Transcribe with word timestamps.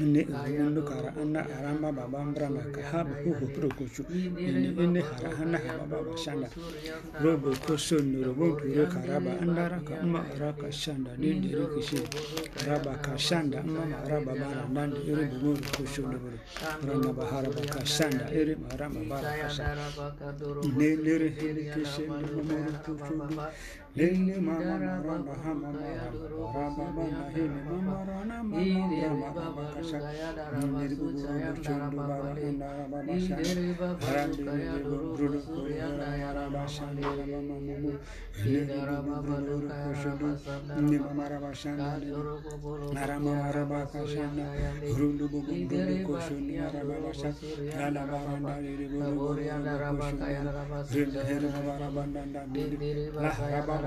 ine 0.00 0.22
ugunu 0.26 0.82
kara 0.88 1.10
ana 1.22 1.40
arama 1.58 1.92
baba 1.92 2.24
mbrama 2.24 2.60
kahaba 2.74 3.10
huhu 3.24 3.46
prokochu 3.54 4.02
ine 4.38 4.74
ine 4.84 5.00
hara 5.00 5.30
ana 5.42 5.58
hababa 5.58 6.02
bashanda. 6.10 6.48
Robo 7.22 7.50
koso 7.66 7.96
nurobo 7.98 8.56
ture 8.60 8.86
karaba 8.86 9.32
andara 9.42 9.78
ka 9.84 9.94
uma 10.02 10.20
araka 10.34 10.72
shanda 10.72 11.10
nende 11.18 11.48
rikishi 11.58 11.98
raba 12.66 12.94
kashanda 13.04 13.60
uma 13.64 13.84
maraba 13.86 14.32
bara 14.34 14.64
nande 14.72 14.98
iri 15.10 15.24
bumuru 15.30 15.64
koso 15.76 16.02
nuburu 16.02 16.38
rana 16.86 17.12
bahara 17.12 17.48
baka 17.50 17.84
shanda 17.84 18.24
iri 18.32 18.54
marama 18.56 19.00
bara 19.10 19.30
kasha 19.42 19.64
ine 20.64 20.88
nere 21.04 21.28
hiri 21.38 21.62
kishe 21.74 22.02
nuburu 22.06 22.72
koso 22.84 23.12
nuburu 23.14 23.42
lili 23.98 24.34
mama 24.40 24.78
ramba 25.06 25.34
hama 25.44 25.68
ramba 26.54 26.84
mama 26.94 27.04
hini 27.34 27.60
mama 27.68 27.94
rana 28.08 28.36
mama 28.50 28.96
rama 29.02 29.28
baba 29.36 29.64
kasha 29.74 29.98
niri 30.78 30.94
buru 31.00 31.18
buru 31.26 31.56
chundu 31.64 31.96
bara 32.08 32.30
hunda 32.38 32.68
ramba 32.78 32.98
basha 33.08 33.34
harambi 34.06 34.42
niri 34.46 34.78
buru 34.86 35.06
buru 35.18 35.38
kuri 35.50 35.74
ramba 35.82 36.44
basha 36.54 36.86
niri 36.94 37.24
mama 37.32 37.56
mumu 37.66 37.92
niri 38.44 38.62
buru 38.70 39.16
buru 39.26 39.56
kushudu 39.66 40.30
niri 40.78 40.98
mama 41.06 41.24
ramba 41.32 41.50
shana 41.60 41.88
rama 43.10 43.34
ramba 43.56 43.80
kasha 43.92 44.24
rundu 44.98 45.24
buru 45.32 45.54
buru 45.70 45.96
kushudu 46.06 46.54
ramba 46.74 46.96
basha 47.06 47.30
rana 47.80 48.02
baranda 48.10 48.52
niri 48.62 48.86
buru 48.94 49.10
buru 49.18 49.42
kushudu 49.98 50.22
niri 50.94 51.46
ramba 51.50 51.72
ramba 51.82 52.02
nanda 52.14 52.42
niri 52.46 53.10
ramba 53.10 53.86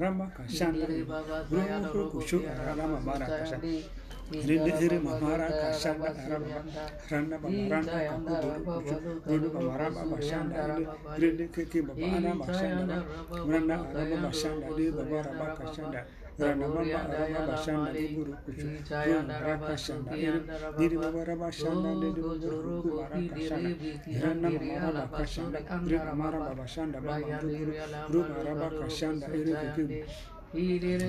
Rama 0.00 0.30
Kashanda 0.36 0.86
Ruhu 1.50 2.10
Kushu 2.12 2.38
Rama 2.66 3.00
Mara 3.00 3.26
Kashanda 3.26 3.82
Rindir 4.32 4.92
Mamara 5.02 5.48
Kashanda 5.50 6.08
Rama 6.30 6.64
Rana 7.10 7.38
Bamaranda 7.38 7.98
Kakudu 8.08 8.64
Kushu 8.64 8.96
Rudu 9.26 9.48
Mamara 9.52 9.88
Bashanda 9.90 10.86
Rindir 11.18 11.48
Kiki 11.52 11.80
Babana 11.82 12.32
Bashanda 12.40 13.04
Rana 13.46 13.76
Rama 13.92 14.28
Bashanda 14.28 14.76
Di 14.76 14.90
Babara 14.90 15.32
Bashanda 15.58 16.04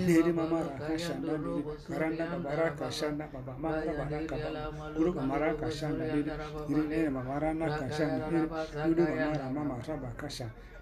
Nere 0.05 0.31
mama 0.31 0.59
rakashanda 0.63 1.35
nere 1.35 1.63
karanda 1.87 2.25
babara 2.31 2.69
kashanda 2.79 3.27
baba 3.33 3.53
mara 3.59 3.91
baraka 3.97 4.35
guru 4.95 5.11
mara 5.27 5.53
kashanda 5.55 6.05
nere 6.05 6.23
nere 6.87 7.09
mama 7.09 7.39
rana 7.39 7.67
kashanda 7.67 8.29
nere 8.31 8.47
guru 8.87 9.03
mama 9.03 9.49
mama 9.51 9.75
raba 9.87 10.09
kashanda 10.15 10.53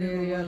neri 0.00 0.32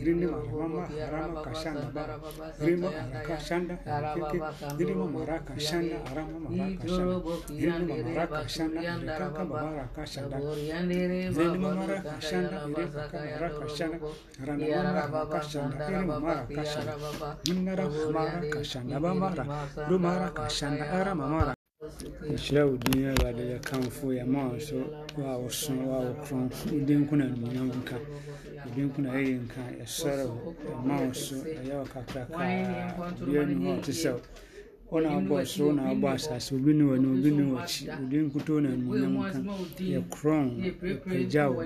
irindima 0.00 0.36
mara 0.38 0.86
kashanda 1.60 1.86
urukuku 2.62 2.88
kasanda, 3.26 3.74
keke 4.14 4.38
kamfu 23.60 24.12
ya 24.12 24.26
maso 24.26 24.74
wa 25.22 25.36
wo 25.38 25.48
so 25.48 25.72
wa 25.74 25.98
wo 26.00 26.12
kron 26.24 26.48
wo 26.72 26.78
din 26.86 27.06
kuna 27.06 27.24
animonyam 27.24 27.68
nka 27.82 27.96
wo 28.64 28.68
din 28.74 28.90
kuna 28.90 29.08
ɛyɛ 29.12 29.34
nka 29.44 29.62
ɛsɔre 29.84 30.24
wo 30.26 30.54
ɛma 30.80 30.94
wo 31.06 31.12
so 31.12 31.36
ɛyɛ 31.36 31.74
wo 31.80 31.84
kakraka 31.84 32.36
bia 33.26 33.42
ne 33.46 33.54
hɔ 33.54 33.70
ɔte 33.78 33.92
sɛ 33.92 34.10
wo 34.90 34.98
wo 34.98 35.00
na 35.00 35.10
wobɔ 35.16 35.46
soro 35.46 35.66
wo 35.68 35.72
na 35.72 35.82
wobɔ 35.90 36.08
asase 36.14 36.54
obi 36.54 36.72
ne 36.74 36.84
w'ani 36.84 37.06
obi 37.06 37.30
ne 37.30 37.42
w'akyi 37.52 37.88
wo 37.88 38.04
din 38.10 38.24
nkutoo 38.26 38.60
na 38.60 38.68
animuonyam 38.74 39.14
nka 39.22 39.40
yɛkorɔn 39.92 40.48
yɛpagya 40.66 41.44
wo 41.54 41.62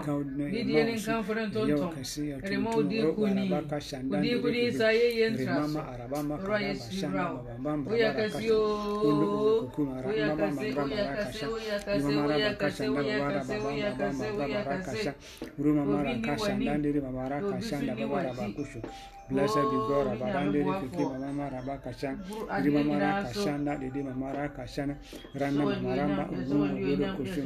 didie 0.52 0.82
ne 0.84 0.94
nkamfo 1.00 1.32
ne 1.36 1.44
ntontom 1.48 1.92
yɛde 2.32 2.56
ma 2.60 2.70
wo 2.76 2.82
din 2.84 3.06
kuni? 3.16 3.44
wo 3.50 4.16
din 4.22 4.42
kuni 4.42 4.62
sa 4.72 4.88
yɛyɛ 4.92 5.26
ntra 5.34 5.68
so 5.68 5.80
ɔrɔ 5.80 6.54
a 6.54 6.62
yɛsiri 6.68 7.08
wura 7.10 7.26
wo 7.34 7.40
woyɛ 7.90 8.10
kɛse 8.18 8.52
o. 8.52 8.60
Woyɛ 10.06 10.28
kɛse 10.40 10.66
woyɛ 10.76 11.04
kɛse 11.20 11.46
woyɛ 11.48 11.76
kɛse 11.80 12.04
woyɛ 12.20 12.50
kɛse 12.60 12.84
woyɛ 12.94 13.18
kɛse 13.30 13.56
woyɛ 13.64 13.90
kɛse 14.00 14.28
woyɛ 14.38 14.62
kɛse 14.86 15.12
obi 15.60 15.70
ni 15.70 15.82
w'anim 15.94 17.44
obi 17.46 17.62
so 17.62 17.78
ni 17.80 17.94
w'akyi 18.04 18.82
Blessed 19.30 19.62
be 19.62 19.78
God, 19.86 20.08
Rabandere 20.18 20.82
Kiki 20.82 21.04
Mama 21.06 21.52
Rabakashan, 21.54 22.18
Rimamara 22.64 23.22
Kashanda, 23.30 23.80
Didi 23.80 24.02
Mamara 24.02 24.50
Kashana, 24.50 24.98
Rana 25.40 25.66
Maramba, 25.66 26.26
Ubu, 26.34 26.66
Ubu 26.74 27.06
Kushin, 27.16 27.46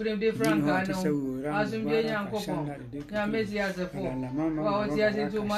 wuremde 0.00 0.32
franka 0.32 0.74
no 0.88 0.98
asomdwe 1.60 1.98
nyankopɔn 2.08 2.64
nyamesi 3.12 3.56
asefo 3.66 3.98
wa 4.64 4.70
ɔte 4.82 5.00
ase 5.06 5.20
nti 5.26 5.36
ɔmo. 5.42 5.54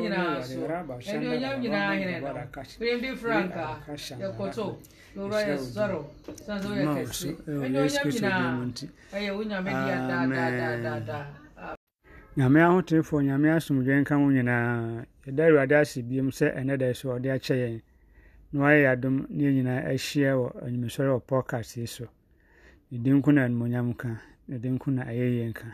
nyina 0.00 0.22
nyame 12.36 12.62
ahotefoɔ 12.62 13.20
nyame 13.22 13.48
asomdwe 13.52 14.00
nka 14.00 14.14
nyinaa 14.16 15.04
yɛda 15.26 15.42
awurade 15.46 15.74
ase 15.80 16.02
biom 16.02 16.30
sɛ 16.30 16.54
ɛnɛ 16.56 16.78
da 16.78 16.92
so 16.94 17.08
ɔde 17.16 17.28
akyɛ 17.32 17.54
yɛn 17.56 17.80
na 18.52 18.60
wayɛ 18.60 18.78
yɛadom 18.84 19.26
ne 19.30 19.44
yɛn 19.44 19.54
nyinaa 19.54 19.80
ahyia 19.90 20.32
wɔ 20.36 20.48
anwumesɔre 20.64 21.10
wɔ 21.14 21.20
podcast 21.26 21.76
yi 21.76 21.86
so 21.86 22.06
ne 22.90 22.98
din 22.98 23.22
ko 23.22 23.30
na 23.32 23.44
animonyam 23.44 23.94
ka 23.96 24.08
ne 24.48 24.58
din 24.58 24.78
ko 24.78 24.90
na 24.90 25.04
ɛyɛ 25.04 25.28
yɛn 25.42 25.52
ka 25.54 25.66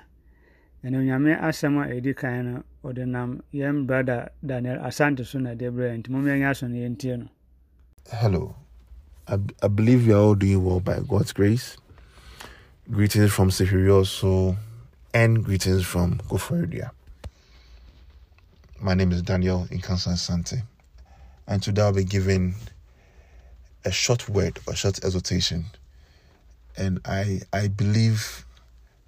ɛno 0.85 1.03
nyame 1.05 1.35
asɛm 1.41 1.79
a 1.83 1.89
ɛdi 1.95 2.15
kan 2.17 2.45
no 2.45 2.63
ɔde 2.91 3.07
nam 3.07 3.43
yɛn 3.53 3.87
brada 3.87 4.31
daniel 4.45 4.79
asante 4.81 5.25
so 5.25 5.39
na 5.39 5.51
ɛde 5.55 5.71
nti 5.99 6.45
aso 6.45 6.67
no 6.69 6.75
yɛntie 6.77 7.19
no 7.19 7.29
Hello. 8.11 8.57
I, 9.27 9.39
I 9.63 9.69
believe 9.69 10.07
we 10.07 10.15
are 10.15 10.17
all 10.17 10.35
doing 10.35 10.65
well 10.65 10.81
by 10.81 11.01
God's 11.07 11.35
grace. 11.35 11.77
Greetings 12.91 13.31
from 13.31 13.51
Sefirioso 13.51 14.57
and 15.13 15.45
greetings 15.45 15.85
from 15.85 16.17
Koforidua. 16.31 16.91
My 18.81 18.95
name 18.95 19.11
is 19.11 19.23
Daniel 19.23 19.67
Inkansan 19.73 20.17
Sante, 20.17 20.63
and 21.49 21.61
today 21.61 21.83
I'll 21.83 21.93
be 21.93 22.05
giving 22.05 22.55
a 23.85 23.91
short 23.91 24.29
word 24.29 24.61
or 24.69 24.75
short 24.77 25.03
exhortation. 25.05 25.65
And 26.77 27.01
I 27.05 27.41
I 27.53 27.67
believe 27.67 28.47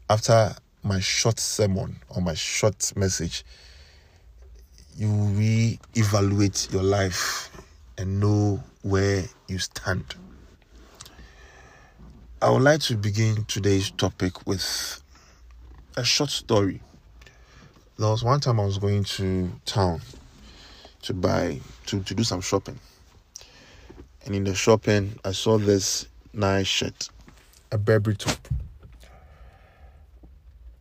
after 0.09 0.57
my 0.83 0.99
short 0.99 1.39
sermon 1.39 2.01
or 2.09 2.21
my 2.21 2.35
short 2.35 2.93
message, 2.97 3.45
you 4.97 5.09
will 5.09 5.29
re-evaluate 5.29 6.69
your 6.73 6.83
life 6.83 7.49
and 7.97 8.19
know 8.19 8.61
where 8.83 9.23
you 9.47 9.61
stand. 9.61 10.17
I 12.43 12.51
would 12.51 12.63
like 12.63 12.81
to 12.81 12.97
begin 12.97 13.45
today's 13.45 13.93
topic 13.93 14.49
with 14.49 15.01
a 15.97 16.03
short 16.03 16.31
story. 16.31 16.81
There 18.01 18.09
was 18.09 18.25
one 18.25 18.41
time 18.41 18.59
I 18.59 18.65
was 18.65 18.79
going 18.79 19.05
to 19.05 19.53
town 19.67 20.01
to 21.03 21.13
buy 21.13 21.61
to, 21.85 22.03
to 22.03 22.15
do 22.15 22.25
some 22.25 22.41
shopping. 22.41 22.79
And 24.25 24.35
in 24.35 24.45
the 24.45 24.55
shopping 24.55 25.19
I 25.23 25.33
saw 25.33 25.59
this 25.59 26.09
nice 26.33 26.67
shirt, 26.67 27.11
a 27.71 27.77
Burberry 27.77 28.17
top. 28.17 28.39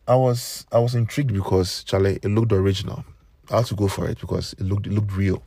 I 0.08 0.14
was 0.14 0.64
I 0.72 0.78
was 0.78 0.94
intrigued 0.94 1.34
because 1.34 1.84
Charlie 1.84 2.18
it 2.22 2.28
looked 2.28 2.52
original. 2.52 3.04
I 3.50 3.58
had 3.58 3.66
to 3.66 3.74
go 3.74 3.86
for 3.86 4.08
it 4.08 4.18
because 4.18 4.54
it 4.54 4.62
looked 4.62 4.86
it 4.86 4.92
looked 4.94 5.12
real. 5.12 5.42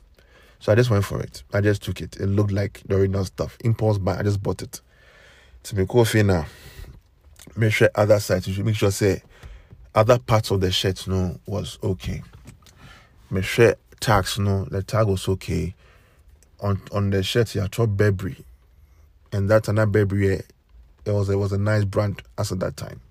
So 0.60 0.72
I 0.72 0.76
just 0.76 0.92
went 0.92 1.06
for 1.06 1.24
it. 1.24 1.42
I 1.54 1.62
just 1.62 1.82
took 1.82 2.02
it. 2.02 2.18
It 2.18 2.28
looked 2.28 2.52
like 2.52 2.84
the 2.86 2.98
original 2.98 3.26
stuff. 3.26 3.58
Impulse 3.64 3.98
buy. 3.98 4.20
I 4.20 4.22
just 4.22 4.44
bought 4.44 4.62
it. 4.62 4.80
To 5.64 5.76
make 5.76 5.88
coffee 5.88 6.22
now. 6.22 6.46
Make 7.58 7.74
sure 7.74 7.90
other 7.96 8.20
should 8.20 8.64
make 8.64 8.76
sure 8.76 8.92
say 8.92 9.24
other 9.96 10.20
parts 10.20 10.52
of 10.52 10.62
the 10.62 10.72
shirt 10.72 11.08
no 11.08 11.40
was 11.46 11.78
okay. 11.84 12.24
My 13.30 13.42
shirt 13.42 13.80
tags 14.00 14.40
no, 14.40 14.66
the 14.66 14.84
tag 14.84 15.08
was 15.08 15.28
okay. 15.28 15.74
On 16.60 16.82
on 16.92 17.10
the 17.10 17.24
shirt 17.24 17.54
you 17.56 17.62
have 17.62 17.72
Burberry. 17.72 18.38
and 19.32 19.50
that 19.50 19.68
another 19.68 19.90
Burberry, 19.92 20.42
it 21.06 21.12
was 21.12 21.30
it 21.30 21.36
was 21.36 21.52
a 21.52 21.58
nice 21.58 21.84
brand 21.86 22.22
as 22.38 22.52
at 22.52 22.60
that 22.60 22.78
time. 22.78 23.02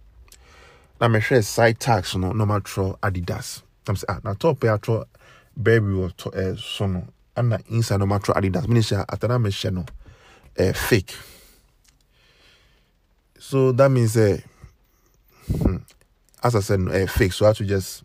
Now 1.01 1.09
my 1.09 1.21
shirt 1.21 1.45
side 1.45 1.81
tags 1.81 2.17
no 2.17 2.33
no 2.33 2.47
matter 2.47 2.95
Adidas. 3.03 3.63
I'm 3.89 3.97
saying 3.97 4.07
ah 4.09 4.21
na 4.25 4.35
top 4.35 4.63
ya 4.65 4.77
tro 4.77 5.05
Burberry 5.57 5.95
or 5.95 6.11
to 6.11 6.31
eh 6.35 6.55
so 6.59 6.87
no 6.87 7.07
and 7.37 7.49
na 7.51 7.59
inside 7.69 7.99
no 8.01 8.07
matter 8.07 8.33
Adidas. 8.33 8.69
Me 8.69 8.83
say 8.83 8.97
atana 8.97 9.43
me 9.43 9.51
share 9.51 9.71
no 9.73 9.85
eh 10.57 10.73
fake. 10.73 11.15
So 13.39 13.73
that 13.73 13.91
means 13.91 14.15
hmm, 14.15 15.77
as 16.43 16.55
I 16.57 16.61
said 16.61 16.81
eh 16.91 17.07
fake. 17.07 17.33
So 17.33 17.47
I 17.47 17.49
have 17.49 17.57
to 17.59 17.65
just 17.65 18.05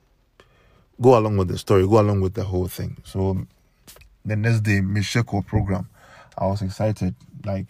go 1.00 1.18
along 1.18 1.38
with 1.38 1.48
the 1.48 1.58
story, 1.58 1.88
go 1.88 2.00
along 2.00 2.22
with 2.22 2.34
the 2.34 2.44
whole 2.44 2.68
thing. 2.68 2.98
So 3.04 3.46
the 4.26 4.36
next 4.36 4.62
day, 4.62 4.82
Misheko 4.82 5.46
program, 5.46 5.90
I 6.38 6.48
was 6.48 6.62
excited. 6.62 7.16
Like 7.46 7.68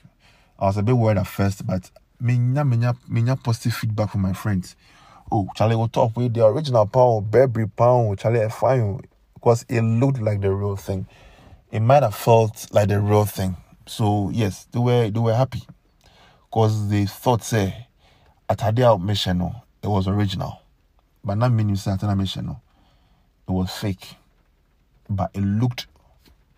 I 0.60 0.66
was 0.66 0.78
a 0.78 0.84
bit 0.84 0.96
worried 0.96 1.18
at 1.18 1.28
first, 1.28 1.66
but 1.66 1.90
minya 2.22 2.64
minya 2.64 2.96
minya 3.10 3.42
positive 3.42 3.74
feedback 3.74 4.12
from 4.12 4.22
my 4.22 4.34
friends. 4.34 4.76
Oh, 5.32 5.48
Charlie, 5.56 5.76
will 5.76 5.90
talk 5.90 6.16
with 6.16 6.34
the 6.34 6.46
original 6.46 6.86
pound, 6.86 7.30
Burberry 7.30 7.68
pound, 7.68 8.18
Charlie, 8.18 8.48
fine, 8.50 9.02
because 9.34 9.66
it 9.68 9.82
looked 9.82 10.22
like 10.22 10.40
the 10.40 10.54
real 10.54 10.78
thing. 10.78 11.06
It 11.70 11.82
might 11.82 12.02
have 12.02 12.16
felt 12.16 12.68
like 12.72 12.88
the 12.88 13.02
real 13.02 13.26
thing. 13.26 13.58
So 13.88 14.30
yes, 14.32 14.68
they 14.72 14.80
were 14.80 15.10
they 15.10 15.20
were 15.20 15.36
happy 15.36 15.64
because 16.50 16.90
they 16.90 17.06
thought 17.06 17.44
say 17.44 17.88
Atadia 18.50 19.02
mission 19.02 19.40
no, 19.40 19.54
it 19.88 19.90
was 19.90 20.08
original, 20.10 20.62
but 21.24 21.36
not 21.36 21.54
meaning 21.54 21.78
mission 22.18 22.46
no, 22.46 22.60
it 23.48 23.52
was 23.52 23.72
fake, 23.72 24.16
but 25.10 25.32
it 25.34 25.40
looked 25.40 25.88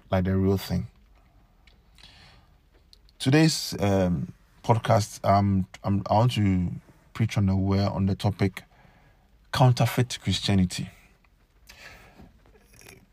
like 0.10 0.24
the 0.24 0.36
real 0.36 0.58
thing. 0.58 0.88
Today's 3.20 3.76
um, 3.80 4.34
podcast, 4.64 5.24
um, 5.24 5.68
I'm, 5.84 6.02
I 6.10 6.14
want 6.14 6.32
to 6.34 6.72
preach 7.14 7.38
on 7.38 7.46
the 7.46 7.56
word 7.56 7.90
on 7.90 8.08
the 8.08 8.16
topic 8.16 8.64
counterfeit 9.54 10.18
Christianity. 10.24 10.90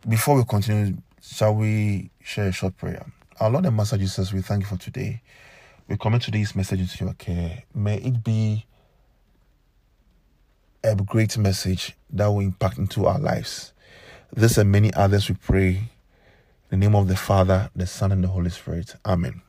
Before 0.08 0.36
we 0.36 0.44
continue, 0.44 0.96
shall 1.20 1.54
we 1.54 2.08
share 2.22 2.48
a 2.48 2.52
short 2.52 2.78
prayer? 2.78 3.04
Our 3.38 3.50
Lord 3.50 3.66
and 3.66 3.76
Master 3.76 3.98
Jesus, 3.98 4.32
we 4.32 4.40
thank 4.40 4.62
you 4.62 4.66
for 4.66 4.78
today. 4.78 5.20
We 5.88 5.98
commit 5.98 6.22
today's 6.22 6.56
message 6.56 6.80
into 6.80 7.04
your 7.04 7.14
care. 7.14 7.64
May 7.74 7.96
it 7.98 8.24
be 8.24 8.64
a 10.86 10.94
great 10.94 11.36
message 11.36 11.96
that 12.10 12.26
will 12.26 12.40
impact 12.40 12.78
into 12.78 13.06
our 13.06 13.18
lives. 13.18 13.72
This 14.32 14.56
and 14.56 14.70
many 14.70 14.92
others 14.94 15.28
we 15.28 15.34
pray. 15.34 15.68
In 16.70 16.80
the 16.80 16.86
name 16.86 16.94
of 16.94 17.08
the 17.08 17.16
Father, 17.16 17.70
the 17.74 17.86
Son, 17.86 18.12
and 18.12 18.22
the 18.22 18.28
Holy 18.28 18.50
Spirit. 18.50 18.94
Amen. 19.04 19.42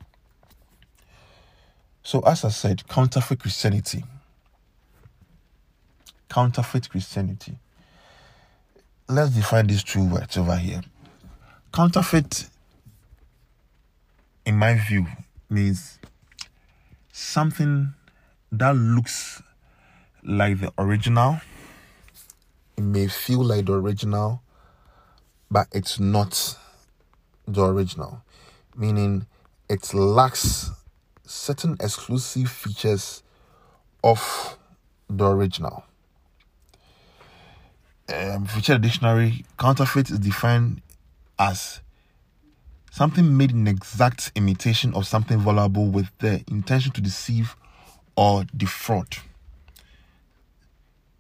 So, 2.04 2.22
as 2.22 2.46
I 2.46 2.50
said, 2.50 2.88
counterfeit 2.88 3.40
Christianity. 3.40 4.04
Counterfeit 6.30 6.90
Christianity. 6.90 7.58
Let's 9.08 9.32
define 9.32 9.68
these 9.68 9.84
two 9.84 10.08
words 10.08 10.38
over 10.38 10.56
here. 10.56 10.82
Counterfeit, 11.74 12.50
in 14.46 14.56
my 14.56 14.76
view, 14.76 15.06
means 15.50 16.00
something 17.12 17.94
that 18.52 18.76
looks 18.76 19.42
like 20.24 20.60
the 20.60 20.72
original. 20.78 21.40
It 22.78 22.84
may 22.84 23.08
feel 23.08 23.44
like 23.44 23.66
the 23.66 23.74
original, 23.74 24.42
but 25.50 25.68
it's 25.72 26.00
not 26.00 26.58
the 27.48 27.66
original, 27.66 28.22
meaning 28.76 29.26
it 29.70 29.94
lacks 29.94 30.72
certain 31.26 31.78
exclusive 31.80 32.50
features 32.50 33.24
of 34.04 34.58
the 35.10 35.28
original. 35.28 35.84
Um, 38.14 38.46
feature 38.46 38.78
dictionary 38.78 39.46
counterfeit 39.60 40.10
is 40.10 40.20
defined 40.20 40.82
as 41.38 41.82
something 42.92 43.36
made 43.36 43.52
in 43.52 43.68
exact 43.68 44.32
imitation 44.36 44.94
of 44.94 45.06
something 45.06 45.40
valuable 45.40 45.88
with 45.88 46.10
the 46.20 46.44
intention 46.48 46.92
to 46.94 47.02
deceive 47.02 47.56
or 48.16 48.46
defraud. 48.56 49.18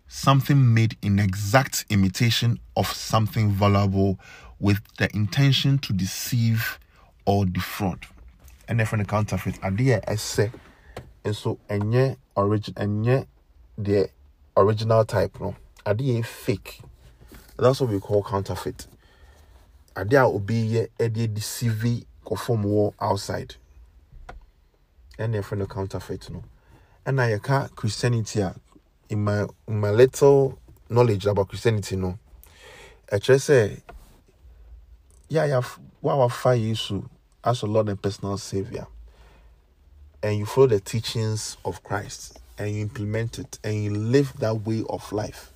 Something 0.07 0.73
made 0.73 0.97
in 1.01 1.19
exact 1.19 1.85
imitation 1.89 2.59
of 2.75 2.87
something 2.87 3.51
valuable 3.51 4.19
with 4.59 4.79
the 4.97 5.13
intention 5.15 5.77
to 5.79 5.93
deceive 5.93 6.79
or 7.25 7.45
defraud. 7.45 8.05
And 8.67 8.85
from 8.87 8.99
the 8.99 9.05
counterfeit, 9.05 9.59
adeɛ 9.61 10.03
ɛsɛ 10.05 10.51
nso 11.25 11.57
ɛnyɛ 11.69 12.17
origin 12.35 12.73
ɛnyɛ 12.75 13.27
the 13.77 14.09
original 14.55 15.05
type 15.05 15.39
no 15.39 15.55
adeɛ 15.85 16.25
fake. 16.25 16.81
That's 17.57 17.81
what 17.81 17.89
we 17.89 17.99
call 17.99 18.23
counterfeit. 18.23 18.87
Adeɛ 19.95 20.21
a 20.21 20.25
obi 20.25 20.69
yɛ 20.73 20.87
ɛde 20.99 21.33
deceive 21.33 22.05
kɔfɔm 22.25 22.63
wɔ 22.63 22.93
outside. 22.99 23.55
And 25.19 25.43
from 25.45 25.59
the 25.59 25.65
counterfeit 25.65 26.29
no. 26.29 26.43
ɛna 27.07 27.39
yɛka 27.39 27.73
Christianity 27.75 28.41
a 28.41 28.53
in 29.09 29.23
my 29.23 29.45
in 29.67 29.79
my 29.79 29.91
little 29.91 30.59
knowledge 30.89 31.25
about 31.25 31.49
Christianity 31.49 31.95
no. 31.95 32.17
Ɛkyerɛ 33.11 33.37
sɛ 33.39 33.81
yɛ 35.29 35.57
a 35.57 35.63
wafa 36.01 36.49
yesu 36.49 37.07
as 37.43 37.61
a 37.61 37.65
lord 37.65 37.89
and 37.89 38.01
personal 38.01 38.37
savior. 38.37 38.87
And 40.21 40.37
you 40.37 40.45
follow 40.45 40.67
the 40.67 40.79
teachings 40.79 41.57
of 41.63 41.83
christ 41.83 42.39
and 42.57 42.73
you 42.73 42.81
implement 42.81 43.39
it 43.39 43.59
and 43.63 43.83
you 43.83 43.91
live 43.91 44.33
that 44.39 44.65
way 44.65 44.83
of 44.89 45.11
life 45.11 45.53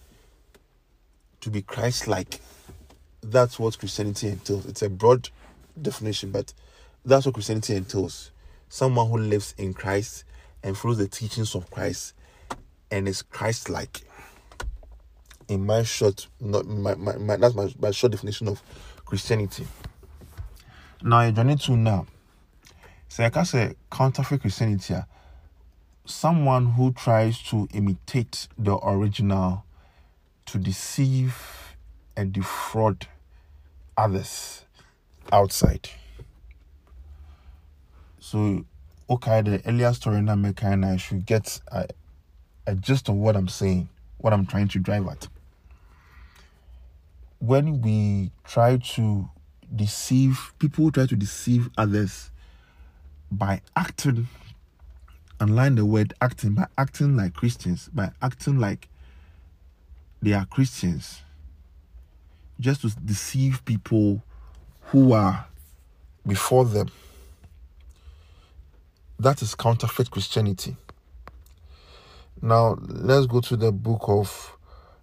to 1.42 1.50
be 1.50 1.62
christ-like. 1.62 2.40
That's 3.22 3.60
what 3.60 3.78
christianity 3.78 4.30
entails. 4.30 4.66
It's 4.66 4.82
a 4.82 4.90
broad 4.90 5.30
definition 5.82 6.32
but 6.32 6.54
that's 7.04 7.26
what 7.26 7.34
christianity 7.34 7.76
entails. 7.76 8.32
Someone 8.70 9.10
who 9.10 9.18
lives 9.18 9.56
in 9.58 9.74
christ 9.74 10.24
and 10.64 10.78
follows 10.78 11.00
the 11.00 11.08
teachings 11.08 11.56
of 11.56 11.70
christ 11.72 12.14
and 12.92 13.08
is 13.08 13.22
christ-like. 13.22 14.02
In 15.48 15.66
my 15.66 15.84
short 15.84 16.28
not 16.40 16.66
my, 16.66 16.96
my, 16.96 17.16
my 17.16 17.36
that's 17.38 17.56
my, 17.56 17.74
my 17.80 17.92
short 17.92 18.12
definition 18.12 18.48
of 18.48 18.62
christianity. 19.06 19.68
Now 21.02 21.24
you're 21.24 21.32
journey 21.32 21.56
to 21.56 21.76
now. 21.76 22.06
So 23.10 23.24
like 23.24 23.38
i 23.38 23.44
say 23.44 23.76
counterfeit 23.92 24.42
christianity 24.42 24.94
ah, 24.96 25.06
someone 26.06 26.68
who 26.72 26.94
tries 26.94 27.42
to 27.44 27.68
imitate 27.74 28.48
the 28.58 28.78
original 28.78 29.66
to 30.46 30.58
deceive 30.58 31.76
and 32.16 32.34
defraud 32.34 33.08
others 33.98 34.66
outside. 35.32 35.90
So 38.20 38.66
okay 39.10 39.42
the 39.42 39.62
earlier 39.66 39.94
story 39.94 40.22
now 40.22 40.36
make 40.36 40.64
i 40.64 40.96
should 40.96 41.26
get 41.26 41.60
a, 41.68 41.86
a 42.68 42.76
gist 42.76 43.10
of 43.10 43.16
what 43.16 43.36
i'm 43.36 43.48
saying 43.48 43.90
what 44.18 44.34
i'm 44.34 44.46
trying 44.46 44.68
to 44.68 44.80
drive 44.80 45.08
at. 45.08 45.28
When 47.40 47.82
we 47.82 48.32
try 48.44 48.78
to 48.78 49.30
deceive 49.76 50.54
people 50.60 50.92
try 50.92 51.08
to 51.08 51.16
deceive 51.16 51.70
others 51.78 52.30
by 53.32 53.62
acting 53.76 54.28
underline 55.40 55.76
the 55.76 55.86
word 55.86 56.14
acting 56.22 56.54
by 56.54 56.68
acting 56.78 57.18
like 57.18 57.34
christians 57.34 57.90
by 57.94 58.12
acting 58.22 58.60
like 58.60 58.90
they 60.22 60.34
are 60.34 60.46
christians 60.46 61.22
just 62.60 62.82
to 62.82 62.90
deceive 63.04 63.66
people 63.66 64.22
who 64.92 65.14
are 65.14 65.46
before 66.26 66.66
them. 66.66 66.90
That 69.20 69.42
is 69.42 69.56
counterfeit 69.56 70.12
christianity 70.12 70.78
now 72.42 72.78
let's 72.88 73.28
go 73.28 73.40
to 73.42 73.56
the 73.56 73.72
book 73.72 74.04
of 74.08 74.58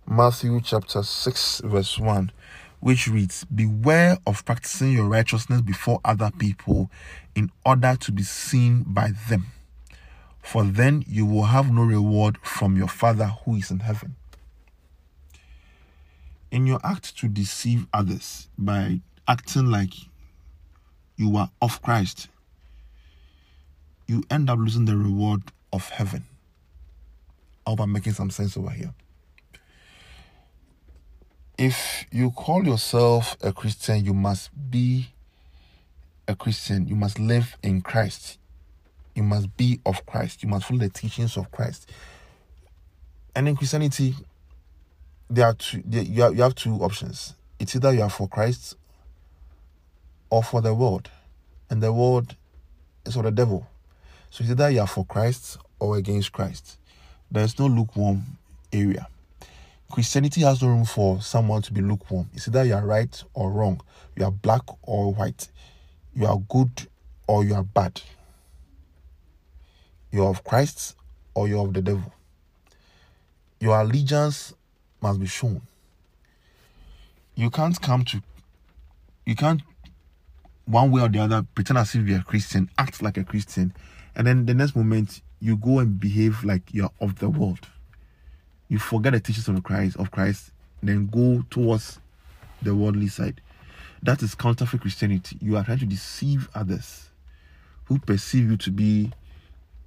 matthew 0.06 0.60
chapter 0.60 1.02
6 1.02 1.62
verse 1.64 1.98
1 1.98 2.32
which 2.80 3.08
reads, 3.08 3.44
Beware 3.44 4.18
of 4.26 4.44
practicing 4.44 4.92
your 4.92 5.08
righteousness 5.08 5.60
before 5.60 6.00
other 6.04 6.30
people 6.38 6.90
in 7.34 7.50
order 7.64 7.96
to 8.00 8.12
be 8.12 8.22
seen 8.22 8.84
by 8.86 9.10
them, 9.28 9.46
for 10.40 10.64
then 10.64 11.04
you 11.08 11.26
will 11.26 11.44
have 11.44 11.72
no 11.72 11.82
reward 11.82 12.38
from 12.42 12.76
your 12.76 12.88
Father 12.88 13.26
who 13.44 13.56
is 13.56 13.70
in 13.70 13.80
heaven. 13.80 14.16
In 16.50 16.66
your 16.66 16.80
act 16.84 17.16
to 17.18 17.28
deceive 17.28 17.86
others 17.92 18.48
by 18.56 19.00
acting 19.26 19.66
like 19.66 19.92
you 21.16 21.36
are 21.36 21.50
of 21.60 21.82
Christ, 21.82 22.28
you 24.06 24.22
end 24.30 24.48
up 24.48 24.58
losing 24.58 24.86
the 24.86 24.96
reward 24.96 25.42
of 25.72 25.88
heaven. 25.90 26.24
I 27.68 27.70
hope 27.70 27.80
I'm 27.80 27.92
making 27.92 28.14
some 28.14 28.30
sense 28.30 28.56
over 28.56 28.70
here 28.70 28.94
if 31.58 32.06
you 32.12 32.30
call 32.30 32.64
yourself 32.64 33.36
a 33.42 33.52
Christian, 33.52 34.04
you 34.04 34.14
must 34.14 34.50
be 34.70 35.08
a 36.28 36.36
Christian. 36.36 36.86
You 36.86 36.94
must 36.94 37.18
live 37.18 37.56
in 37.62 37.82
Christ. 37.82 38.38
You 39.14 39.24
must 39.24 39.56
be 39.56 39.80
of 39.84 40.06
Christ. 40.06 40.44
You 40.44 40.48
must 40.48 40.66
follow 40.66 40.78
the 40.78 40.88
teachings 40.88 41.36
of 41.36 41.50
Christ. 41.50 41.90
And 43.34 43.48
in 43.48 43.56
Christianity, 43.56 44.14
there 45.28 45.46
are 45.46 45.54
two. 45.54 45.82
There, 45.84 46.02
you 46.02 46.22
have, 46.22 46.36
you 46.36 46.42
have 46.42 46.54
two 46.54 46.74
options. 46.76 47.34
It's 47.58 47.74
either 47.74 47.92
you 47.92 48.02
are 48.02 48.10
for 48.10 48.28
Christ 48.28 48.76
or 50.30 50.44
for 50.44 50.60
the 50.60 50.74
world, 50.74 51.10
and 51.68 51.82
the 51.82 51.92
world 51.92 52.36
is 53.04 53.14
for 53.14 53.24
the 53.24 53.32
devil. 53.32 53.66
So 54.30 54.42
it's 54.42 54.52
either 54.52 54.70
you 54.70 54.80
are 54.80 54.86
for 54.86 55.04
Christ 55.04 55.58
or 55.80 55.96
against 55.96 56.30
Christ. 56.32 56.78
There 57.30 57.44
is 57.44 57.58
no 57.58 57.66
lukewarm 57.66 58.22
area. 58.72 59.08
Christianity 59.90 60.42
has 60.42 60.62
no 60.62 60.68
room 60.68 60.84
for 60.84 61.20
someone 61.20 61.62
to 61.62 61.72
be 61.72 61.80
lukewarm. 61.80 62.28
It's 62.34 62.48
either 62.48 62.64
you 62.64 62.74
are 62.74 62.84
right 62.84 63.22
or 63.34 63.50
wrong. 63.50 63.80
You 64.16 64.24
are 64.24 64.30
black 64.30 64.62
or 64.82 65.12
white. 65.14 65.48
You 66.14 66.26
are 66.26 66.38
good 66.48 66.88
or 67.26 67.44
you 67.44 67.54
are 67.54 67.62
bad. 67.62 68.00
You 70.10 70.24
are 70.24 70.30
of 70.30 70.44
Christ 70.44 70.96
or 71.34 71.48
you 71.48 71.58
are 71.58 71.66
of 71.66 71.74
the 71.74 71.82
devil. 71.82 72.12
Your 73.60 73.80
allegiance 73.80 74.54
must 75.00 75.20
be 75.20 75.26
shown. 75.26 75.62
You 77.34 77.50
can't 77.50 77.80
come 77.80 78.04
to, 78.06 78.22
you 79.24 79.36
can't 79.36 79.62
one 80.64 80.90
way 80.90 81.02
or 81.02 81.08
the 81.08 81.20
other 81.20 81.46
pretend 81.54 81.78
as 81.78 81.94
if 81.94 82.06
you're 82.06 82.18
a 82.18 82.24
Christian, 82.24 82.68
act 82.76 83.00
like 83.02 83.16
a 83.16 83.24
Christian, 83.24 83.72
and 84.14 84.26
then 84.26 84.46
the 84.46 84.54
next 84.54 84.76
moment 84.76 85.22
you 85.40 85.56
go 85.56 85.78
and 85.78 85.98
behave 85.98 86.44
like 86.44 86.62
you're 86.72 86.90
of 87.00 87.18
the 87.18 87.28
world. 87.28 87.68
You 88.68 88.78
forget 88.78 89.12
the 89.12 89.20
teachings 89.20 89.48
of 89.48 89.62
Christ, 89.62 89.96
of 89.96 90.10
Christ, 90.10 90.50
then 90.82 91.06
go 91.06 91.44
towards 91.50 92.00
the 92.62 92.74
worldly 92.74 93.08
side. 93.08 93.40
That 94.02 94.22
is 94.22 94.34
counterfeit 94.34 94.80
Christianity. 94.80 95.38
You 95.40 95.56
are 95.56 95.64
trying 95.64 95.78
to 95.78 95.86
deceive 95.86 96.48
others 96.54 97.10
who 97.86 97.98
perceive 97.98 98.50
you 98.50 98.56
to 98.58 98.70
be 98.70 99.12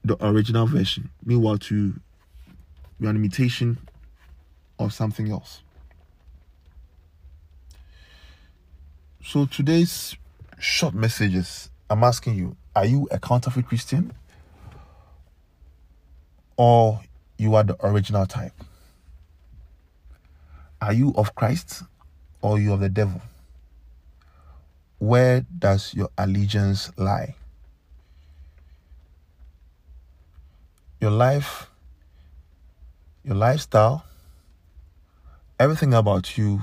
the 0.04 0.18
original 0.26 0.66
version. 0.66 1.10
Meanwhile, 1.24 1.60
to 1.60 1.94
you're 3.00 3.10
an 3.10 3.16
imitation 3.16 3.78
of 4.80 4.94
something 4.94 5.32
else. 5.32 5.62
So 9.24 9.46
today's 9.46 10.16
short 10.60 10.94
messages, 10.94 11.70
I'm 11.90 12.04
asking 12.04 12.36
you, 12.36 12.56
are 12.76 12.86
you 12.86 13.08
a 13.12 13.20
counterfeit 13.20 13.68
Christian? 13.68 14.14
Or 16.58 17.02
you 17.38 17.56
are 17.56 17.64
the 17.64 17.76
original 17.86 18.26
type? 18.26 18.54
Are 20.82 20.94
you 20.94 21.14
of 21.16 21.36
Christ 21.36 21.84
or 22.42 22.60
you 22.60 22.74
of 22.74 22.80
the 22.80 22.90
devil? 22.90 23.22
Where 25.00 25.46
does 25.58 25.94
your 25.94 26.10
allegiance 26.18 26.92
lie? 26.98 27.36
Your 31.00 31.12
life, 31.12 31.68
your 33.24 33.36
lifestyle, 33.36 34.06
everything 35.60 35.94
about 35.94 36.38
you 36.38 36.62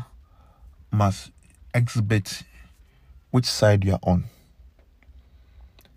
must 0.91 1.31
exhibit 1.75 2.43
which 3.31 3.47
side 3.47 3.85
you 3.85 3.93
are 3.93 4.01
on. 4.03 4.25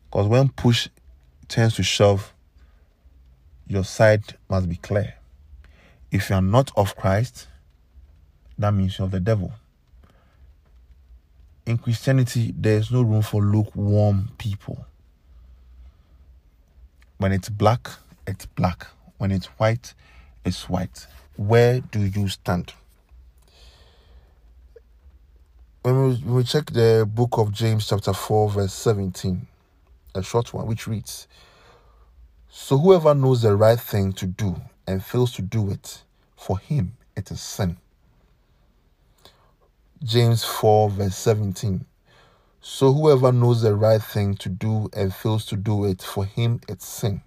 Because 0.06 0.28
when 0.28 0.50
push 0.50 0.90
tends 1.48 1.76
to 1.76 1.84
shove, 1.84 2.34
your 3.72 3.86
side 3.86 4.36
must 4.50 4.68
be 4.68 4.76
clear. 4.76 5.16
If 6.12 6.30
you 6.30 6.36
are 6.36 6.42
not 6.42 6.72
of 6.76 6.98
Christ, 6.98 7.48
that 8.58 8.74
means 8.74 8.98
you're 8.98 9.06
of 9.06 9.12
the 9.12 9.22
devil. 9.22 9.54
In 11.66 11.78
Christianity, 11.78 12.54
there 12.58 12.78
is 12.78 12.92
no 12.92 13.02
room 13.02 13.22
for 13.22 13.42
lukewarm 13.42 14.32
people. 14.38 14.86
When 17.18 17.32
it's 17.32 17.48
black, 17.48 17.90
it's 18.28 18.46
black. 18.46 18.88
When 19.20 19.32
it's 19.32 19.46
white, 19.46 19.94
it's 20.44 20.68
white. 20.68 21.08
Where 21.38 21.80
do 21.80 22.02
you 22.02 22.28
stand? 22.28 22.74
When 25.84 26.22
we 26.26 26.44
check 26.44 26.66
the 26.66 27.10
book 27.10 27.38
of 27.38 27.54
James, 27.54 27.88
chapter 27.88 28.12
4, 28.12 28.50
verse 28.50 28.74
17, 28.74 29.48
a 30.16 30.22
short 30.22 30.54
one, 30.54 30.68
which 30.68 30.88
reads 30.88 31.30
So 32.54 32.78
whoever 32.78 33.16
knows 33.16 33.44
the 33.44 33.56
right 33.56 33.80
thing 33.80 34.12
to 34.14 34.26
do 34.26 34.62
and 34.86 35.02
fails 35.02 35.32
to 35.34 35.42
do 35.42 35.70
it, 35.72 36.04
for 36.36 36.60
him 36.60 36.98
it 37.16 37.32
is 37.32 37.40
sin. 37.40 37.78
James 40.04 40.44
4, 40.44 40.90
verse 40.90 41.16
17. 41.16 41.86
So 42.60 42.92
whoever 42.92 43.32
knows 43.32 43.62
the 43.62 43.74
right 43.74 44.04
thing 44.04 44.36
to 44.36 44.50
do 44.50 44.90
and 44.92 45.16
fails 45.16 45.46
to 45.46 45.56
do 45.56 45.86
it, 45.86 46.02
for 46.02 46.26
him 46.26 46.60
it's 46.68 46.86
sin. 46.86 47.22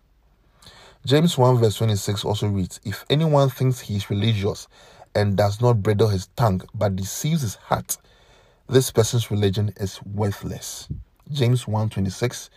James 1.06 1.38
1, 1.38 1.56
verse 1.56 1.76
26 1.76 2.22
also 2.26 2.48
reads 2.48 2.78
If 2.84 3.06
anyone 3.08 3.48
thinks 3.48 3.80
he 3.80 3.96
is 3.96 4.10
religious 4.10 4.68
and 5.14 5.38
does 5.38 5.58
not 5.58 5.82
bridle 5.82 6.08
his 6.08 6.26
tongue, 6.36 6.60
but 6.74 6.96
deceives 6.96 7.40
his 7.40 7.54
heart, 7.54 7.96
this 8.68 8.90
person's 8.90 9.30
religion 9.30 9.72
is 9.78 10.02
worthless. 10.04 10.86
James 11.32 11.66
1 11.66 11.88
26. 11.88 12.50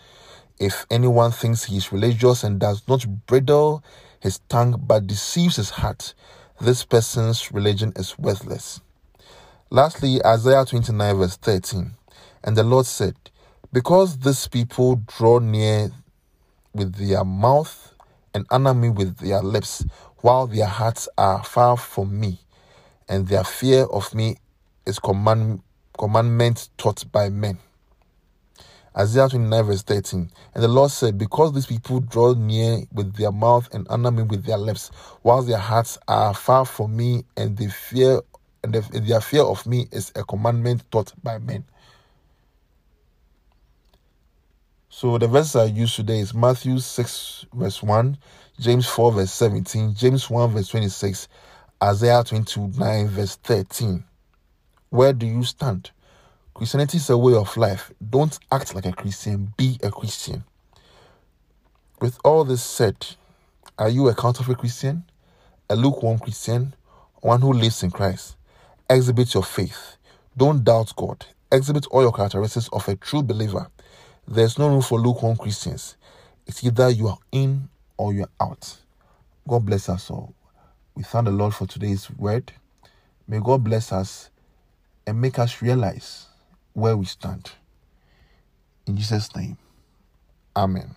If 0.59 0.87
anyone 0.89 1.31
thinks 1.31 1.65
he 1.65 1.77
is 1.77 1.91
religious 1.91 2.43
and 2.43 2.59
does 2.59 2.81
not 2.87 3.05
bridle 3.27 3.83
his 4.19 4.39
tongue 4.49 4.83
but 4.87 5.05
deceives 5.05 5.57
his 5.57 5.69
heart, 5.69 6.15
this 6.59 6.83
person's 6.83 7.51
religion 7.51 7.93
is 7.95 8.17
worthless. 8.17 8.81
Lastly, 9.69 10.23
Isaiah 10.25 10.65
29, 10.65 11.17
verse 11.17 11.37
13. 11.37 11.91
And 12.43 12.57
the 12.57 12.63
Lord 12.63 12.87
said, 12.87 13.15
Because 13.71 14.17
these 14.17 14.47
people 14.47 15.01
draw 15.05 15.37
near 15.37 15.91
with 16.73 16.95
their 16.95 17.23
mouth 17.23 17.93
and 18.33 18.47
honor 18.49 18.73
me 18.73 18.89
with 18.89 19.17
their 19.17 19.41
lips, 19.41 19.85
while 20.21 20.47
their 20.47 20.65
hearts 20.65 21.07
are 21.17 21.43
far 21.43 21.77
from 21.77 22.19
me, 22.19 22.39
and 23.07 23.27
their 23.27 23.43
fear 23.43 23.83
of 23.83 24.15
me 24.15 24.37
is 24.85 24.97
command, 24.97 25.61
commandment 25.97 26.69
taught 26.77 27.11
by 27.11 27.29
men. 27.29 27.59
Isaiah 28.97 29.29
29, 29.29 29.63
verse 29.63 29.83
13. 29.83 30.31
And 30.55 30.63
the 30.63 30.67
Lord 30.67 30.89
said, 30.89 31.17
Because 31.17 31.53
these 31.53 31.67
people 31.67 31.99
draw 31.99 32.33
near 32.33 32.79
with 32.91 33.15
their 33.15 33.31
mouth 33.31 33.71
and 33.73 33.85
honor 33.89 34.11
me 34.11 34.23
with 34.23 34.43
their 34.45 34.57
lips, 34.57 34.89
while 35.21 35.43
their 35.43 35.59
hearts 35.59 35.99
are 36.07 36.33
far 36.33 36.65
from 36.65 36.97
me, 36.97 37.23
and 37.35 37.55
they 37.57 37.67
fear 37.67 38.21
and 38.63 38.73
their 38.73 39.21
fear 39.21 39.43
of 39.43 39.65
me 39.65 39.87
is 39.91 40.11
a 40.15 40.23
commandment 40.23 40.83
taught 40.91 41.13
by 41.23 41.37
men. 41.37 41.63
So 44.89 45.17
the 45.17 45.27
verses 45.27 45.55
I 45.55 45.65
use 45.65 45.95
today 45.95 46.19
is 46.19 46.33
Matthew 46.33 46.79
6 46.79 47.45
verse 47.53 47.83
1, 47.83 48.17
James 48.59 48.87
4 48.87 49.11
verse 49.11 49.31
17, 49.31 49.93
James 49.93 50.29
1 50.29 50.49
verse 50.51 50.69
26, 50.69 51.27
Isaiah 51.83 52.23
29 52.23 53.07
verse 53.07 53.35
13. 53.35 54.03
Where 54.89 55.13
do 55.13 55.27
you 55.27 55.43
stand? 55.43 55.91
Christianity 56.57 56.97
is 56.97 57.07
a 57.11 57.17
way 57.19 57.35
of 57.35 57.55
life. 57.55 57.91
Don't 58.09 58.35
act 58.51 58.73
like 58.73 58.87
a 58.87 58.91
Christian, 58.91 59.53
be 59.57 59.77
a 59.83 59.91
Christian. 59.91 60.43
With 62.01 62.17
all 62.25 62.45
this 62.45 62.63
said, 62.63 62.95
are 63.77 63.89
you 63.89 64.07
a 64.07 64.15
counterfeit 64.15 64.57
Christian? 64.57 65.03
A 65.69 65.75
lukewarm 65.75 66.17
Christian? 66.17 66.73
One 67.21 67.41
who 67.41 67.53
lives 67.53 67.83
in 67.83 67.91
Christ? 67.91 68.37
Exhibit 68.89 69.35
your 69.35 69.43
faith. 69.43 69.97
Don't 70.35 70.63
doubt 70.63 70.93
God. 70.95 71.27
Exhibit 71.51 71.85
all 71.91 72.01
your 72.01 72.11
characteristics 72.11 72.69
of 72.73 72.87
a 72.87 72.95
true 72.95 73.21
believer. 73.21 73.67
There's 74.27 74.57
no 74.57 74.67
room 74.67 74.81
for 74.81 74.99
lukewarm 74.99 75.37
Christians. 75.37 75.95
It's 76.47 76.63
either 76.63 76.89
you 76.89 77.09
are 77.09 77.19
in 77.31 77.69
or 77.97 78.15
you're 78.15 78.31
out. 78.41 78.77
God 79.47 79.63
bless 79.63 79.89
us 79.89 80.09
all. 80.09 80.33
We 80.95 81.03
thank 81.03 81.25
the 81.25 81.31
Lord 81.31 81.53
for 81.53 81.67
today's 81.67 82.09
word. 82.09 82.51
May 83.27 83.41
God 83.41 83.63
bless 83.63 83.91
us 83.91 84.31
and 85.05 85.21
make 85.21 85.37
us 85.37 85.61
realize 85.61 86.26
where 86.77 86.95
we 86.95 87.05
stand. 87.05 87.51
In 88.85 88.95
Jesus' 88.95 89.35
name, 89.35 89.57
Amen. 90.55 90.95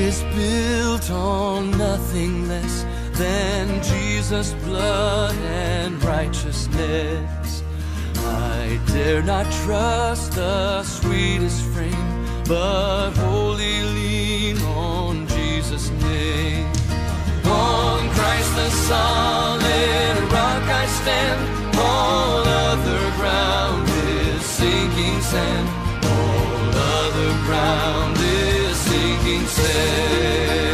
is 0.00 0.22
built 0.34 1.10
on 1.10 1.72
nothing 1.72 2.46
less 2.48 2.84
than 3.18 3.82
Jesus' 3.82 4.07
blood 4.28 5.34
and 5.36 6.04
righteousness. 6.04 7.62
I 8.18 8.78
dare 8.88 9.22
not 9.22 9.50
trust 9.64 10.32
the 10.32 10.82
sweetest 10.82 11.64
frame, 11.72 12.26
but 12.46 13.12
wholly 13.12 13.82
lean 13.82 14.58
on 14.64 15.26
Jesus' 15.28 15.88
name. 15.88 16.66
On 17.46 18.00
Christ 18.10 18.54
the 18.54 18.70
solid 18.70 20.18
rock 20.30 20.64
I 20.82 20.86
stand, 21.00 21.78
all 21.78 22.44
other 22.44 23.10
ground 23.16 23.88
is 23.88 24.44
sinking 24.44 25.22
sand. 25.22 25.68
All 26.04 26.68
other 27.00 27.32
ground 27.46 28.18
is 28.18 28.76
sinking 28.76 29.46
sand. 29.46 30.67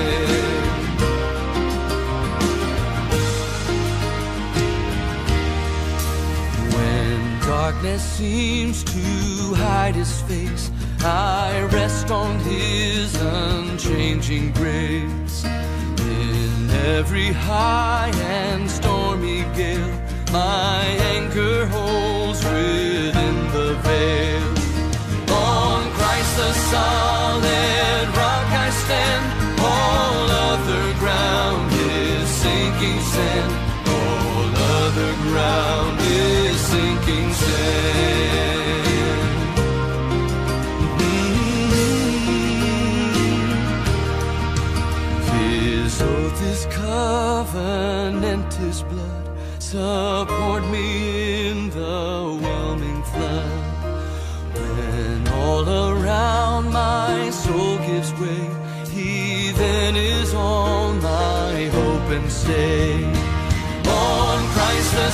Darkness 7.70 8.02
seems 8.02 8.84
to 8.84 9.54
hide 9.54 9.94
his 9.94 10.20
face, 10.22 10.70
I 11.00 11.66
rest 11.72 12.10
on 12.10 12.38
his 12.40 13.08
unchanging 13.22 14.52
grace. 14.52 15.44
In 15.44 16.68
every 16.98 17.32
high 17.32 18.12
and 18.42 18.70
stormy 18.70 19.44
gale, 19.56 19.94
my 20.30 20.84
anchor 21.14 21.64
holds 21.68 22.44
within 22.44 23.36
the 23.56 23.70
veil. 23.86 24.48
On 25.32 25.90
Christ 25.96 26.36
the 26.36 26.52
solid 26.72 28.06
rock 28.20 28.48
I 28.66 28.68
stand, 28.82 29.33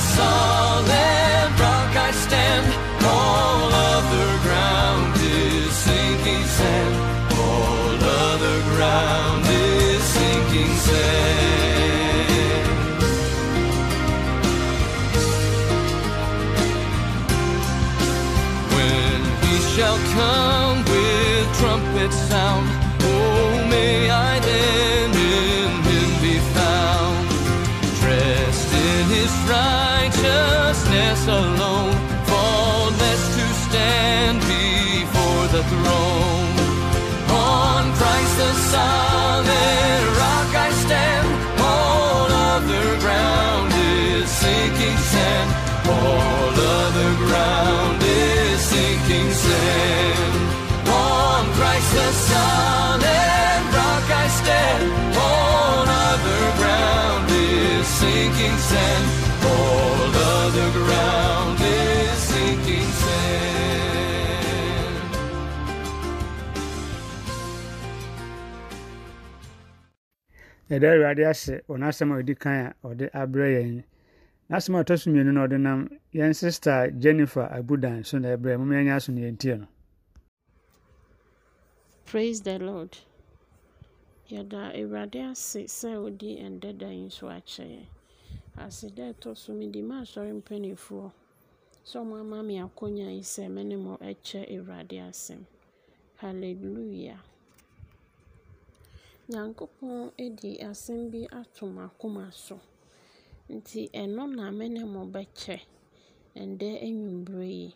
Christ 0.01 0.70
sand. 58.71 59.05
All 59.51 60.11
other 60.33 60.69
ground 60.77 61.57
is 61.61 62.17
sinking 62.29 62.89
sand. 63.01 63.71
yɛda 70.69 70.87
awurade 70.93 71.23
ase 71.31 71.55
wɔ 71.67 71.75
n'asɛm 71.77 72.11
a 72.11 72.15
ɔdi 72.21 72.33
kan 72.39 72.57
a 72.83 72.87
ɔde 72.87 73.05
abrɛ 73.21 73.47
yɛn 73.55 73.83
n'asɛm 74.49 74.75
a 74.75 74.83
ɔtɔ 74.83 74.93
so 74.99 75.09
mmienu 75.11 75.31
na 75.33 75.41
ɔde 75.47 75.57
nam 75.59 75.79
yɛn 76.13 76.33
sista 76.33 76.87
jennifer 76.99 77.47
abudan 77.51 78.05
so 78.05 78.17
na 78.19 78.29
ɛbrɛ 78.35 78.57
mu 78.59 78.73
yɛnyɛ 78.73 78.95
aso 78.95 79.11
ne 79.11 79.21
yɛntie 79.29 79.59
no 79.59 79.67
Praise 82.11 82.41
the 82.41 82.59
Lord. 82.59 82.97
Yɛda 84.29 84.75
Awurade 84.75 85.31
ase 85.31 85.63
sɛ 85.67 85.95
odi 85.95 86.37
ɛndɛda 86.43 86.89
yi 86.91 87.05
nso 87.07 87.27
akyɛ 87.27 87.65
yɛn. 87.73 87.87
Aseda 88.57 89.03
a 89.09 89.13
ɛtɔ 89.13 89.35
so 89.37 89.53
mede 89.53 89.81
ma 89.81 90.01
asɔre 90.01 90.31
mpanimfoɔ 90.39 91.11
sɛ 91.85 91.99
ɔmo 92.01 92.15
ama 92.19 92.43
me 92.43 92.55
akonnwa 92.59 93.09
yi 93.15 93.21
sɛ 93.23 93.49
me 93.49 93.63
ne 93.63 93.75
mo 93.75 93.97
ɛkyɛ 93.97 94.41
Awurade 94.53 94.97
asɛm. 95.09 95.45
Hallelujah. 96.17 97.19
Nyankopɔn 99.29 100.11
edi 100.17 100.57
asɛm 100.59 101.09
bi 101.11 101.27
ato 101.31 101.65
m'akoma 101.67 102.31
so. 102.33 102.59
Nti 103.49 103.89
ɛno 103.91 104.23
na 104.35 104.51
me 104.51 104.67
ne 104.69 104.83
mo 104.83 105.05
bɛkyɛ 105.05 105.57
ɛndɛ 106.35 106.69
anwummere 106.87 107.49
yi. 107.61 107.75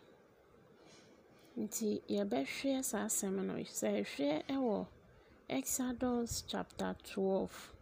Nti 1.58 2.02
yɛbɛhwɛ 2.14 2.84
saa 2.84 3.06
asɛm 3.06 3.36
no. 3.46 3.54
Sɛ 3.64 3.88
yɛhwɛ 4.04 4.46
ɛwɔ 4.54 4.86
Exodus 5.48 6.42
chapter 6.46 6.94
12 7.04 7.72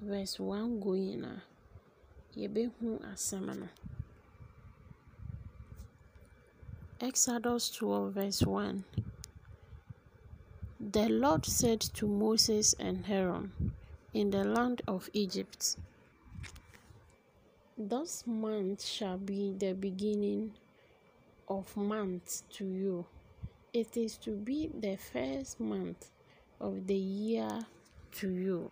verse 0.00 0.38
1 0.40 0.80
going 0.80 1.24
a, 1.24 1.42
yɛbɛhu 2.36 3.00
asɛm 3.12 3.46
no. 3.60 3.68
Exodus 7.00 7.70
12 7.70 8.12
verse 8.12 8.42
1 8.42 8.84
The 10.78 11.08
Lord 11.08 11.46
said 11.46 11.80
to 11.80 12.06
Moses 12.06 12.74
and 12.78 13.04
Aaron 13.08 13.72
in 14.12 14.30
the 14.30 14.44
land 14.44 14.82
of 14.86 15.08
Egypt, 15.12 15.76
This 17.78 18.26
month 18.26 18.84
shall 18.84 19.18
be 19.18 19.52
the 19.52 19.72
beginning 19.72 20.52
of 21.48 21.76
months 21.76 22.44
to 22.50 22.64
you. 22.64 23.06
It 23.72 23.96
is 23.96 24.16
to 24.18 24.30
be 24.30 24.70
the 24.78 24.96
first 24.96 25.60
month 25.60 26.10
of 26.60 26.86
the 26.86 26.96
year 26.96 27.66
to 28.12 28.28
you. 28.30 28.70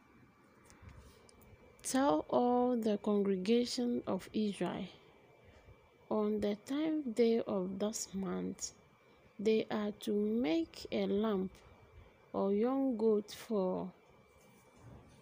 Tell 1.85 2.25
all 2.31 2.77
the 2.77 2.97
congregation 2.97 4.03
of 4.07 4.31
Israel 4.33 4.87
on 6.11 6.41
the 6.41 6.57
tenth 6.65 7.15
day 7.15 7.43
of 7.47 7.79
this 7.79 8.09
month 8.15 8.73
they 9.39 9.67
are 9.71 9.93
to 10.01 10.13
make 10.13 10.87
a 10.91 11.05
lamb 11.05 11.51
or 12.33 12.55
young 12.55 12.97
goat 12.97 13.31
for 13.31 13.91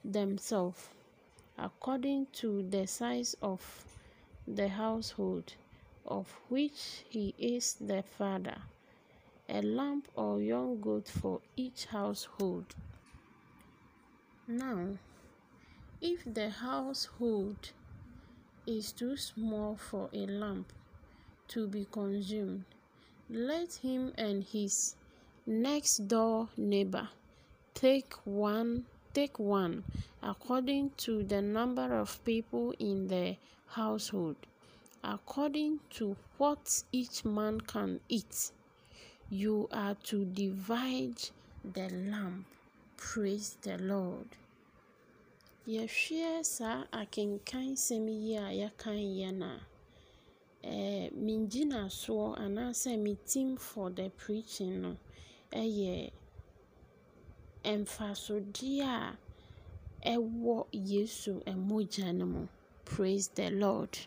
themselves 0.04 0.88
according 1.58 2.28
to 2.34 2.62
the 2.70 2.86
size 2.86 3.34
of 3.42 3.84
the 4.46 4.68
household 4.68 5.54
of 6.06 6.28
which 6.48 7.02
he 7.08 7.34
is 7.38 7.74
the 7.80 8.04
father, 8.04 8.58
a 9.48 9.62
lamb 9.62 10.04
or 10.14 10.40
young 10.40 10.80
goat 10.80 11.08
for 11.08 11.40
each 11.56 11.86
household. 11.86 12.66
Now, 14.46 14.90
if 16.02 16.24
the 16.34 16.50
household 16.50 17.70
is 18.66 18.90
too 18.90 19.16
small 19.16 19.76
for 19.76 20.10
a 20.12 20.26
lamp 20.26 20.72
to 21.46 21.68
be 21.68 21.86
consumed, 21.92 22.64
let 23.30 23.72
him 23.74 24.12
and 24.18 24.42
his 24.42 24.96
next 25.46 26.08
door 26.08 26.48
neighbor 26.56 27.08
take 27.74 28.14
one 28.24 28.84
take 29.14 29.38
one 29.38 29.84
according 30.24 30.90
to 30.96 31.22
the 31.22 31.40
number 31.40 31.96
of 31.96 32.24
people 32.24 32.74
in 32.80 33.06
the 33.06 33.36
household 33.66 34.36
according 35.04 35.78
to 35.90 36.16
what 36.38 36.82
each 36.90 37.24
man 37.24 37.60
can 37.60 38.00
eat. 38.08 38.50
You 39.30 39.68
are 39.72 39.94
to 40.04 40.24
divide 40.24 41.22
the 41.64 41.88
lamb 41.90 42.44
praise 42.96 43.56
the 43.62 43.78
lord 43.78 44.26
yɛhwɛ 45.66 46.44
saa 46.44 46.84
akenkansɛm 47.00 48.06
yi 48.08 48.36
a 48.36 48.48
yɛkan 48.60 48.98
yɛ 49.18 49.30
no 49.34 49.46
a 49.46 49.60
eh, 50.68 51.10
mengyinasoɔ 51.10 52.36
anaasɛ 52.44 52.98
me 52.98 53.16
team 53.26 53.56
for 53.56 53.90
the 53.90 54.08
preaching 54.10 54.82
no 54.82 54.96
ɛyɛ 55.52 56.10
mfasodeɛ 57.64 58.82
a 58.84 59.16
ɛwɔ 60.16 60.66
yesu 60.72 61.42
mogya 61.68 62.12
no 62.14 62.26
mu 62.26 62.48
praise 62.84 63.28
the 63.28 63.50
lord 63.50 63.98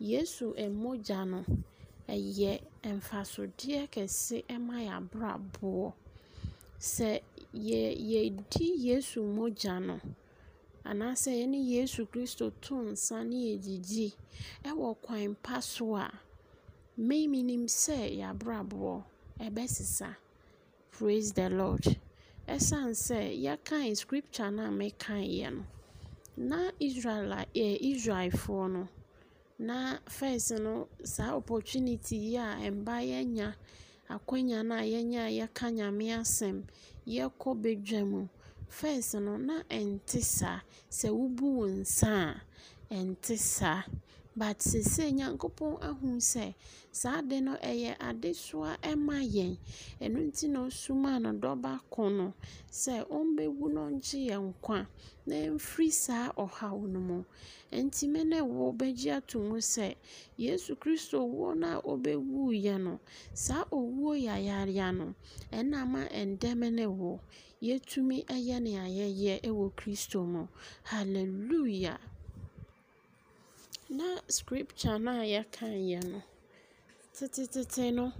yesu 0.00 0.54
mogya 0.70 1.24
no 1.26 1.44
ɛyɛ 2.08 2.60
mfasodeɛ 2.84 3.88
kɛse 3.90 4.36
ma 4.60 4.74
yɛn 4.78 4.96
abrabɔ. 5.00 5.92
Sɛ 6.78 7.20
yɛ 7.54 7.80
yɛdi 8.10 8.66
Yesu 8.86 9.22
mogya 9.36 9.80
no, 9.86 9.98
anaasɛ 10.90 11.30
yɛne 11.40 11.58
Yesu 11.74 12.06
Kristo 12.06 12.52
to 12.60 12.74
nsa 12.92 13.24
na 13.24 13.36
yɛdidi 13.36 14.14
wɔ 14.64 14.96
kwan 15.02 15.34
pa 15.42 15.60
so 15.60 15.96
a, 15.96 16.08
me 16.96 17.26
menim 17.26 17.66
sɛ 17.66 18.16
yɛn 18.18 18.30
abrabɔ 18.30 19.04
bɛsesa. 19.38 20.16
Praise 20.92 21.32
the 21.32 21.50
Lord. 21.50 21.98
Ɛsiane 22.48 22.94
sɛ 22.94 23.20
yɛkan 23.42 23.96
scripture 23.96 24.50
no 24.50 24.64
a 24.66 24.68
mekaeɛ 24.70 25.52
no, 25.52 25.64
na 26.36 26.70
Israelite 26.80 27.48
eh, 27.54 27.78
Israelfoɔ 27.82 28.72
no, 28.72 28.88
na 29.58 29.98
first 30.08 30.52
no 30.52 30.88
saa 31.02 31.34
opportunity 31.36 32.16
yi 32.16 32.36
a 32.36 32.70
mba 32.70 33.02
yɛanya 33.02 33.54
akwanya 34.08 34.64
no 34.64 34.76
a 34.76 34.82
yɛnya 34.82 35.26
a 35.26 35.46
yɛka 35.46 35.66
Nyame 35.74 36.06
asɛm, 36.20 36.62
yɛkɔ 37.06 37.60
badwa 37.62 38.06
mu. 38.08 38.28
First 38.68 39.14
no 39.14 39.36
na 39.36 39.62
ɛnte 39.70 40.22
saa. 40.22 40.60
Sɛ 40.90 41.08
wobu 41.10 41.46
wo 41.58 41.66
nsa 41.66 42.10
a, 42.90 42.94
ɛnte 42.94 43.38
saa. 43.38 43.84
But 44.38 44.58
seesei 44.58 45.12
Nyankopɔn 45.16 45.80
ahunu 45.80 46.20
sɛ 46.20 46.54
saa 46.92 47.18
ade 47.20 47.40
no 47.40 47.56
ɛyɛ 47.56 47.96
adesoa 47.98 48.76
ma 48.98 49.14
yɛn. 49.14 49.56
Ɛno 49.98 50.18
nti 50.28 50.48
na 50.50 50.66
ɔsomaa 50.66 51.22
ne 51.22 51.30
dɔba 51.40 51.80
ko 51.90 52.10
no 52.10 52.34
sɛ 52.70 53.06
ɔmmɛwu 53.08 53.72
na 53.72 53.80
ɔngye 53.88 54.28
yɛn 54.28 54.52
nkwa 54.52 54.86
na 55.26 55.34
yɛmfiri 55.34 55.90
saa 55.90 56.32
ɔhaw 56.36 56.86
no 56.86 57.00
mu. 57.00 57.24
Nti 57.72 58.08
me 58.10 58.24
ne 58.24 58.40
bɛgye 58.42 59.16
ato 59.16 59.40
mu 59.40 59.56
sɛ 59.56 59.96
Yesu 60.36 60.76
Kristo 60.76 61.24
wuo 61.24 61.54
no 61.56 61.78
a 61.78 61.82
ɔbɛwuiɛ 61.82 62.78
no, 62.78 63.00
saa 63.32 63.64
owuo 63.72 64.12
yayaya 64.22 64.92
no, 64.94 65.14
ɛna 65.50 65.80
ama 65.82 66.04
ɛndɛ 66.12 66.54
me 66.58 66.70
ne 66.70 66.84
yɛtumi 67.62 68.16
yɛ 68.48 68.56
nea 68.60 68.84
yɛyɛ 68.98 69.34
wɔ 69.58 69.66
Kristo 69.78 70.20
mu. 70.26 70.48
Hallelujah. 70.84 71.98
Na 73.88 74.18
scripture 74.28 74.98
no 74.98 75.12
a 75.20 75.24
yɛkaeɛ 75.24 76.04
no, 76.10 76.22
tetetete 77.14 77.94
no, 77.94 78.12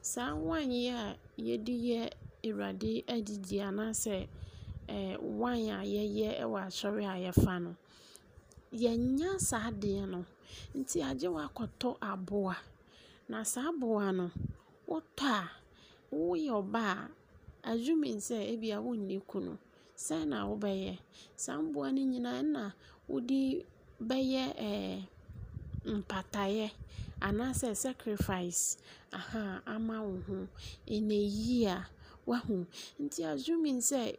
saa 0.00 0.34
wine 0.34 0.70
yi 0.72 0.88
a 0.88 1.16
yɛde 1.38 1.74
yɛ 1.88 2.10
Awurade 2.46 3.04
adidie 3.06 3.60
anaasɛ 3.62 4.26
eh, 4.88 5.16
wine 5.18 5.68
a 5.70 5.82
yɛyɛ 5.84 6.40
wɔ 6.42 6.58
asɔre 6.66 7.04
a 7.04 7.16
yɛfa 7.30 7.62
no, 7.62 7.76
yɛnya 8.72 9.38
saa 9.40 9.70
adeɛ 9.70 10.08
no, 10.08 10.24
nti 10.74 11.02
agye 11.02 11.28
wo 11.28 11.40
aboa. 12.00 12.56
Na 13.28 13.42
saa 13.42 13.68
aboa 13.68 14.12
no, 14.14 14.30
wotɔ 14.88 15.28
a, 15.28 15.50
woyɛ 16.12 16.50
ɔbaa 16.62 17.08
assuming 17.70 18.18
sɛ 18.26 18.36
ebia 18.52 18.76
wonni 18.86 19.16
kunu, 19.30 19.52
sɛn 20.04 20.22
na 20.30 20.38
wobɛyɛ? 20.48 20.98
Saa 21.36 21.58
mmoa 21.62 21.88
no 21.94 22.02
nyinaa 22.12 22.42
na 22.54 22.62
wode 23.08 23.64
bɛyɛ 24.08 24.42
mpataeɛ 25.86 26.70
anaasɛ 27.26 27.68
sacrifice 27.76 28.76
aha 29.12 29.62
ama 29.66 29.96
wo 30.02 30.16
ho. 30.26 30.48
ɛnɛ 30.94 31.18
yie 31.44 31.66
a, 31.66 31.88
woahu. 32.26 32.66
Nti 33.02 33.20
assuming 33.32 33.80
sɛ 33.80 34.16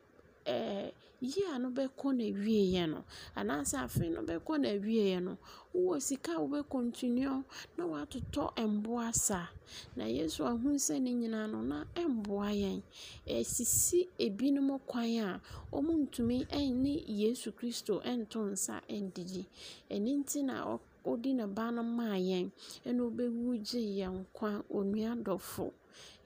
eh, 1.22 1.28
year 1.36 1.60
no 1.60 1.70
bɛkɔ 1.70 2.08
n'awieeɛ 2.18 2.90
no, 2.90 3.04
anaasɛ 3.36 3.78
afe 3.86 4.10
no 4.14 4.22
bɛkɔ 4.22 4.54
n'awieeɛ 4.64 5.24
no, 5.24 5.38
wowɔ 5.74 6.02
sika 6.02 6.32
a 6.36 6.40
wobɛ 6.42 6.70
continue 6.70 7.44
na 7.78 7.84
woatotɔ 7.86 8.54
mmoa 8.68 9.14
saa. 9.14 9.48
Na 9.96 10.06
Yesu 10.06 10.44
ahunu 10.44 10.76
sɛ 10.88 11.02
ne 11.02 11.12
nyinaa 11.14 11.48
no 11.52 11.62
na 11.62 11.86
ɛmmoa 11.96 12.50
yɛn. 12.64 12.82
Ɛsisi 13.28 14.08
ebinom 14.20 14.80
kwan 14.86 15.18
a 15.20 15.42
wɔntumi 15.72 16.38
ne 16.84 16.94
Yesu 17.08 17.52
Kristo 17.52 18.02
nto 18.06 18.40
nsa 18.52 18.82
ndidi. 18.90 19.46
Ɛno 19.90 20.12
nti 20.24 20.44
na 20.44 20.78
ɔde 21.06 21.34
ne 21.36 21.46
ba 21.48 21.72
no 21.72 21.84
maa 21.84 22.16
yɛn, 22.18 22.52
ɛna 22.86 23.02
ɔbɛwu 23.10 23.64
gyee 23.68 23.90
yɛn 24.00 24.14
nkwa, 24.26 24.64
onua 24.70 25.16
dɔfo. 25.26 25.72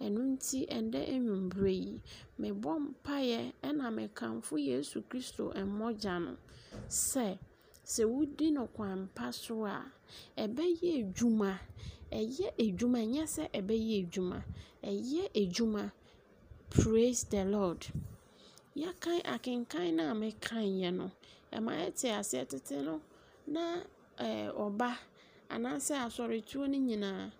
Ɛno 0.05 0.21
nti 0.33 0.59
ɛndɛ 0.77 0.99
anwummere 1.13 1.73
yi, 1.85 1.93
mebɔ 2.41 2.71
mpaeɛ 2.87 3.39
ɛna 3.67 3.85
mekamfo 3.97 4.53
Yesu 4.69 4.97
Kristo 5.09 5.43
mmɔgya 5.69 6.13
no 6.25 6.33
sɛ, 6.89 7.37
sɛ 7.93 8.03
wodi 8.13 8.47
no 8.51 8.67
kwan 8.75 9.09
so 9.31 9.65
a, 9.65 9.91
ɛbɛyɛ 10.37 10.89
adwuma. 11.01 11.59
Ɛyɛ 12.19 12.47
adwuma, 12.63 12.99
ɛnyɛ 13.05 13.23
sɛ 13.35 13.43
ɛbɛyɛ 13.59 13.95
adwuma, 14.03 14.43
ɛyɛ 14.83 15.23
adwuma. 15.41 15.91
Praise 16.69 17.23
the 17.25 17.43
Lord. 17.45 17.85
Yɛakan 18.75 19.21
akenkan 19.23 19.93
no 19.95 20.03
a 20.11 20.13
mekaeɛ 20.15 20.93
no, 20.93 21.11
ɛma 21.53 21.71
yɛte 21.81 22.07
aseɛ 22.19 22.47
tete 22.49 22.81
no, 22.83 23.01
na 23.47 23.81
eh, 24.17 24.47
ɔba 24.49 24.97
anaasɛ 25.49 25.95
asɔretuo 26.07 26.67
no 26.69 26.77
nyinaa, 26.77 27.31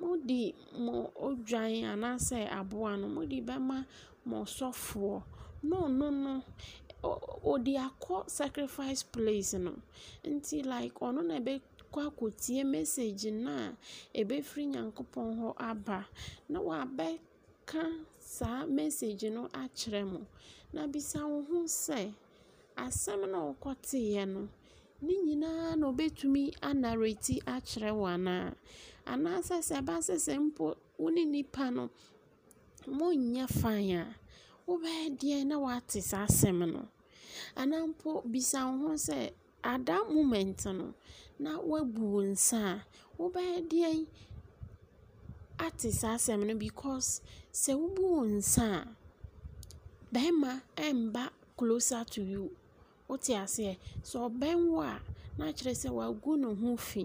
mode 0.00 0.54
mo 0.84 1.10
odwan 1.26 1.84
anaasɛ 1.92 2.38
aboa 2.58 2.96
no, 3.00 3.06
mode 3.08 3.38
bɛma 3.48 3.86
mo 4.28 4.36
ɔsɔfoɔ 4.44 5.22
na 5.68 5.76
ɔno 5.86 6.06
no, 6.24 6.42
ɔde 7.52 7.72
akɔ 7.86 8.28
sacrifice 8.28 9.02
place 9.02 9.54
no. 9.54 9.72
Nti 10.24 10.64
like 10.64 10.94
ɔno 11.06 11.20
na 11.24 11.34
ɛbɛkɔ 11.40 12.00
akɔtie 12.10 12.64
message 12.66 13.24
no 13.26 13.50
a 13.50 13.76
ɛbɛfiri 14.24 14.64
Nyankopɔn 14.72 15.28
hɔ 15.40 15.54
aba, 15.56 16.06
na 16.48 16.58
wabɛka 16.60 17.82
saa 18.20 18.66
message 18.66 19.24
no 19.24 19.48
akyerɛ 19.48 20.02
mo. 20.10 20.20
Na 20.72 20.86
bisa 20.86 21.20
wo 21.26 21.42
ho 21.42 21.62
sɛ, 21.64 22.12
asɛm 22.76 23.30
no 23.30 23.54
wokɔteeɛ 23.60 24.26
no, 24.28 24.48
ne 25.02 25.14
nyinaa 25.26 25.76
na 25.78 25.86
ɔbɛtumi 25.92 26.54
anarrate 26.62 27.40
akyerɛ 27.46 27.94
wo 27.94 28.04
anaa? 28.06 28.54
Anaasɛ 29.12 29.56
sɛ 29.68 29.74
ɛba 29.80 29.94
sɛ 30.06 30.34
mpo 30.46 30.64
wo 31.00 31.08
ne 31.10 31.22
nipa 31.24 31.64
no 31.70 31.84
monnyɛ 32.98 33.44
fine 33.60 33.96
a, 34.00 34.16
wobɛyɛ 34.66 35.06
dɛn 35.20 35.46
na 35.48 35.56
woate 35.58 36.00
saa 36.02 36.24
asɛm 36.26 36.58
no? 36.72 36.88
Anaa 37.56 37.84
mpo 37.92 38.10
bisa 38.32 38.58
wo 38.66 38.88
ho 38.88 38.94
sɛ, 38.94 39.32
that 39.86 40.08
moment 40.10 40.64
no, 40.66 40.94
na 41.38 41.58
woabu 41.58 42.00
wo 42.14 42.20
nsa 42.22 42.60
a, 42.80 42.84
wobɛyɛ 43.18 43.68
dɛn 43.68 44.06
ate 45.58 45.90
saa 45.92 46.14
asɛm 46.16 46.46
no 46.46 46.54
because 46.54 47.20
sɛ 47.52 47.72
wobu 47.78 48.02
wo 48.02 48.22
nsa 48.24 48.82
a, 48.82 48.88
barima 50.12 50.62
mmba 50.76 51.30
closer 51.56 52.04
to 52.04 52.22
you. 52.22 52.50
Wote 53.08 53.28
aseɛ? 53.34 53.76
Sɛ 54.02 54.16
ɔbɛn 54.30 54.68
wo 54.70 54.80
a, 54.82 55.00
na 55.38 55.52
kyerɛ 55.52 55.72
sɛ 55.82 55.88
wagu 55.98 56.32
ne 56.38 56.48
ho 56.60 56.76
fi. 56.76 57.02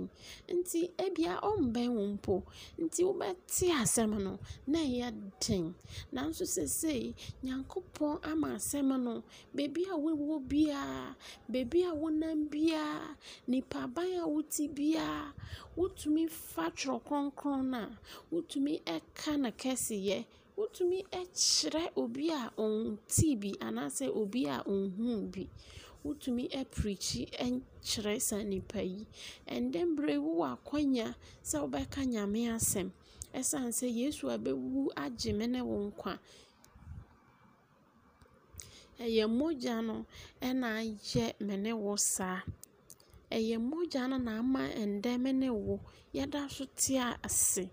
Nti 0.58 0.80
ebia 1.06 1.34
ɔmmɛn 1.42 1.90
wo 1.96 2.04
mpo, 2.16 2.44
nti 2.84 3.02
wobɛte 3.08 3.66
asɛm 3.82 4.12
no 4.24 4.40
na 4.68 4.80
ɛyɛ 4.80 5.08
den. 5.40 5.76
Nanso 6.14 6.46
seesei, 6.46 7.14
Nyankopɔn 7.44 8.20
ama 8.24 8.56
asɛm 8.56 8.90
no, 9.04 9.24
baabi 9.56 9.84
a 9.90 9.96
wowɔ 9.98 10.48
biara, 10.48 11.16
baabi 11.52 11.84
a 11.90 11.94
wonam 11.96 12.50
biara, 12.50 13.16
nnipaban 13.48 14.20
a 14.24 14.28
wote 14.28 14.68
biara, 14.76 15.34
wotumi 15.78 16.30
fa 16.30 16.70
twerɛ 16.72 17.02
kronkron 17.04 17.66
no 17.70 17.78
a, 17.78 17.90
wotumi 18.32 18.82
ka 19.16 19.36
ne 19.38 19.52
kɛseyɛ. 19.52 20.26
Wotumi 20.58 21.06
kyerɛ 21.12 21.84
obi 21.96 22.30
a 22.32 22.52
ɔntee 22.58 23.40
bi 23.40 23.52
anaasɛ 23.62 24.08
obi 24.14 24.46
a 24.46 24.62
ɔnhuu 24.68 25.32
bi. 25.32 25.48
Wotumi 26.10 26.46
preakyi 26.74 27.22
kyerɛ 27.88 28.14
saa 28.28 28.42
nnipa 28.44 28.82
yi. 28.92 29.02
Ɛndɛ 29.56 29.80
mmerɛ 29.90 30.14
yi 30.14 30.18
wowɔ 30.26 30.46
akwanya 30.56 31.08
sɛ 31.50 31.58
wobɛka 31.64 32.02
Nyame 32.12 32.42
asɛm. 32.58 32.88
Ɛsiane 33.38 33.70
sɛ 33.80 33.88
Yesu 34.00 34.26
abɛwu 34.36 34.90
agye 35.04 35.32
me 35.38 35.46
ne 35.54 35.62
wo 35.62 35.76
nkwa. 35.92 36.14
Ɛyɛ 39.00 39.26
mogya 39.38 39.76
no 39.86 40.06
ɛna 40.42 40.68
ayɛ 40.82 41.40
me 41.46 41.56
ne 41.58 41.74
wo 41.74 41.96
saa. 41.96 42.42
Ɛyɛ 43.32 43.58
mogya 43.70 44.10
no 44.10 44.18
na 44.18 44.40
ama 44.40 44.62
ɛndɛ 44.68 45.20
me 45.22 45.32
ne 45.32 45.50
wo 45.52 45.80
yɛda 46.12 46.50
so 46.50 46.66
te 46.76 46.98
ase, 46.98 47.70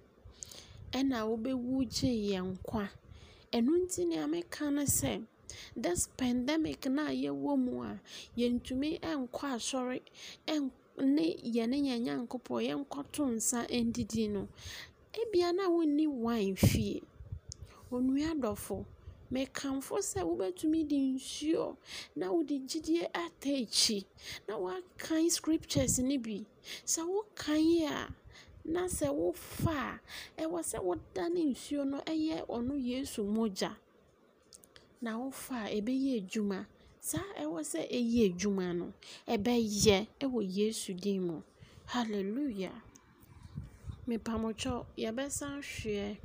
ɛna 0.92 1.25
wobɛwu 1.25 1.88
gyee 1.90 2.33
yɛn 2.37 2.53
nkwa. 2.59 2.90
Ɛno 3.51 3.72
nti 3.83 4.07
nea 4.07 4.27
meka 4.29 4.70
ne 4.70 4.85
sɛ, 4.85 5.25
this 5.77 6.09
pandemic 6.16 6.87
no 6.87 7.07
a 7.07 7.11
yɛwɔ 7.11 7.59
mu 7.59 7.83
a, 7.83 8.01
yɛntumi 8.37 9.01
nkɔ 9.01 9.45
asɔre 9.57 10.01
ne 11.14 11.37
yɛne 11.55 11.77
yɛn 11.87 12.01
Nyankopɔn 12.05 12.61
yɛnkɔto 12.69 13.23
nsa 13.37 13.61
ndidi 13.69 14.29
no, 14.31 14.49
ebia 15.12 15.53
na 15.55 15.69
wonni 15.69 16.07
wine 16.07 16.57
fie. 16.57 17.03
Onua 17.92 18.31
dɔfo, 18.42 18.85
mekamfo 19.33 19.97
sɛ 20.11 20.21
wobɛtumi 20.29 20.88
de 20.88 20.97
nsuo 21.14 21.77
na 22.14 22.31
wode 22.33 22.57
gyidie 22.69 23.05
ata 23.12 23.51
akyi, 23.62 24.05
na 24.49 24.57
woakan 24.57 25.31
scriptures 25.31 25.99
no 25.99 26.19
bi. 26.19 26.45
Sɛ 26.85 27.03
wokae 27.07 27.87
a, 27.88 28.14
na 28.64 28.87
sɛ 28.87 29.09
wofa 29.14 30.01
a 30.38 30.42
ɛwɔ 30.42 30.59
sɛ 30.71 30.79
wodane 30.83 31.53
nsuo 31.53 31.85
no 31.87 31.99
ɛyɛ 32.01 32.47
ɔno 32.47 32.75
yesu 32.83 33.23
mogya 33.23 33.77
na 35.07 35.12
wofa 35.23 35.57
a 35.66 35.69
ɛbɛyɛ 35.79 36.12
adwuma. 36.21 36.59
Saa 37.09 37.29
ɛwɔ 37.42 37.59
sɛ 37.71 37.81
ɛyɛ 37.99 38.21
adwuma 38.31 38.66
no 38.79 38.87
ɛbɛyɛ 39.35 39.97
ɛwɔ 40.23 40.40
yesu 40.59 40.90
din 40.95 41.21
mu. 41.27 41.37
Hallelujah. 41.92 42.83
Mepamotwɔ 44.09 44.75
yɛbɛsan 44.99 45.62
hwɛ 45.62 46.19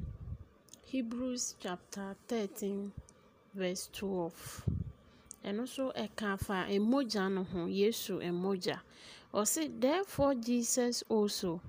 hebrews 0.91 1.56
chapter 1.60 2.15
13 2.28 2.91
verse 3.54 3.88
12 3.94 4.65
ɛno 5.46 5.62
nso 5.63 5.86
ɛka 5.94 6.39
fa 6.39 6.65
mmogya 6.67 7.30
no 7.32 7.44
ho 7.44 7.67
yesu 7.67 8.13
mmogya 8.20 8.82
ɔse 9.34 9.62
therefore 9.80 10.34
jesus 10.36 11.04
also 11.08 11.62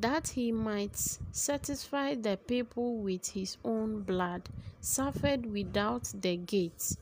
that 0.00 0.28
he 0.28 0.52
might 0.52 0.96
satisfy 1.32 2.14
the 2.14 2.36
people 2.46 2.96
with 2.98 3.26
his 3.28 3.56
own 3.64 4.02
blood 4.02 4.42
suffered 4.80 5.46
without 5.46 6.04
the 6.20 6.36
gate 6.36 6.96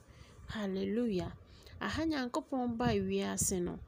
hallelujah. 0.48 1.32
Aha 1.80 2.04
nyankopɔn 2.04 2.76
baa 2.78 2.94
wiase 2.94 3.60
no 3.60 3.78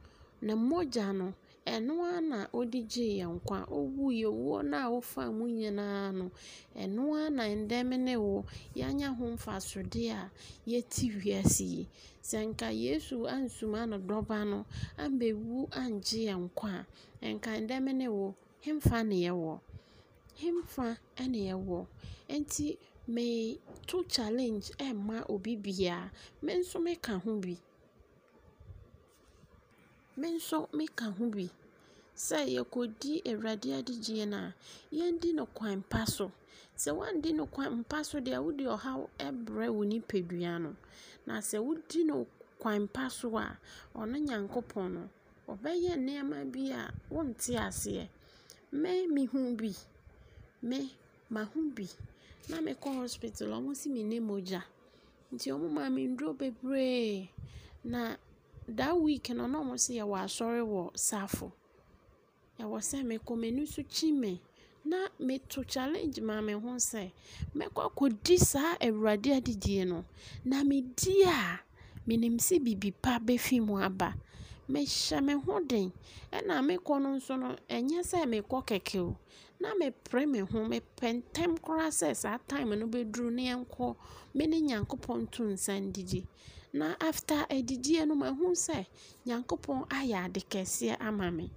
na 0.43 0.55
mogya 0.55 1.13
no 1.15 1.35
ɛno 1.67 1.95
ara 2.05 2.21
na 2.21 2.47
ɔde 2.53 2.81
gyee 2.91 3.19
yɛn 3.21 3.33
nkwa. 3.41 3.59
Ɔwuiɛ 3.69 4.27
owuo 4.27 4.63
no 4.65 4.77
a 4.77 4.91
wofa 4.91 5.23
mu 5.33 5.47
nyinaa 5.49 6.13
no 6.15 6.31
ɛno 6.77 7.03
ara 7.17 7.31
na 7.31 7.45
ndɛm 7.45 7.91
ne 7.99 8.17
wo 8.17 8.45
yɛanya 8.75 9.17
ho 9.17 9.25
mfasodeɛ 9.37 10.11
a 10.13 10.31
yɛte 10.67 11.05
wiase 11.23 11.65
yi. 11.65 11.89
Sɛ 12.23 12.39
nka 12.51 12.69
yesu 12.73 13.27
ansuma 13.27 13.87
no 13.89 13.99
dɔba 13.99 14.45
no 14.49 14.67
ambɛwu 14.99 15.69
angye 15.73 16.29
yɛn 16.29 16.51
nkwa. 16.51 16.87
A 17.23 17.27
nka 17.35 17.51
ndɛm 17.67 17.95
ne 17.95 18.09
wo 18.09 18.35
hemfa 18.65 18.99
ne 19.07 19.17
yɛwɔ. 19.27 19.61
Hemfa 20.41 20.87
ne 21.33 21.39
yɛwɔ. 21.51 21.87
Nti 22.29 22.79
meto 23.09 24.03
challenge 24.05 24.71
ɛmma 24.79 25.17
obi 25.31 25.57
biara 25.57 26.11
me 26.43 26.53
nso 26.61 26.79
meka 26.87 27.15
ho 27.23 27.33
bi. 27.41 27.57
Me 30.17 30.29
nso 30.37 30.69
meka 30.73 31.07
ho 31.17 31.25
bi. 31.31 31.49
Sɛ 32.17 32.39
yɛkɔdi 32.57 33.23
awurade 33.31 33.69
adigyeɛ 33.79 34.29
no 34.29 34.37
a 34.37 34.55
yɛndi 34.93 35.33
no 35.35 35.47
kwan 35.47 35.83
pa 35.83 36.05
so. 36.05 36.33
Sɛ 36.77 36.91
woandi 36.97 37.33
no 37.35 37.47
kwan 37.47 37.85
pa 37.85 38.03
so 38.03 38.19
deɛ 38.21 38.43
wode 38.43 38.65
ɔhaw 38.65 39.09
brɛ 39.45 39.69
wo 39.73 39.85
nipadua 39.85 40.61
no. 40.61 40.77
Na 41.27 41.39
sɛ 41.41 41.59
wodi 41.65 42.05
no 42.05 42.27
kwan 42.59 42.89
pa 42.89 43.09
so 43.09 43.37
a 43.39 43.57
ɔno 43.95 44.19
nyankopɔn 44.27 44.91
no 44.93 45.09
ɔbɛyɛ 45.49 45.97
nneɛma 45.97 46.53
bi 46.53 46.71
a 46.73 46.93
wonte 47.11 47.55
aseɛ. 47.57 48.09
Me 48.73 49.07
mehu 49.07 49.57
bi. 49.57 49.75
Me 50.63 50.91
maho 51.31 51.61
bi. 51.75 51.87
Na 52.49 52.57
mekɔ 52.61 52.89
hospital 53.01 53.49
ɔmo 53.57 53.75
si 53.77 53.89
me 53.89 54.03
ne 54.03 54.19
mogya 54.21 54.63
nti 55.33 55.47
ɔmo 55.55 55.69
maa 55.77 55.89
me 55.91 56.07
nduro 56.07 56.33
bebree. 56.39 57.29
Na 57.85 58.17
that 58.69 58.97
week 58.99 59.31
no 59.31 59.47
na 59.47 59.59
ɔmo 59.63 59.75
sɛ 59.85 59.93
yɛwɔ 60.01 60.17
asɔre 60.25 60.63
wɔ 60.73 60.83
safo 60.97 61.53
ɛwɔ 62.61 62.79
sɛ 62.89 62.99
mekɔ 63.11 63.33
m'ani 63.41 63.67
so 63.67 63.83
kyi 63.83 64.13
me 64.13 64.41
na 64.85 65.09
meto 65.21 65.63
challenge 65.65 66.21
maa 66.21 66.41
me 66.41 66.53
ho 66.53 66.71
sɛ 66.91 67.11
mɛkɔ 67.57 67.81
akɔdi 67.89 68.39
saa 68.39 68.77
awurade 68.81 69.31
adidie 69.39 69.85
no 69.87 70.05
na 70.45 70.63
medi 70.65 71.23
a 71.25 71.61
menim 72.07 72.37
sɛ 72.39 72.59
biribi 72.65 72.93
pa 73.03 73.19
bɛfi 73.19 73.61
mu 73.65 73.79
aba 73.79 74.15
mehyɛ 74.69 75.23
me 75.25 75.33
ho 75.35 75.61
den 75.61 75.93
ɛna 76.33 76.55
mekɔ 76.69 77.01
no 77.03 77.09
nso 77.17 77.37
no 77.39 77.57
ɛnyɛ 77.69 78.01
sɛ 78.11 78.19
mekɔ 78.33 78.59
kɛkɛ 78.69 78.99
o. 79.01 79.17
Na 79.61 79.75
mepere 79.75 80.27
me 80.29 80.39
ho 80.41 80.59
mepɛ 80.69 81.07
ntɛm 81.23 81.59
koraa 81.61 81.91
sɛ 81.91 82.15
saa 82.15 82.39
time 82.47 82.71
no 82.79 82.87
bɛduru 82.87 83.33
ne 83.33 83.49
yɛnkɔ 83.51 83.97
me 84.35 84.47
ne 84.47 84.61
nyankopɔn 84.61 85.31
to 85.31 85.43
nsa 85.45 85.75
ndidi 85.81 86.27
na 86.73 86.95
after 87.01 87.47
adidie 87.51 88.07
no 88.07 88.15
mahu 88.15 88.53
sɛ 88.55 88.87
nyankopɔn 89.27 89.89
ayɛ 89.89 90.25
ade 90.27 90.41
kɛseɛ 90.51 90.97
ama 91.01 91.31
me. 91.31 91.51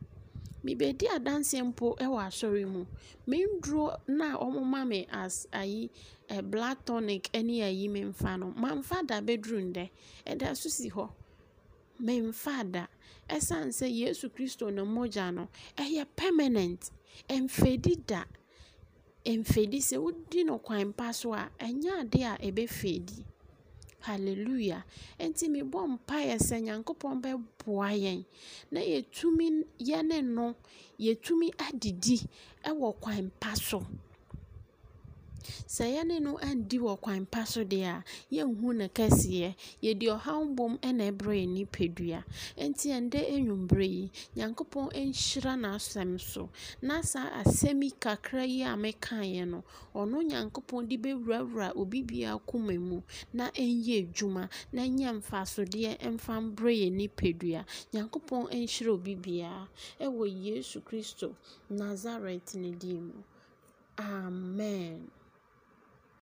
Mebɛdi 0.64 1.06
adanseɛ 1.10 1.62
mpo 1.74 1.96
wɔ 1.98 2.20
asɔre 2.28 2.66
mu. 2.68 2.86
Menduro 3.28 3.98
na 4.08 4.38
ɔmo 4.38 4.64
ma 4.64 4.84
me 4.86 5.08
as 5.12 5.48
ayi 5.52 5.90
ɛ 6.30 6.50
blood 6.50 6.78
tonic 6.86 7.30
ne 7.34 7.62
ayi 7.62 7.90
memfa 7.90 8.40
no. 8.40 8.48
Mamfa 8.58 9.06
da 9.06 9.22
bɛduru 9.22 9.62
ndɛ 9.74 9.90
ɛda 10.26 10.56
so 10.56 10.70
si 10.70 10.90
hɔ. 10.90 11.10
Memfa 12.02 12.64
da. 12.72 12.88
Ɛsiane 13.30 13.72
sɛ 13.72 13.88
yesu 13.90 14.30
kristo 14.30 14.72
no 14.74 14.86
mogya 14.86 15.34
no 15.34 15.48
ɛyɛ 15.78 16.06
permanent. 16.16 16.92
Ɛmfɛdi 17.30 18.06
da. 18.06 18.24
Ɛmfɛdi 19.26 19.78
sɛ 19.80 19.98
wodi 20.02 20.44
no 20.46 20.58
kwan 20.60 20.94
pa 20.94 21.12
so 21.12 21.34
a 21.34 21.50
ɛnyɛ 21.60 22.02
ade 22.02 22.22
a 22.24 22.38
ɛbɛfɛdi. 22.42 23.24
Hallelujah. 24.02 24.84
Nti 25.20 25.46
mebɔ 25.50 25.80
mpaeɛ 26.00 26.38
sɛ 26.48 26.58
nyankopɔn 26.66 27.22
bɛboa 27.22 27.90
yɛn 28.04 28.26
na 28.72 28.80
yɛtumi 28.82 29.64
yɛne 29.80 30.24
no 30.24 30.56
yɛtumi 31.00 31.54
adidi 31.68 32.26
ɛwɔ 32.66 33.00
kwan 33.00 33.32
pa 33.40 33.54
so 33.54 33.86
sɛ 35.68 35.86
yɛne 35.96 36.22
no 36.22 36.38
andi 36.38 36.78
wɔ 36.80 37.00
kwan 37.00 37.26
pa 37.26 37.44
so 37.46 37.64
deɛ 37.64 37.86
a 37.86 38.04
yɛnhu 38.32 38.76
ne 38.76 38.88
kɛseɛ. 38.88 39.56
Yɛde 39.82 40.06
ɔhaw 40.16 40.56
bom 40.56 40.78
ɛna 40.80 41.12
ɛbrɛ 41.12 41.34
yɛn 41.42 41.54
nipadua. 41.56 42.24
Nti 42.58 42.88
ɛndɛ 42.98 43.20
enwummerɛ 43.36 43.88
yi 43.90 44.12
nyankopɔn 44.36 44.90
nhyira 44.94 45.54
n'asɛm 45.58 46.20
so. 46.20 46.50
Na 46.82 47.02
saa 47.02 47.30
asɛm 47.44 47.84
yi 47.84 47.92
kakra 48.00 48.46
yi 48.48 48.62
a 48.64 48.76
mekaeɛ 48.76 49.48
no 49.48 49.64
ɔno 49.96 50.22
nyankopɔn 50.30 50.88
de 50.88 50.98
bɛwurawura 50.98 51.76
obi 51.76 52.04
biara 52.04 52.40
koma 52.46 52.74
mu 52.80 53.02
na 53.34 53.50
ɛnyɛ 53.52 54.08
adwuma 54.12 54.50
na 54.72 54.82
ɛnyɛ 54.84 55.20
mfasodeɛ 55.22 55.98
mfa 56.14 56.34
mbrɛ 56.42 56.72
yɛn 56.82 56.94
nipadua. 57.00 57.66
Nyankopɔn 57.94 58.50
nhyira 58.52 58.92
obi 58.94 59.16
biara 59.16 59.68
ɛwɔ 60.00 60.24
yesu 60.46 60.82
kristo 60.82 61.36
nasaret 61.70 62.56
ne 62.56 62.72
din 62.72 63.08
mu. 63.08 63.24
Amen. 63.98 65.12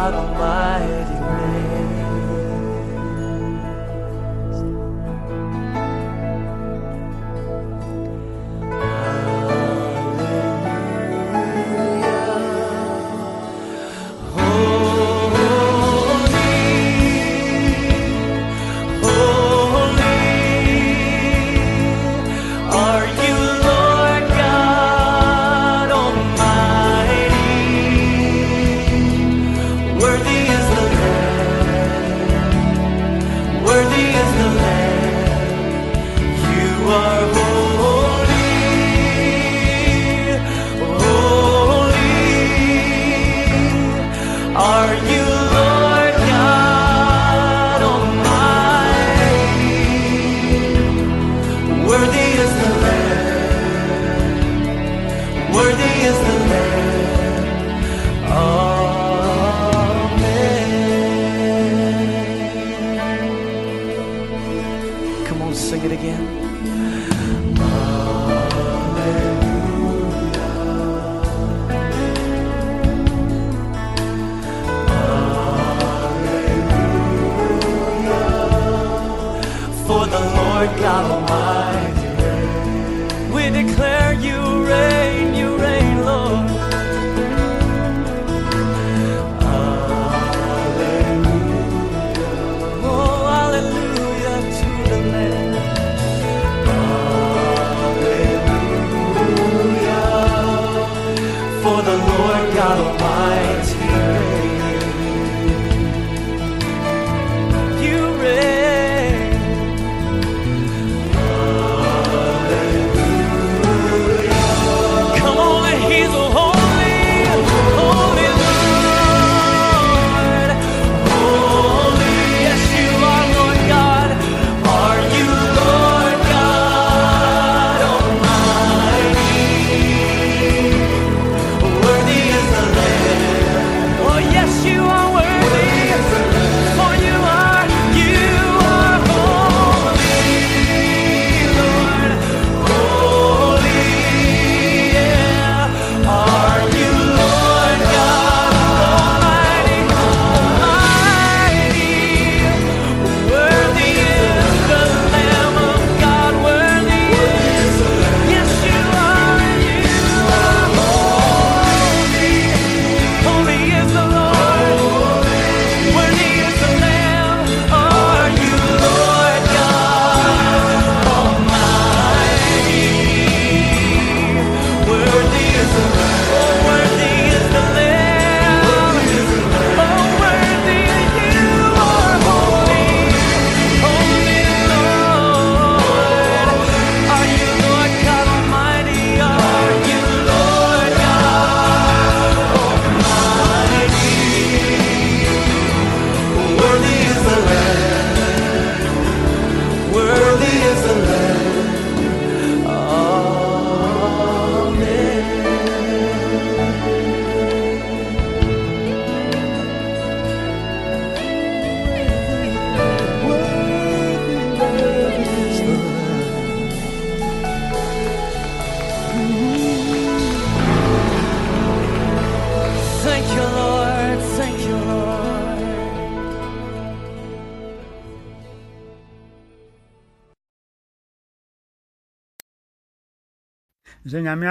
Lord 0.00 0.14
God 0.14 0.14
Almighty 0.14 0.79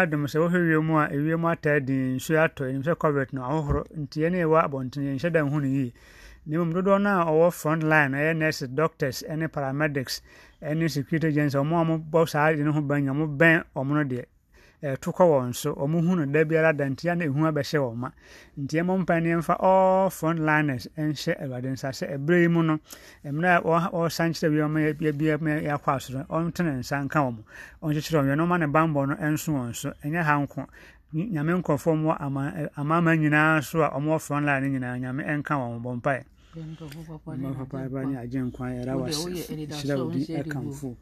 adom 0.06 0.24
sɛ 0.28 0.38
wohwɛ 0.42 0.60
wiem 0.70 0.90
a 0.96 1.08
ewiem 1.16 1.44
ataa 1.52 1.80
din 1.86 2.16
nsuo 2.18 2.38
atɔ 2.46 2.62
ɛnim 2.70 2.84
sɛ 2.84 2.96
covid 2.98 3.34
no 3.34 3.42
ahohoro 3.44 3.84
nti 3.98 4.18
yɛne 4.24 4.38
ɛwɔ 4.46 4.58
abɔnten 4.66 5.04
yɛnhyɛ 5.08 5.32
da 5.32 5.42
nhu 5.42 5.60
no 5.62 5.68
yie. 5.68 5.94
Na 6.46 6.58
mmom 6.58 6.74
dodoɔ 6.74 7.02
no 7.02 7.10
a 7.22 7.26
ɔwɔ 7.26 7.54
front 7.54 7.84
line 7.84 8.12
ɛyɛ 8.14 8.36
nurses 8.38 8.68
doctors 8.70 9.24
ne 9.30 9.48
paramedics 9.48 10.22
ne 10.62 10.88
security 10.88 11.28
agents 11.28 11.56
ɔmo 11.56 11.74
a 11.78 11.84
ɔmobɔ 11.86 12.30
saa 12.30 12.52
de 12.54 12.64
no 12.64 12.72
ho 12.72 12.82
ban 12.82 13.04
nya 13.04 13.12
ɔmo 13.14 13.38
bɛn 13.38 13.64
ɔmo 13.76 13.92
no 13.94 14.04
deɛ 14.04 14.26
ɛto 14.84 15.12
kɔ 15.14 15.24
wɔn 15.28 15.54
so 15.56 15.74
ɔmo 15.76 16.00
hu 16.06 16.16
no 16.16 16.26
da 16.26 16.44
biara 16.46 16.72
da 16.76 16.86
nti 16.86 17.10
ana 17.12 17.26
ehu 17.26 17.36
abɛhyɛ 17.52 17.80
wɔn 17.80 17.96
ma. 17.96 18.10
Nti 18.58 18.80
ɛmɔ 18.82 19.00
mpa 19.04 19.20
ne 19.22 19.54
all 19.60 20.10
front 20.10 20.40
liners 20.40 20.88
nhyɛ 20.98 21.42
awurade 21.42 21.66
nsa 21.74 21.90
sɛ 21.92 22.16
ɛberɛ 22.18 22.42
yi 22.42 22.48
mu 22.48 22.64
no 22.64 22.80
mmerɛ 23.26 23.58
a 23.58 23.62
ɔha- 23.62 23.92
ɔresan 23.94 24.32
kyerɛ 24.32 24.50
wie 24.52 25.68
asoro 25.70 26.26
ɔntene 26.30 26.80
nsa 26.80 27.04
nka 27.06 27.20
wɔn 27.20 27.38
ɔnkyekyerɛ 27.84 28.24
wɔn 28.24 28.40
ɔma 28.40 28.60
ne 28.60 28.66
bammɔ 28.68 29.08
no 29.10 29.16
nso 29.32 29.52
wɔn 29.52 29.76
so 29.76 29.92
ɛnyɛ 30.04 30.24
ha 30.24 30.40
nko. 30.46 30.66
Nyame 31.14 31.62
nkurɔfoɔ 31.62 31.98
mu 31.98 32.12
amaama 32.78 33.16
nyinaa 33.18 33.64
so 33.64 33.82
a 33.82 33.90
ɔmɔ 33.90 34.22
front 34.22 34.46
line 34.46 34.64
nyinaa 34.72 35.00
nyame 35.02 35.26
ɛnka 35.26 35.56
wɔn 35.58 35.82
bɔ 35.82 36.02
mpae 36.02 36.24
ma 37.38 37.54
papa 37.54 37.90
ba 37.90 38.06
ne 38.06 38.16
agye 38.18 38.40
nkwa 38.42 38.68
yɛra 38.74 38.94
wase. 39.02 39.26
Hyerɛ 39.68 39.98
wo 39.98 40.12
din 40.12 40.22
ɛkamfo 40.44 40.96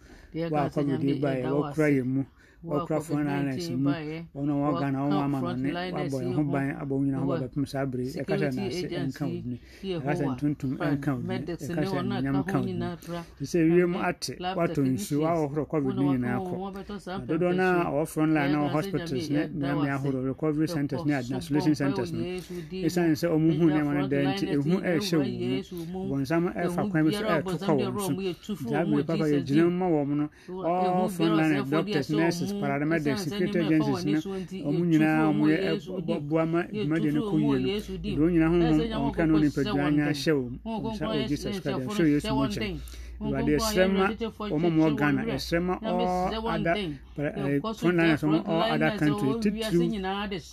woakɔmede 0.51 1.21
ba 1.21 1.29
yɛ 1.35 1.43
wɔkora 1.75 1.89
yɛ 1.91 2.03
mu. 2.05 2.25
Wɔkora 2.65 3.01
front 3.01 3.25
liners 3.27 3.69
mu 3.69 3.89
ɔno 4.35 4.53
wɔ 4.61 4.79
ghana 4.79 4.99
wɔn 4.99 5.23
ama 5.23 5.39
no 5.41 5.53
ne 5.55 5.69
wabɔ 5.71 6.17
yɛn 6.23 6.33
ho 6.33 6.43
ban 6.43 6.69
abɔ 6.81 6.89
wo 6.89 7.01
nyinaa 7.03 7.25
ba 7.27 7.35
bɛpem 7.47 7.65
saa 7.67 7.85
bere 7.85 8.03
yi 8.03 8.11
ɛka 8.21 8.35
sɛ 8.37 8.49
naase 8.55 8.85
ɛnka 8.87 9.23
wo 9.25 9.35
dini 9.41 9.59
ɛka 9.83 10.11
sɛ 10.17 10.25
ntontom 10.33 10.71
ɛnka 10.77 11.11
wo 11.15 11.21
dini 11.21 11.45
ɛka 11.45 11.81
sɛ 11.85 11.99
nonyam 12.07 12.43
ka 12.47 12.59
dini 12.61 12.85
te 13.37 13.45
sɛ 13.45 13.59
wiem 13.75 13.95
ate 13.95 14.33
watɔ 14.57 14.81
nsuo 14.93 15.25
ahohoro 15.29 15.65
covid 15.69 15.95
no 15.95 16.01
nyinaa 16.13 16.39
kɔ 16.41 16.55
dodoɔ 17.27 17.55
no 17.55 17.63
a 17.63 17.85
ɔwɔ 17.93 18.07
front 18.07 18.31
line 18.33 18.51
na 18.51 18.57
ɔwɔ 18.57 18.69
hospitals 18.71 19.29
ne 19.29 19.47
mmeammea 19.47 19.93
ahorow 19.95 20.21
recovery 20.25 20.67
centers 20.67 21.05
ne 21.05 21.13
isolation 21.13 21.75
centers 21.75 22.11
no 22.11 22.19
ɛsiane 22.23 23.13
sɛ 23.13 23.27
ɔmo 23.29 23.49
hu 23.57 23.65
nneɛma 23.69 23.91
no 24.01 24.07
da 24.07 24.17
nti 24.33 24.45
ɛhu 24.49 24.81
ɛrehyɛ 24.81 25.17
wɔn 25.21 25.91
mu 25.93 26.15
bɔnsam 26.15 26.43
ɛfa 26.57 26.89
kwan 26.89 27.03
bi 27.05 27.11
so 27.11 27.23
ɛreto 27.23 27.55
kɔ 27.65 27.73
wɔn 27.77 28.35
so 28.43 28.75
abere 28.75 29.03
papa 29.05 29.23
yɛgyina 29.29 29.63
mu 29.69 29.71
ma 29.77 29.85
wɔn 29.87 30.07
no 30.17 30.29
all 30.65 31.07
front 31.09 31.35
line 31.37 31.69
doctors 31.69 32.09
nurses 32.09 32.46
paradigmatic 32.61 33.17
security 33.17 33.59
agencies 33.59 34.05
na 34.05 34.19
ɔmo 34.67 34.81
nyinaa 34.85 35.29
ɔmo 35.31 35.43
yɛ 35.51 35.59
boama 36.29 36.59
dwumadie 36.71 37.11
no 37.13 37.21
kɔyie 37.29 37.57
no 38.17 38.17
deɛ 38.17 38.25
onyinaa 38.27 38.49
honhom 38.51 38.79
ɔmo 38.97 39.37
ne 39.41 39.49
no 39.73 39.81
anya 39.87 40.05
ahyɛ 40.11 40.33
wɔ 40.37 40.45
mu 40.51 40.89
nsa 40.91 41.05
wɔ 41.07 41.27
jesus 41.27 41.59
christ 41.59 41.87
ɛhyɛ 41.89 42.05
yesu 42.13 42.33
mu 42.35 42.43
nkyɛn 42.47 42.77
awurade 43.21 43.51
ɛsrɛ 43.57 43.83
ma 43.93 44.05
wɔn 44.51 44.71
mu 44.73 44.81
wɔ 44.85 44.95
ghana 44.99 45.21
ɛsrɛ 45.35 45.59
ma 45.67 45.73
all 45.81 46.47
other 46.53 46.75
frontliners 47.79 48.21
wɔn 48.23 48.41
all 48.47 48.61
other 48.73 48.91
country 48.97 49.29
titiri 49.41 49.87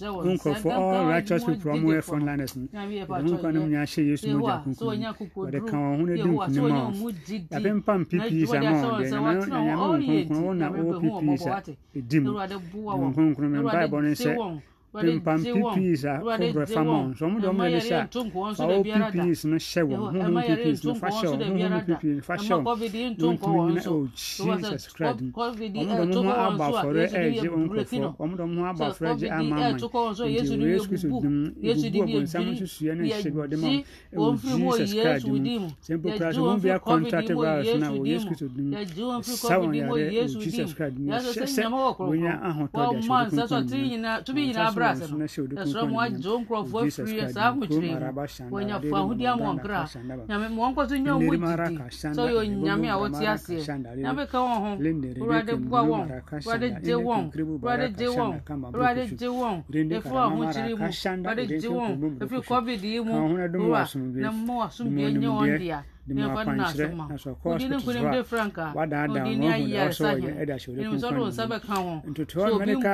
wɔn 0.01 0.35
nkɔfo 0.37 0.69
all 0.73 1.07
righteous 1.13 1.45
people 1.45 1.71
wɔn 1.73 1.85
yɛ 1.93 2.01
frontliners 2.09 2.57
no 2.57 2.67
wɔn 2.73 3.29
nkɔ 3.37 3.49
ne 3.53 3.59
mu 3.61 3.67
nyɛ 3.69 3.81
ahyɛ 3.85 4.03
yesu 4.11 4.27
mu 4.39 4.41
gya 4.47 4.57
kunkun 4.65 4.87
wɔde 5.37 5.59
ka 5.69 5.77
wɔn 5.77 5.97
ho 5.99 6.05
ne 6.07 6.15
di 6.15 6.29
nkunim 6.29 6.65
a 6.65 6.91
wɔn 6.91 7.15
yabe 7.53 7.71
mpa 7.79 7.93
mpipi 8.01 8.47
sa 8.47 8.61
ma 8.61 8.71
wɔn 8.83 8.99
de 8.99 9.05
nyame 9.11 9.47
nyame 9.47 9.75
wɔn 9.81 10.01
nkonkron 10.01 10.43
wɔn 10.45 10.57
na 10.57 10.67
wɔwɔ 10.71 10.93
pipi 11.01 11.37
sa 11.39 11.63
edi 11.95 12.19
mu 12.21 12.31
wɔn 12.33 13.11
nkonkron 13.13 13.51
mɛ 13.53 13.59
mpa 13.63 13.79
ɛbɔ 13.87 13.99
ne 14.03 14.11
nsɛ 14.17 14.33
pimpam 15.01 15.41
ppis 15.43 16.05
a 16.05 16.15
wɔbrɛfa 16.23 16.85
ma 16.85 16.93
wɔn 16.93 17.11
nso 17.11 17.27
wɔn 17.27 17.41
de 17.41 17.49
wɔn 17.49 17.67
yɛ 17.67 17.81
de 17.81 17.89
hyɛ 17.89 17.99
a 17.99 18.67
wɔn 18.71 18.83
ppis 19.11 19.45
no 19.45 19.57
hyɛ 19.57 19.83
wɔn 19.89 19.99
huhu 20.15 20.41
ppis 20.55 20.85
no 20.85 20.95
fa 20.95 21.09
hyɛ 21.09 21.27
wɔn 21.31 21.41
huhu 21.51 21.95
ppis 21.99 22.15
no 22.15 22.21
fa 22.23 22.35
hyɛ 22.37 22.55
wɔn 22.55 22.65
wɔn 22.65 23.17
tumi 23.19 23.59
nyina 23.67 23.81
ɛwɔ 23.83 24.09
jesus 24.15 24.87
christ. 24.95 25.21
mu 25.21 25.31
wɔn 25.33 25.57
de 25.59 25.81
wɔn 25.85 26.15
ho 26.15 26.31
aba 26.31 26.65
afɔre 26.71 27.05
ɛgye 27.11 27.49
wɔn 27.51 27.63
nkurɔfoɔ 27.67 28.17
wɔn 28.19 28.37
de 28.37 28.43
wɔn 28.45 28.59
ho 28.59 28.65
aba 28.65 28.85
afɔre 28.91 29.09
ɛgye 29.15 29.29
ama 29.33 29.57
ama 29.57 29.73
nti 29.75 29.85
wɔ 29.85 30.27
yesu 30.31 30.89
kristo 30.89 31.21
dim 31.23 31.37
ebi 31.63 31.91
bu 31.91 31.99
ɔbɔ 32.05 32.19
nsɛm 32.23 32.45
nsusua 32.55 32.95
ne 32.95 33.03
nhyɛ 33.09 33.31
bi 33.35 33.39
ɔde 33.45 33.57
ma 33.59 33.69
ɛwɔ 34.15 34.29
jesus 34.79 34.93
christ 35.03 35.27
mu 35.27 35.69
simple 35.81 36.11
christ 36.19 36.39
wɔn 36.39 36.61
bi 36.63 36.69
akɔntate 36.71 37.35
virus 37.35 37.75
na 37.81 37.89
wɔ 37.91 38.07
yesu 38.07 38.27
kristo 38.29 38.49
dim. 38.55 38.71
Sa 39.23 39.59
wɔn 39.59 39.75
yare 39.75 39.91
wɔ 39.91 40.41
jesus 40.41 40.73
christ 40.75 40.97
mu 40.99 41.11
yɛ 41.13 41.19
hyɛ 41.19 41.47
sɛ 41.51 41.65
wɔn 41.99 42.19
nyɛ 42.23 42.33
ahotɔ 42.49 42.83
de 42.93 42.99
ahyɛ 42.99 43.09
wɔn 43.09 43.31
kunkun 43.31 43.79
mu 43.81 44.84
ɛsrɛ 44.93 45.89
mo 45.91 46.01
agye 46.01 46.29
wo 46.31 46.39
nkurɔfoɔ 46.41 46.81
afiri 46.87 47.29
saa 47.33 47.49
ahokyere 47.51 47.97
mu 48.51 48.57
wɔnya 48.57 48.77
fa 48.91 48.97
ahodi 49.01 49.27
ama 49.27 49.45
ɔnkra 49.55 49.81
nyame 50.29 50.47
ma 50.55 50.59
wɔnkɔ 50.63 50.89
so 50.89 50.97
nya 50.97 51.13
wo 51.15 51.21
mu 51.21 51.31
didi 51.31 51.79
sɛ 51.89 52.21
ɔyɛ 52.27 52.39
onyame 52.43 52.89
a 52.91 52.97
wɔte 53.03 53.25
aseɛ 53.33 53.63
nyame 54.03 54.27
ka 54.31 54.39
wɔn 54.39 54.59
ho 54.65 54.71
awurade 55.23 55.55
boa 55.69 55.83
wɔn 55.83 56.07
awurade 56.33 56.69
gye 56.85 56.95
wɔn 57.07 57.23
awurade 57.63 57.89
gye 57.99 58.09
wɔn 58.17 58.33
awurade 58.75 59.05
gye 59.19 59.29
wɔn 59.29 59.57
ɛfiri 59.69 60.21
ahokyere 60.27 60.75
mu 60.79 60.85
awurade 60.85 61.45
gye 61.61 61.69
wɔn 61.69 62.19
ɛfiri 62.21 62.43
covid 62.47 62.83
yi 62.85 63.01
mu 63.01 63.13
wura 63.13 63.49
na 64.23 64.31
mma 64.33 64.55
wasomdue 64.67 65.13
nyɛ 65.13 65.31
wɔn 65.39 65.59
dea 65.59 65.81
de 66.07 66.13
mu 66.15 66.23
akwankyerɛ 66.29 66.87
nso 67.15 67.29
ɔkɔ 67.33 67.47
hospital 67.53 68.61
a 68.61 68.73
wadaadaa 68.77 69.25
wɔn 69.25 69.41
ho 69.41 69.49
na 69.49 69.89
ɔsɔ 69.89 70.05
wɔyɛ 70.15 70.33
ɛde 70.41 70.53
ahyɛ 70.57 70.69
wɔde 70.69 70.83
kunkun 70.91 71.17
mu 71.17 72.11
ntotoa 72.13 72.49
mɛnika 72.61 72.93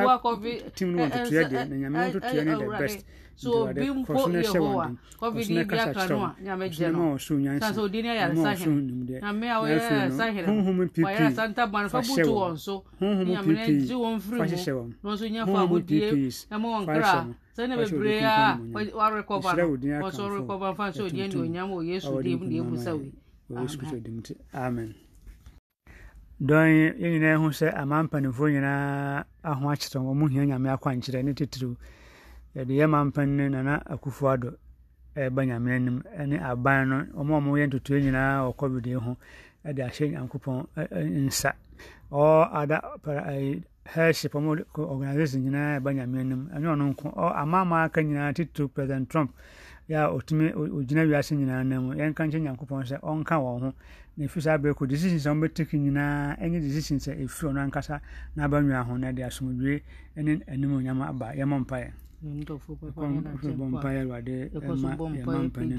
tim 0.76 0.88
no 0.94 0.98
wɔn 1.02 1.08
ntotoa 1.10 1.42
deɛ 1.50 1.68
na 1.68 1.74
nyame 1.76 1.96
wɔn 1.98 2.08
ntotoa 2.10 2.42
ne 2.44 2.52
the 2.60 2.68
best 2.78 3.00
so 3.40 3.64
obi 3.68 3.88
mpo 3.90 4.28
yehowa. 4.28 4.92
covid 5.18 5.48
yi 5.50 5.64
bi 5.64 5.78
aka 5.78 6.08
no 6.08 6.24
a 6.24 6.34
nyame 6.44 6.68
gye 6.68 6.88
no 6.92 7.16
san 7.18 7.40
sɛ 7.74 7.80
odi 7.80 8.02
ne 8.02 8.08
ayaresa 8.10 8.52
hene 8.52 9.20
nyame 9.22 9.46
a 9.48 9.56
wɔyɛ 9.62 9.80
ayaresa 9.80 10.24
hene 10.34 10.48
wɔayaresa 10.92 11.48
ntaban 11.48 11.88
fa 11.88 12.00
butu 12.04 12.32
wɔn 12.36 12.56
so 12.58 12.84
nyame 13.00 13.52
ne 13.56 13.64
gye 13.86 13.94
wɔn 13.96 14.20
firi 14.20 14.72
mu. 14.76 14.92
na 15.02 15.08
nso 15.16 15.24
nya 15.30 15.46
fa 15.46 15.58
ahodie 15.64 16.28
ɛma 16.52 16.66
wɔn 16.68 16.84
kra 16.84 17.26
sɛne 17.56 17.74
bebree 17.80 18.20
a 18.20 18.60
warekɔba 18.92 19.56
no 19.56 19.64
wɔsɔ 20.04 20.24
rekɔba 20.36 20.72
mfa 20.74 20.84
nso 20.92 21.04
odi 21.08 21.28
ne 21.28 21.36
onyam 21.40 21.68
wɔ 21.72 21.80
yesu 21.88 22.22
dim 22.22 22.40
ne 22.44 22.60
ɛbusa 22.60 22.92
wei 22.98 23.12
amen. 24.54 24.94
Dɔn 26.40 26.68
yɛn 27.00 27.10
nyinaa 27.12 27.36
hu 27.40 27.48
sɛ 27.52 27.72
ama 27.76 28.02
mpanimfoɔ 28.04 28.48
nyinaa 28.52 29.24
aho 29.44 29.64
akyerɛ 29.72 29.98
wɔn 30.04 30.14
mo 30.16 30.26
hia 30.28 30.44
nyame 30.46 30.68
akwankyerɛ 30.76 31.24
ne 31.24 31.32
titiriw 31.32 31.74
yɛde 32.54 32.72
yɛ 32.74 32.86
mampan 32.86 33.28
ne 33.36 33.48
nana 33.48 33.82
akufo 33.86 34.28
ado 34.28 34.50
ɛreba 35.16 35.44
nyame 35.46 35.70
anim 35.74 36.02
ne 36.26 36.36
aban 36.38 36.88
no 36.88 36.96
wɔn 37.22 37.46
a 37.46 37.50
wɔyɛ 37.50 37.66
ntotoe 37.68 38.00
nyinaa 38.02 38.42
wɔ 38.46 38.56
covid 38.56 38.86
yi 38.86 38.94
ho 38.94 39.16
de 39.64 39.82
ahyɛ 39.82 40.10
nyankopɔn 40.12 40.66
nsa. 41.26 41.52
Ɔ 42.10 42.48
ada 42.52 42.80
para 43.02 43.22
ɛyi 43.30 43.62
headship 43.84 44.32
wɔn 44.32 44.64
organisation 44.76 45.42
nyinaa 45.44 45.78
ɛba 45.80 45.94
nyame 45.94 46.18
anim. 46.20 46.48
Ɛne 46.54 46.66
ɔno 46.74 46.84
nko 46.90 47.08
amaama 47.34 47.84
aka 47.84 48.00
nyinaa 48.02 48.32
titiriw 48.34 48.68
president 48.72 49.08
trump 49.10 49.34
yɛ 49.88 49.96
a 49.96 50.08
ɔtumi 50.16 50.54
ogyina 50.54 51.04
wiase 51.06 51.36
nyinaa 51.36 51.62
nam 51.66 51.84
mu. 51.86 51.94
Yɛnka 51.94 52.26
nkyɛn 52.26 52.42
nyankopɔn 52.42 52.84
sɛ 52.86 52.98
ɔnka 53.00 53.36
wɔn 53.38 53.60
ho 53.60 53.72
na 54.16 54.24
ɛfiri 54.26 54.42
saa 54.42 54.58
berɛ 54.58 54.74
kɔ 54.74 54.88
decisions 54.88 55.26
a 55.26 55.30
wɔbɛtake 55.30 55.74
nyinaa 55.78 56.36
ɛnyɛ 56.40 56.60
decisions 56.60 57.06
a 57.08 57.12
ɛfiri 57.14 57.50
ɔno 57.52 57.60
ankasa 57.70 58.00
n'abannwa 58.36 58.82
ho 58.86 58.96
na 58.96 59.12
de 59.12 59.22
asomdwie 59.22 59.82
ne 60.16 60.40
anim 60.48 60.72
onyam 60.74 61.02
aba 61.02 61.32
yɛmmɔ 61.34 61.64
mpaeɛ 61.64 61.92
bɔ 62.20 63.66
mpaeɛ 63.72 64.00
awurade 64.02 64.50
ma 64.82 64.92
yɛma 64.92 65.42
mpanin 65.48 65.78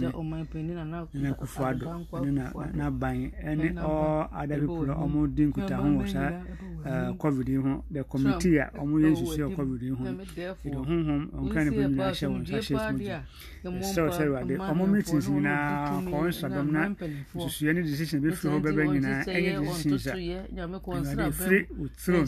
ne. 1.14 1.30
akufo 1.30 1.66
ado 1.66 1.86
ne 2.26 2.32
n'aban 2.74 3.32
ne 3.58 3.70
all 3.80 4.28
other 4.34 4.60
people 4.60 4.90
a 4.90 5.06
wɔdi 5.06 5.44
nkutaho 5.48 5.88
wɔ 6.02 6.08
saa 6.10 7.14
covid 7.22 7.48
yi 7.50 7.56
ho 7.58 7.84
the 7.92 8.04
committee 8.04 8.58
a 8.58 8.72
wɔyɛ 8.74 9.10
nsusu 9.14 9.38
wɔ 9.46 9.56
covid 9.56 9.82
yi 9.84 9.90
ho 9.90 10.04
yɛde 10.04 10.78
honhom 10.88 11.24
ɔnkra 11.38 11.62
ne 11.66 11.70
bɛ 11.78 11.82
nyinaa 11.90 12.12
hyɛ 12.18 12.28
wɔn 12.32 12.42
nsa 12.42 12.58
hyɛ 12.58 12.62
sumogye 12.66 13.18
ɛsɛ 13.64 14.02
sɛ 14.10 14.24
awurade 14.26 14.56
ɔmo 14.58 14.84
meetings 14.90 15.28
nyinaa 15.30 16.02
kɔɔ 16.10 16.26
nsɔdɔm 16.28 16.68
na 16.72 16.82
nsusuɛ 17.36 17.74
ne 17.76 17.82
decision 17.84 18.20
bɛfiri 18.22 18.50
hɔ 18.50 18.60
bɛbɛ 18.66 18.82
nyinaa 18.94 19.22
ɛnyɛ 19.30 19.52
decisions 19.62 20.08
a 20.08 20.14
awurade 20.18 21.68
wo 21.78 21.86
throne 22.02 22.26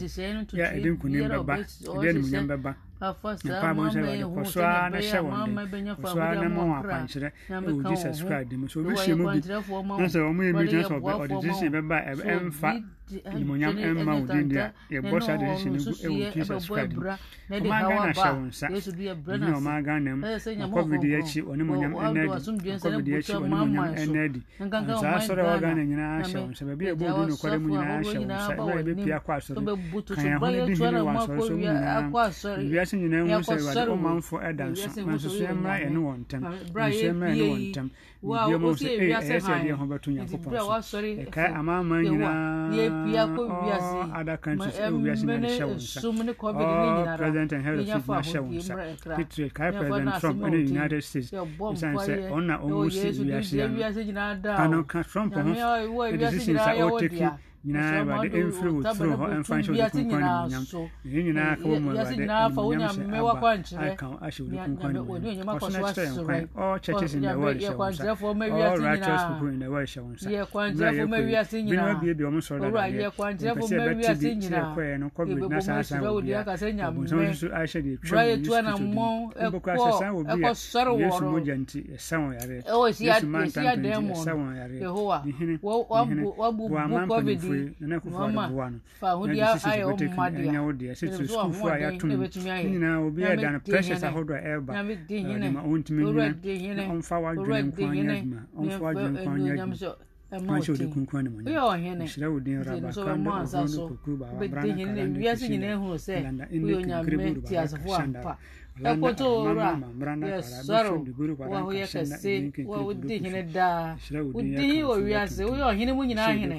yɛ 0.54 0.66
ɛde 0.76 0.88
nkonim 0.94 1.26
bɛba 1.34 1.56
ɛde 1.66 2.06
animuonyam 2.10 2.46
bɛba 2.48 2.76
mpaebɔ 3.02 3.84
sɛ 3.94 4.00
wɔde 4.02 4.26
kɔ 4.34 4.46
so 4.48 4.62
ara 4.64 4.90
na 4.90 4.98
hyɛ 4.98 5.20
wɔn 5.24 5.72
den 5.72 5.86
kɔ 5.96 6.08
so 6.14 6.20
ara 6.22 6.36
na 6.42 6.48
ma 6.50 6.62
wɔn 6.64 6.78
akwankyerɛ 6.84 7.30
ɛwɔ 7.50 7.90
jesus 7.90 8.22
christ 8.24 8.52
mu 8.54 8.68
so 8.70 8.80
obi 8.82 8.94
hyɛ 8.96 9.18
mu 9.18 9.26
bi 9.26 9.40
na 10.02 10.08
sɛ 10.14 10.20
wɔn 10.24 10.38
yɛ 10.48 10.54
bi 10.54 10.66
gyina 10.68 10.84
sɛ 10.90 10.96
ɔde 11.02 11.42
decision 11.42 11.72
bɛba 11.74 11.98
ɛmfa 12.24 12.72
animonyam 13.26 13.76
ɛmma 13.78 14.14
wo 14.20 14.26
din 14.34 14.48
deɛ 14.50 14.72
yɛbɔ 14.92 15.22
saa 15.22 15.38
decision 15.38 15.74
no 15.74 15.80
gu 15.84 15.92
ɛwɔ 15.92 16.34
jesus 16.34 16.68
christ 16.68 16.94
mu 16.94 17.02
ɔma 17.60 17.78
ghana 17.90 18.12
hyɛ 18.14 18.32
wo 18.34 18.42
nsa. 18.48 18.68
Ɛne 18.68 19.50
ɔma 19.58 19.74
ghana 19.84 20.12
mu 20.16 20.24
covid 20.74 21.04
akyi 21.20 21.40
ɔne 21.44 21.64
monyam 21.68 21.94
ɛnɛ 21.94 22.20
adi 22.24 22.80
covid 22.80 23.08
akyi 23.18 23.34
ɔne 23.36 23.50
monyam 23.50 23.96
ɛnɛ 23.96 24.20
adi 24.26 24.42
saa 25.02 25.16
asɔre 25.18 25.42
ɛwɔ 25.44 25.60
ghana 25.62 25.82
nyinaa 25.84 26.22
hyɛ 26.24 26.40
wo 26.42 26.48
nsa 26.52 26.64
baabi 26.66 26.86
a 26.88 26.96
ɛbɔ 26.96 27.06
obi 27.14 27.32
nokware 27.32 27.58
mu 27.62 27.68
nyinaa 27.70 28.00
hyɛ 28.02 28.18
wo 28.20 28.26
nsa 28.26 28.54
ɛbɛrɛ 28.56 28.80
yɛbɛpia 28.84 29.18
kɔ 29.26 29.32
asɔre 29.38 29.60
kan 30.16 30.26
yɛn 30.26 30.38
ho 30.40 30.48
ne 30.50 30.66
di 30.66 30.74
hene 30.80 31.00
wɔ 31.04 31.12
asɔre 31.14 31.42
so 31.44 31.54
mu 31.54 31.60
nyinaa 31.60 32.02
wiase 32.72 32.94
nyinaa 32.98 33.24
hu 33.24 33.42
sɛ 33.44 33.56
awurade 33.60 33.92
ɔmanfo 33.94 34.36
ɛda 34.48 34.66
nso 34.72 34.88
nanso 35.06 35.30
so 35.30 35.42
yɛmmra 35.44 35.74
yɛne 35.84 36.00
wɔ 36.00 36.14
ntam 36.24 36.42
nso 36.44 37.04
yɛmmra 37.04 37.30
yɛne 37.36 37.46
wɔ 37.52 37.58
ntam 37.70 37.88
bibia 38.24 38.58
mu 38.60 38.72
sɛ 38.74 38.88
ɛyɛ 38.88 39.18
ɛyɛ 39.20 39.40
sɛ 39.40 39.54
ɛdeɛ 39.60 39.74
ho 39.80 39.86
bɛto 39.86 40.10
nyankopɔn 40.16 40.82
so 40.84 40.98
ɛkae 41.02 41.50
amanaman 41.60 42.02
nyinaa 42.04 42.70
other 44.20 44.38
countries 44.38 44.76
eh, 44.80 44.90
ɛwɔ 44.90 44.98
wiase 45.04 45.24
na 45.26 45.34
ɛhyɛ 45.38 45.66
wo 45.68 45.74
nsa 45.76 46.00
president 47.18 47.52
and 47.54 47.64
head 47.64 47.80
of 47.80 47.86
state 47.86 48.08
na 48.08 48.22
hyɛ 48.22 48.40
wo 48.40 48.52
nsa 48.52 48.76
titire 49.16 49.50
kae 49.54 49.72
president 49.72 50.20
trump 50.20 50.42
ɛne 50.42 50.58
united 50.70 51.04
states 51.04 51.32
ɛsiane 51.32 51.98
sɛ 52.08 52.14
ɔno 52.32 52.46
na 52.46 52.58
ɔmu 52.60 52.92
si 52.92 53.08
wiase 53.24 53.62
ano 54.16 54.52
ano 54.64 54.84
ka 54.84 55.04
trump 55.04 55.34
ho 55.36 55.42
ne 55.44 55.54
decisions 56.18 56.62
a 56.62 56.74
ɔteki 56.80 57.32
nyinaa 57.66 58.00
awurade 58.00 58.28
ɛmfiri 58.44 58.72
wo 58.76 58.82
turo 58.94 59.12
hɔ 59.20 59.26
ɛmfa 59.36 59.56
nhyɛ 59.56 59.72
wode 59.72 59.92
kunkwan 59.96 60.22
ne 60.24 60.32
munyam 60.44 60.64
ɛne 61.08 61.20
nyinaa 61.24 61.56
ka 61.56 61.64
wɔ 61.64 61.80
mu 61.80 61.90
awurade 61.92 62.16
munyam 62.56 62.96
hyɛ 63.08 63.30
aba 63.32 63.50
aka 63.88 64.08
ahyɛ 64.26 64.42
wode 64.44 64.58
kunkwan 64.66 64.92
ne 64.94 65.00
munyam 65.00 65.48
ɔsona 65.56 65.80
kyerɛ 65.96 66.04
yɛn 66.04 66.26
kwan 66.26 66.50
all 66.60 66.78
churches 66.80 67.14
in 67.16 67.22
the 67.22 67.40
world 67.40 67.58
hyɛ 67.64 67.72
wo 67.78 67.88
nsa 67.88 68.04
all 68.68 68.78
righteous 68.84 69.22
people 69.30 69.48
in 69.48 69.60
the 69.64 69.70
world 69.72 69.88
hyɛ 69.88 70.02
wo 70.04 70.12
nsa 70.12 70.28
mmerɛ 70.28 71.32
yɛkɔ 71.32 71.64
binom 71.64 71.88
abiebie 71.96 72.26
ɔmo 72.28 72.40
sɔre 72.44 72.60
dadadeɛ 72.60 73.10
mpɛ 73.16 73.64
sɛ 73.64 73.76
ɛbɛte 73.80 73.96
bi 73.96 74.36
sɛ 74.44 74.60
yɛkɔɛ 74.60 75.00
no 75.00 75.08
covid 75.16 75.50
na 75.50 75.60
saa 75.62 75.82
saa 75.82 76.00
wɔ 76.04 76.22
bia 76.22 76.44
ɔbonsam 76.44 77.20
nso 77.32 77.48
ahyɛ 77.48 77.80
deɛ 77.80 78.44
twam 78.44 78.68
mbɔkɔ 79.32 79.70
asɛ 79.72 79.92
saa 80.04 80.12
wɔ 80.12 80.22
bi 80.28 80.32
a 80.44 80.52
yesu 81.00 81.24
mogya 81.32 81.56
nti 81.64 81.80
yɛsa 81.96 82.16
wɔn 82.20 82.34
yare 82.40 82.56
yesu 83.00 83.26
mantam 83.28 83.64
nti 83.80 83.88
yɛsa 83.88 84.32
wɔn 84.36 84.52
yare 84.60 84.76
ne 85.24 85.32
hene 85.32 85.56
ne 85.56 86.12
hene 86.12 86.24
boa 86.44 86.88
ma 86.92 87.06
mpanimfoɔ 87.08 87.53
free 87.54 87.88
na 87.88 88.00
ko 88.00 88.10
fa 88.10 88.48
do 88.50 88.56
one 88.58 88.80
fa 89.00 89.12
ho 89.14 89.28
dia 89.28 89.54
ayo 89.64 89.98
ma 90.18 90.30
dia 90.30 90.52
nya 90.52 90.62
wo 90.62 90.74
dia 90.74 90.96
se 90.96 91.08
to 91.08 91.28
school 91.28 91.54
fo 91.54 91.70
ayo 91.70 91.98
tum 91.98 92.10
nyina 92.10 93.00
obi 93.00 93.24
e 93.24 93.36
dan 93.36 93.60
precious 93.60 94.04
ahodo 94.04 94.34
e 94.34 94.60
ba 94.60 94.74
na 94.74 95.52
ma 95.52 95.62
on 95.62 95.84
timi 95.84 96.04
nyina 96.04 96.90
on 96.90 97.02
fa 97.02 97.20
wa 97.20 97.36
dwen 97.36 97.72
kwa 97.72 97.96
nya 97.96 98.24
ma 98.26 98.42
on 98.58 98.70
fa 98.70 98.84
wa 98.84 98.94
dwen 98.94 99.18
kwa 99.24 99.38
nya 99.38 99.96
Pancho 100.34 100.74
de 100.74 100.88
kunkwa 100.88 101.24
ni 101.24 101.30
mwenye. 101.30 101.50
Uyo 101.50 101.68
wanyene. 101.68 102.08
Shira 102.08 102.30
udin 102.30 102.64
raba 102.64 102.94
kanda 102.94 103.32
uhono 103.32 103.88
kukuba 103.88 104.26
wa 104.26 104.48
brana 104.48 104.50
karande 104.50 104.74
kishine. 104.74 104.94
Bete 104.94 105.04
hine 105.06 105.20
wiasi 105.20 105.50
nyine 105.50 105.74
huo 105.74 105.98
se. 105.98 106.26
Uyo 106.52 106.82
nyame 106.82 107.36
tiasa 107.36 107.78
huwa 107.78 108.08
mpa 108.08 108.38
owura 108.82 109.78
yɛsɔre 110.34 110.90
wahoyɛ 111.38 111.86
kɛse 111.94 112.66
wodi 112.66 113.18
hene 113.24 113.42
daa 113.54 113.96
wodi 114.34 114.82
wɔ 114.82 114.96
wiase 115.06 115.44
woyɛ 115.46 115.64
ɔhene 115.72 115.92
mu 115.96 116.04
nyinaa 116.06 116.34
hene 116.34 116.58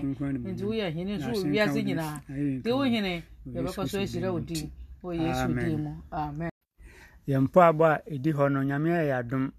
nti 0.51 0.63
woyɛ 0.65 0.93
hene 0.95 1.19
nso 1.19 1.31
wɔ 1.33 1.51
wiase 1.51 1.83
nyinaa 1.83 2.21
nti 2.31 2.71
wo 2.73 2.83
hene 2.85 3.23
yɛbɛkɔ 3.51 3.89
so 3.89 3.99
ahyira 3.99 4.33
wo 4.33 4.39
din 4.41 4.71
wɔ 5.03 5.11
yesu 5.21 5.55
din 5.55 5.83
mu 5.83 5.93
amen. 6.13 6.51
yɛn 7.29 7.43
mpaabɔ 7.49 7.85
a 7.85 7.99
ɛdi 8.15 8.31
hɔ 8.33 8.53
no 8.53 8.63
nyame 8.63 8.89
yɛ 8.91 9.19
adom 9.19 9.53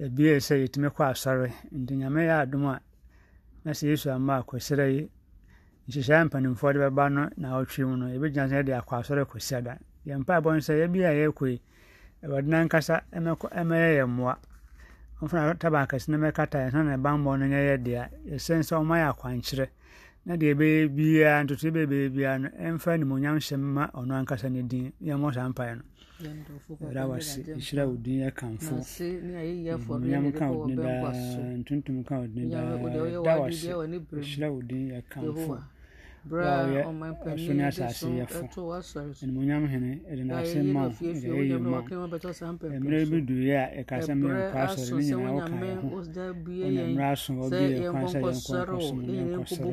ebie 0.00 0.36
sɛ 0.40 0.54
yɛtumi 0.66 0.88
kɔ 0.90 1.02
asɔre. 1.12 1.52
Nti 1.70 1.94
nyame 1.96 2.20
yɛ 2.26 2.34
adom 2.42 2.64
a 2.66 2.80
na 3.64 3.70
sɛ 3.72 3.84
yesu 3.88 4.10
ama 4.10 4.42
akɔsrɛ 4.42 4.86
yi 4.94 5.08
nhyehyɛe 5.88 6.24
mpanimfoɔ 6.26 6.72
de 6.72 6.78
bɛba 6.80 7.12
no 7.12 7.28
na 7.36 7.48
ɔtwe 7.60 7.86
mu 7.86 7.96
no 7.96 8.06
yɛbɛgyina 8.08 8.48
sɛ 8.50 8.54
yɛde 8.62 8.72
akɔ 8.80 8.92
asɔre 9.00 9.24
kɔsi 9.30 9.54
ada 9.56 9.78
yɛn 10.06 10.20
mpaebɔ 10.24 10.48
no 10.54 10.60
sɛ 10.60 10.72
yɛbi 10.82 10.98
a 11.04 11.12
yɛrekɔ 11.18 11.46
yi 11.50 11.60
awurade 12.22 12.46
no 12.46 12.56
ankasa 12.56 13.02
ɛmɛyɛ 13.12 13.90
yɛ 13.98 14.04
mmoa. 14.06 14.36
Ɔmfona 15.22 15.58
taba 15.58 15.82
akɛse 15.86 16.08
no 16.08 16.18
mɛkata 16.18 16.58
yɛn 16.70 16.84
na 16.84 16.96
ɛbammɔ 16.96 17.38
no 17.38 17.46
nyɛ 17.46 17.60
yɛ 17.68 17.82
dea. 17.82 18.08
Yɛsɛn 18.26 18.62
sɛ 18.66 18.74
ɔma 18.82 18.96
yɛ 19.02 19.06
akwankyerɛ. 19.14 19.66
Na 20.26 20.36
deɛ 20.36 20.54
ɛbɛyɛ 20.54 20.88
biara 20.96 21.44
ntoto 21.44 21.68
bɛbɛyɛ 21.70 22.08
biara 22.14 22.38
no 22.38 22.48
ɛmfa 22.48 22.88
animonyam 22.94 23.36
hyɛ 23.38 23.56
ma 23.58 23.86
ɔno 23.94 24.12
ankasa 24.24 24.48
ne 24.50 24.62
din. 24.62 24.92
Yɛmmɔ 25.02 25.34
saa 25.34 25.48
mpaeɛ 25.48 25.74
no. 25.76 25.82
Ɛda 26.22 27.02
wase 27.08 27.42
ɛhyira 27.42 27.86
wo 27.88 27.94
din 27.96 28.20
yɛkamfo 28.22 28.74
nase 28.78 29.20
ne 29.22 29.34
ayɛyi 29.42 29.68
afɔre 29.74 30.04
nyam 30.06 30.22
ne 30.24 30.30
ka 30.32 30.46
wo 30.50 30.64
bɔ 30.64 30.66
din 30.68 30.76
bɛnkwa 30.78 31.10
so 31.14 31.38
daa 31.42 31.56
ntontom 31.58 32.04
ka 32.06 32.18
wo 32.20 32.26
din 32.26 32.50
daa. 32.50 32.76
da 33.22 33.40
wase 33.42 33.66
ɛhyira 33.66 34.48
wo 34.52 34.60
din 34.62 34.90
yɛkamfo 34.90 35.62
yɛ 36.30 36.82
ɔso 37.32 37.52
ne 37.54 37.64
asase 37.66 38.06
yɛfo 38.18 38.42
animonyam 39.22 39.66
hene 39.66 40.00
ɛde 40.10 40.22
n'ase 40.24 40.62
ma 40.62 40.82
wo 40.86 40.90
ɛde 40.90 41.28
ɛyɛ 41.28 41.58
ma 41.60 41.78
mmerɛ 42.78 43.04
bi 43.10 43.18
duiɛ 43.28 43.56
a 43.58 43.82
ɛka 43.82 43.96
sɛ 44.06 44.12
menkɔ 44.14 44.58
asɔre 44.62 44.96
ne 44.96 45.02
nyinaa 45.02 45.32
woka 45.34 45.54
yɛ 45.66 45.74
ho 45.82 45.88
ɛna 46.66 46.82
mmerɛ 46.94 47.10
aso 47.12 47.30
ɔbi 47.34 47.64
yɛ 47.74 47.90
kwan 47.90 48.06
sɛ 48.12 48.18
yɛnkɔ 48.22 48.54
nkɔsom 48.62 48.98
ne 49.02 49.12
nkɔsɔre 49.34 49.70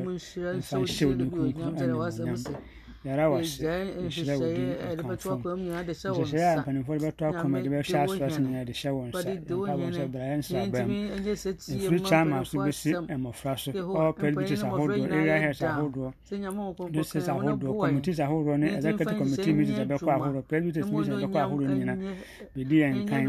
mfa 0.57 0.77
nhyɛw 0.79 1.11
ne 1.17 1.25
kronkron 1.29 1.73
animonyam 1.77 2.37
yɛrɛ 3.05 3.25
wɔ 3.31 3.39
se 3.45 3.63
nhyira 3.63 4.33
wɔ 4.39 4.47
din 4.55 4.71
kamfo 5.07 5.51
nkyɛhyɛ 5.55 6.43
a 6.51 6.57
mpanimfoɔ 6.59 6.95
de 6.99 7.05
bɛtɔ 7.07 7.23
akɔma 7.31 7.57
de 7.63 7.69
bɛhyɛ 7.69 7.97
asoase 8.03 8.39
nyinaa 8.43 8.65
de 8.65 8.73
hyɛ 8.73 8.89
wɔn 8.91 9.07
nsa 9.09 9.31
mpa 9.39 9.73
wɔn 9.79 9.91
sɛ 9.97 10.03
brayɛ 10.11 10.35
nsraba 10.39 10.79
mu 10.83 10.95
ɛfiri 11.79 11.99
kyama 12.07 12.43
so 12.45 12.57
bɛsi 12.59 12.89
mmɔfra 13.15 13.53
so 13.57 13.69
all 13.95 14.11
presbyters 14.13 14.63
ahodoɔ 14.63 15.11
area 15.11 15.37
heads 15.39 15.61
ahodoɔ 15.61 16.11
districts 16.91 17.29
ahodoɔ 17.29 17.71
committees 17.87 18.19
ahodoɔ 18.19 18.57
ne 18.59 18.67
executive 18.75 19.17
committee 19.17 19.53
meetings 19.53 19.79
ɛbɛkɔ 19.79 20.09
ahodoɔ 20.19 20.43
presbyters 20.49 20.85
meetings 20.91 21.23
ɛbɛkɔ 21.23 21.37
ahodoɔ 21.39 21.67
nyina 21.71 21.95
bɛdi 22.55 22.75
yɛn 22.83 22.93
nkan 23.07 23.23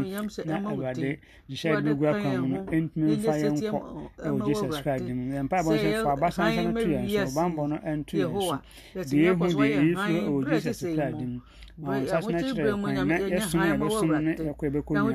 na 0.45 0.55
awurade 0.69 1.17
hyehyɛ 1.47 1.79
ɛbɛgu 1.79 2.03
akwan 2.11 2.35
mu 2.41 2.47
no 2.47 2.59
ɛntumi 2.75 3.15
mfa 3.17 3.33
yɛn 3.39 3.55
nkɔ 3.55 3.79
ɛwɔ 4.27 4.37
jesus 4.47 4.81
christ 4.83 5.03
mu 5.07 5.23
yɛmpa 5.31 5.55
ɛbɔ 5.63 5.71
sɛ 5.79 5.89
fa 6.03 6.11
abasansa 6.17 6.61
no 6.65 6.71
to 6.81 6.87
yɛn 6.91 7.07
so 7.07 7.23
ɔbanbɔ 7.31 7.63
no 7.71 7.77
ɛnto 7.87 8.15
yɛn 8.19 9.60
deɛ 9.61 9.81
yesu 9.89 10.13
ɔwɔ 10.27 10.39
jesus 10.49 10.79
kraade 10.93 11.25
mu 11.27 11.39
ɔnsasena 11.81 12.39
kyerɛ 12.53 12.71
kwan 12.81 13.07
na 13.07 13.15
yɛsom 13.17 13.59
a 13.61 13.65
yɛbɛsom 13.71 14.07
no 14.21 14.31
yɛkɔ 14.31 14.63
yɛbɛkɔ 14.67 14.91
nyam 14.93 15.07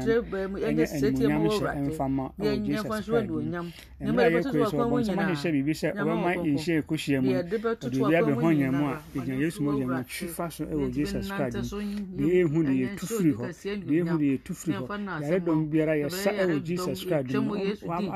ɛnyɛ 0.67 0.85
animonyam 0.97 1.43
hyɛ 1.47 1.71
ɛmfama 1.79 2.25
ɔwɔ 2.41 2.65
jesus 2.67 3.07
kraade 3.07 3.31
mu 3.31 3.41
mmerɛ 4.01 4.27
a 4.27 4.31
yɛkɔ 4.35 4.57
yi 4.57 4.65
sɛ 4.67 4.77
ɔbɔnsɛm 4.85 5.19
ahyehyɛ 5.23 5.51
biribi 5.55 5.75
sɛ 5.81 5.89
ɔbɛma 5.95 6.31
nhyɛ 6.43 6.73
ɛkɔhyia 6.83 7.19
mu 7.23 7.31
ɔde 7.39 7.57
obi 8.03 8.15
abɛhɔ 8.19 8.49
nyɛ 8.59 8.69
mu 8.79 8.85
a 8.91 8.95
ɛgyina 9.15 9.39
yesu 9.43 9.59
mu 9.63 9.71
ɔgyama 9.73 9.99
twi 10.11 10.27
fa 10.27 10.51
so 10.51 10.65
ɛwɔ 10.65 10.87
jesus 10.93 11.29
kraade 11.29 11.55
mu 11.55 12.27
deɛ 12.27 12.43
ɛhu 12.43 12.59
deɛ 12.67 12.75
yɛtu 12.83 13.05
firi 13.15 13.33
hɔ 13.39 13.47
deɛ 13.87 13.99
ɛhu 14.03 14.17
deɛ 14.19 14.29
yɛtu 14.35 14.53
firi 14.59 14.75
hɔ 14.75 14.87
yaredɔm 15.23 15.61
biara 15.71 15.95
yɛsa 16.03 16.31
ɛwɔ 16.41 16.63
jesus 16.65 17.05
kraade 17.05 17.31
mu 17.47 17.55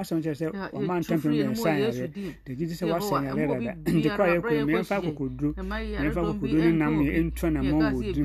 asɛm 0.01 0.19
kyerɛ 0.25 0.37
sɛ 0.41 0.47
ɔma 0.75 0.95
ntampem 1.01 1.33
yɛsa 1.39 1.71
yare 1.79 2.07
deɛ 2.11 2.53
gye 2.59 2.67
sɛ 2.67 2.85
wasɛ 2.91 3.15
yare 3.25 3.47
dada 3.47 3.73
nti 3.95 4.09
kɔ 4.11 4.23
a 4.27 4.29
yɛkɔ 4.35 4.51
yi 4.59 4.63
mɛmfa 4.67 4.95
akɔkɔduro 4.99 5.51
mɛmfa 5.55 6.20
fa 6.21 6.27
kokodo 6.33 6.57
ne 6.59 6.73
nam 6.73 6.95
yɛ 7.01 7.13
ntua 7.25 7.51
na 7.51 7.61
mɔn 7.63 7.81
wɔ 7.95 8.13
dum 8.15 8.25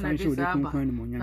fa 0.00 0.08
nhyɛ 0.12 0.26
wode 0.28 0.44
kunkun 0.52 0.84
ne 0.86 0.92
mɔnyam 0.92 1.20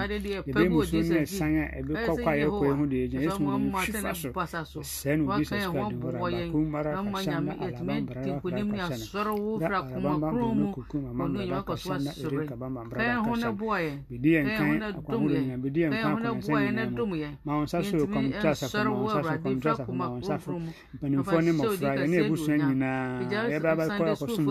yɛbɛn 0.48 0.70
mu 0.70 0.84
so 0.86 0.98
ne 0.98 1.20
ɛsan 1.22 1.54
a 1.62 1.66
ɛbɛkɔ 1.82 2.14
kɔ 2.24 2.30
a 2.32 2.36
yɛkɔ 2.42 2.64
yɛn 2.68 2.78
ho 2.80 2.86
de 2.86 2.96
yɛgyina 3.02 3.24
yɛsɛ 3.26 3.40
mu 3.40 3.58
ne 3.58 4.14
fi 4.14 4.30
fa 4.32 4.46
so 4.66 4.80
sɛɛ 4.82 5.18
no 5.18 5.24
bi 5.26 5.44
sɛsɛ 5.44 5.68
kura 5.72 5.90
de 5.90 5.96
hɔra 5.96 6.20
baako 6.32 6.60
mara 6.70 6.92
kasa 7.12 7.42
na 7.42 7.54
alaban 7.66 8.06
bara 8.06 8.22
ra 8.26 8.40
kura 8.42 8.62
kasa 8.78 8.98
na 8.98 9.60
da 9.60 9.66
arabamba 9.68 10.28
bɛnbɛ 10.32 10.66
kuku 10.74 10.98
mama 11.02 11.24
mbara 11.28 11.64
kasa 11.64 11.98
na 12.00 12.12
ere 12.12 12.46
kabamba 12.48 12.82
mbara 12.86 13.24
kasa 13.26 13.50
bidi 14.10 14.30
yɛn 14.36 14.48
kan 14.58 14.82
akwaho 14.82 15.28
de 15.28 15.40
nyina 15.42 15.58
bidi 15.58 15.80
yɛn 15.82 15.92
kan 15.92 16.12
akɔnyansa 16.18 16.52
nyinaa 16.52 17.32
ma 17.46 17.52
wɔn 17.58 17.64
nsa 17.66 17.80
so 17.84 17.98
kɔmtɔ 18.06 18.48
asafo 18.52 18.84
ma 18.84 18.92
wɔn 18.92 19.08
nsa 19.10 19.22
so 19.24 19.38
kɔmtɔ 19.42 19.70
asafo 19.72 19.92
ma 19.94 20.06
wɔn 20.10 20.20
nsa 20.22 20.36
mpanimfoɔ 20.96 21.40
ne 21.44 21.52
mmɔfra 21.52 21.90
yɛne 21.98 22.18
abusua 22.26 22.56
nyinaa 22.58 23.22
yɛbɛ 23.52 23.70
abɛkɔ 23.74 24.04
akɔsom 24.14 24.46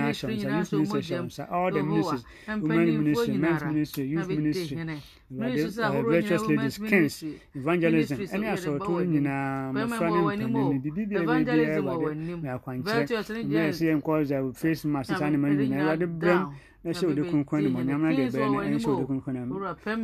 hyɛ 0.00 0.10
nsa 0.10 0.56
youth 0.58 0.72
ministry 0.72 1.16
nsa 1.18 1.50
all 1.50 1.70
the 1.72 1.82
ministries 1.82 2.24
women 2.48 3.04
ministry 3.04 3.36
men's 3.36 3.62
ministry 3.64 4.04
youth 4.04 4.28
ministry 4.28 5.00
virtuous 5.30 5.78
uh, 5.78 5.82
uh, 5.90 6.48
ladies 6.48 6.78
kings 6.78 7.24
evangelism. 7.54 8.18
Ɛne 8.34 8.46
asɔɔto 8.54 8.88
no 8.88 9.04
nyinaa 9.04 9.72
mmɔfra 9.72 10.08
ne 10.10 10.46
mpanini 10.46 10.78
biribi 10.82 11.06
biara 11.06 11.26
bɛbiara 11.26 11.76
awurade 11.78 12.42
na 12.42 12.54
akwankyerɛ 12.58 13.44
mmerɛ 13.44 13.70
sɛ 13.72 13.84
yɛnkɔ 13.90 14.12
sɛ 14.30 14.36
face 14.56 14.84
mask 14.84 15.16
saa 15.18 15.28
ne 15.30 15.36
ma 15.36 15.48
nyinaa 15.48 15.80
awurade 15.82 16.06
brɛm 16.20 16.52
na 16.84 16.90
hyɛ 16.92 17.06
wode 17.08 17.22
kronkron 17.28 17.62
ne 17.64 17.68
mɔnyam 17.74 18.00
na 18.02 18.10
deɛ 18.12 18.28
ɛbɛyɛ 18.28 18.46
no 18.52 18.58
ɛnhyɛ 18.60 18.86
wode 18.92 19.06
kronkron 19.08 19.34
nam 19.34 19.48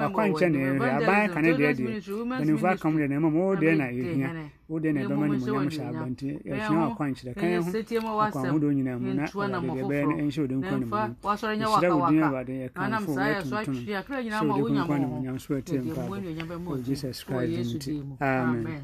wakwankyɛ 0.01 0.49
ne 0.51 0.59
ɛhwɛ 0.59 0.89
aban 0.97 1.29
ka 1.33 1.41
ne 1.41 1.51
deɛ 1.53 1.71
deɛ 1.77 1.89
mpanimfoɔ 2.25 2.71
aka 2.73 2.91
mu 2.91 2.99
deɛ 2.99 3.09
na 3.09 3.17
mmom 3.21 3.35
wo 3.37 3.55
deɛ 3.57 3.77
na 3.77 3.85
yɛhia 3.93 4.29
wo 4.69 4.79
deɛ 4.81 4.93
na 4.95 5.01
ɛbɛma 5.05 5.25
ne 5.29 5.37
mɔnyam 5.37 5.69
hyɛ 5.69 5.85
aba 5.91 6.05
nti 6.11 6.29
yɛhia 6.41 6.79
wakwankyerɛ 6.89 7.33
ka 7.37 7.47
yɛ 7.53 7.59
ho 7.61 8.21
akwan 8.25 8.47
ahodoɔ 8.49 8.73
nyinaa 8.77 8.99
mu 8.99 9.15
na 9.15 9.25
deɛ 9.27 9.83
ɛbɛyɛ 9.83 10.03
no 10.09 10.15
ɛnhyɛ 10.17 10.41
wode 10.41 10.55
kronkron 10.57 10.81
ne 10.81 10.87
mɔnyam 10.87 11.15
yɛhyira 11.61 11.91
wo 12.01 12.09
din 12.11 12.23
awurade 12.25 12.55
yɛkamfo 12.65 13.13
yɛtontom 13.29 13.77
hyɛ 13.85 14.41
wode 14.49 14.65
kronkron 14.73 15.01
ne 15.01 15.07
mɔnyam 15.13 15.37
so 15.41 15.55
atie 15.57 15.81
wɔ 15.85 16.83
jesus 16.83 17.25
christ 17.25 17.77
nti 17.77 17.93
amen 18.21 18.81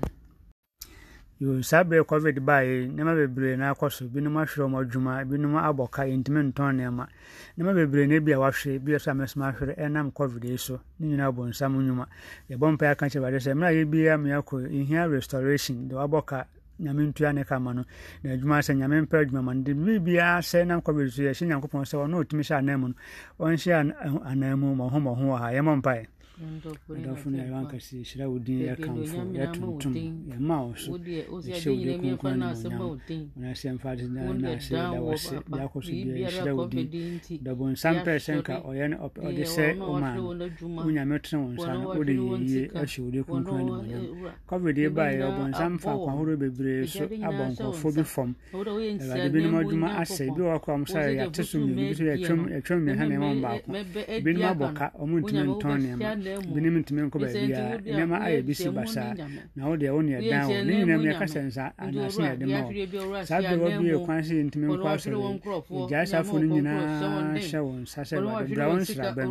saa 1.62 1.84
berɛ 1.84 2.04
covid 2.06 2.40
baeɛ 2.40 2.88
nneɛma 2.88 3.14
bebree 3.14 3.56
na 3.56 3.74
akɔ 3.74 3.92
so. 3.92 4.06
Binom 4.08 4.36
ahwerɛ 4.40 4.64
ɔm 4.64 4.74
adwuma 4.80 5.24
binom 5.28 5.54
abɔ 5.60 5.90
ka 5.90 6.02
yɛntumi 6.04 6.52
ntɔn 6.52 6.72
nneɛma. 6.80 7.06
Nneɛma 7.58 7.74
bebree 7.74 8.06
na 8.06 8.20
bi 8.20 8.32
a 8.32 8.38
wahwere 8.40 8.78
bi 8.80 8.92
sɛ 8.92 9.10
amɛsom 9.12 9.42
ahwere 9.44 9.76
ɛnam 9.76 10.12
covid 10.14 10.44
yi 10.44 10.56
so. 10.56 10.80
Ne 10.98 11.08
nyinaa 11.08 11.30
bɔ 11.30 11.48
nsam 11.52 11.76
nnwuma. 11.76 12.06
Yɛbɔ 12.48 12.72
mpa 12.72 12.90
aka 12.90 13.06
kyerɛ 13.06 13.20
bade 13.20 13.36
sɛ 13.36 13.52
mmerɛ 13.52 13.68
a 13.68 13.84
yɛbia 13.84 14.16
meakɔ 14.16 14.70
yɛhia 14.72 15.10
restoration. 15.10 15.88
De 15.88 15.94
wabɔ 15.94 16.24
ka 16.24 16.46
nyame 16.80 17.12
ntua 17.12 17.34
ne 17.34 17.44
ka 17.44 17.58
ma 17.58 17.72
no. 17.74 17.84
Na 18.24 18.30
adwuma 18.32 18.58
sɛ 18.64 18.72
nyame 18.74 19.04
mpɛ 19.06 19.26
adwuma 19.28 19.42
ma 19.44 19.52
no. 19.52 19.62
De 19.62 19.74
biribiaa 19.74 20.40
sɛ 20.40 20.66
nam 20.66 20.80
covid 20.80 21.10
so 21.12 21.20
yɛhyɛ 21.20 21.46
nyankopɔn 21.52 21.84
sɛ 21.84 22.00
ɔno 22.00 22.24
ɔtumi 22.24 22.48
hyɛ 22.48 22.56
anan 22.56 22.80
mu 22.80 22.88
no 22.88 22.94
ɔnhyɛ 23.40 24.24
anan 24.24 24.58
mu 24.58 24.74
mmɔho 24.74 24.96
mmɔho 25.04 25.24
wɔ 25.28 25.38
ha. 25.38 25.48
Yɛmmɔ 25.52 25.82
mpaeɛ 25.82 26.06
adɔfo 26.36 27.30
no 27.30 27.38
yɛwɔ 27.38 27.56
ankɛse 27.62 27.92
yɛhyira 27.96 28.24
wo 28.30 28.38
din 28.38 28.60
yɛkamfo 28.68 29.20
yɛtontom 29.38 29.94
yɛma 30.30 30.56
wo 30.66 30.74
so 30.76 30.90
yɛhyɛ 30.92 31.30
wo 31.32 31.40
de 31.40 31.92
kronkron 31.96 32.36
ne 32.36 32.44
monyam 32.44 33.00
onase 33.36 33.64
yɛmfa 33.68 33.88
ade 33.92 34.04
naase 34.12 34.70
da 34.70 35.00
wo 35.00 35.12
ase 35.12 35.30
de 35.32 35.58
akɔ 35.64 35.78
so 35.82 35.90
bia 35.90 36.28
yɛhyira 36.28 36.52
wo 36.56 36.66
din 36.68 36.86
dɔbonsam 37.44 37.96
pɛɛ 38.04 38.18
sɛ 38.24 38.32
nka 38.40 38.54
ɔyɛ 38.68 38.84
no 38.90 38.96
ɔde 39.08 39.44
sɛ 39.54 39.64
woma 39.80 40.10
no 40.14 40.84
wonyame 40.84 41.16
tene 41.24 41.40
wo 41.42 41.48
nsa 41.56 41.72
no 41.72 41.88
wode 41.96 42.12
yɛyie 42.12 42.62
ahyɛ 42.80 43.00
wo 43.04 43.10
de 43.10 43.20
kronkron 43.24 43.64
ne 43.64 43.70
monyam 43.72 44.04
covid 44.46 44.76
yi 44.78 44.88
baeɛ 44.88 45.22
ɔbonsam 45.30 45.78
fa 45.80 45.90
akwahodoɔ 45.96 46.36
bebree 46.36 46.86
so 46.86 47.04
abɔ 47.04 47.42
nkɔfoɔ 47.56 47.94
bi 47.96 48.02
fam 48.04 48.34
awurade 48.52 49.32
binom 49.32 49.54
adwuma 49.64 49.88
asɛ 50.04 50.28
bi 50.36 50.42
wɔ 50.44 50.60
kɔm 50.60 50.84
sɛ 50.84 51.00
yɛate 51.16 51.42
so 51.44 51.58
mmienu 51.58 51.88
bi 51.88 51.94
so 51.96 52.04
yɛtwam 52.04 52.78
mmiɛnsa 52.84 53.04
nneɛma 53.08 53.28
mu 53.34 53.40
baako 53.40 53.68
binom 54.22 54.44
abɔ 54.52 54.66
ka 54.76 54.86
ɔmo 55.00 55.14
ntumi 55.20 55.42
ntɔn 55.56 55.76
nneɛma 55.80 56.25
binom 56.54 56.76
ntumi 56.82 57.00
nkɔ 57.06 57.16
baabiaa 57.22 57.78
nneɛma 57.80 58.16
ayɛ 58.26 58.40
bi 58.46 58.52
si 58.54 58.68
basaa 58.68 59.14
na 59.56 59.62
wo 59.68 59.76
deɛ 59.76 59.90
wo 59.94 60.00
ne 60.02 60.12
ɛdan 60.18 60.44
wɔ 60.48 60.64
ne 60.66 60.72
nyinam 60.78 61.02
yɛka 61.06 61.26
sɛ 61.32 61.40
nsa 61.48 61.64
anaase 61.78 62.18
na 62.18 62.28
yɛde 62.34 62.44
ma 62.46 62.58
wo 62.66 63.24
saa 63.24 63.40
berɛ 63.40 63.56
wɔ 63.62 63.68
bi 63.78 63.84
yɛ 63.92 63.96
kwan 64.04 64.20
sɛ 64.26 64.32
yɛntumi 64.40 64.66
nkɔ 64.66 64.88
asɔre 64.94 65.16
yɛgyae 65.70 66.06
safo 66.06 66.34
no 66.40 66.46
nyinaa 66.54 67.38
hyɛ 67.38 67.60
wo 67.66 67.72
nsa 67.82 68.00
sɛ 68.08 68.14
awurade 68.18 68.54
bra 68.54 68.64
wo 68.68 68.76
nsrabɛm 68.82 69.30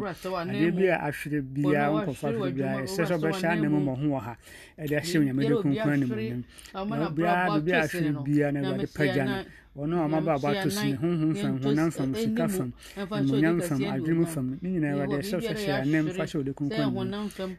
adeɛ 0.49 0.71
bi 0.77 0.85
a 0.93 0.97
ahwere 1.07 1.39
biaa 1.41 1.87
wonkɔfa 1.93 2.27
ahwere 2.29 2.51
biaa 2.57 2.75
ɛsɛ 2.85 3.01
sɛ 3.09 3.13
wobɛhyɛ 3.19 3.47
anan 3.51 3.69
mu 3.71 3.79
mmɔho 3.79 4.07
wɔ 4.15 4.19
ha. 4.21 4.33
Ɛde 4.77 4.95
ahyɛ 4.99 5.15
onyame 5.19 5.41
de 5.47 5.53
kunkun 5.61 5.91
animonyam 5.95 6.41
na 6.73 7.09
biaa 7.09 7.47
biribi 7.59 7.71
a 7.71 7.81
ahwere 7.85 8.11
biaa 8.25 8.51
na 8.53 8.59
awurade 8.61 8.87
pagya 8.95 9.23
no 9.25 9.35
ɔno 9.77 9.95
a 9.99 10.05
ɔmaba 10.07 10.33
abɔ 10.35 10.47
ato 10.55 10.69
sene 10.69 10.95
honhom 10.95 11.35
fam 11.35 11.59
honam 11.59 11.91
fam 11.91 12.15
sika 12.15 12.47
fam 12.47 12.71
animonyam 12.95 13.61
fam 13.61 13.79
adwene 13.83 14.25
fam. 14.25 14.57
ne 14.61 14.69
nyinaa 14.69 14.91
awurade 14.93 15.15
ɛsɛ 15.19 15.37
sɛ 15.43 15.53
hyɛ 15.53 15.73
anem 15.81 16.07
fa 16.15 16.23
hyɛ 16.23 16.35
wode 16.39 16.53
kunkun 16.55 16.87
mu 16.93 17.03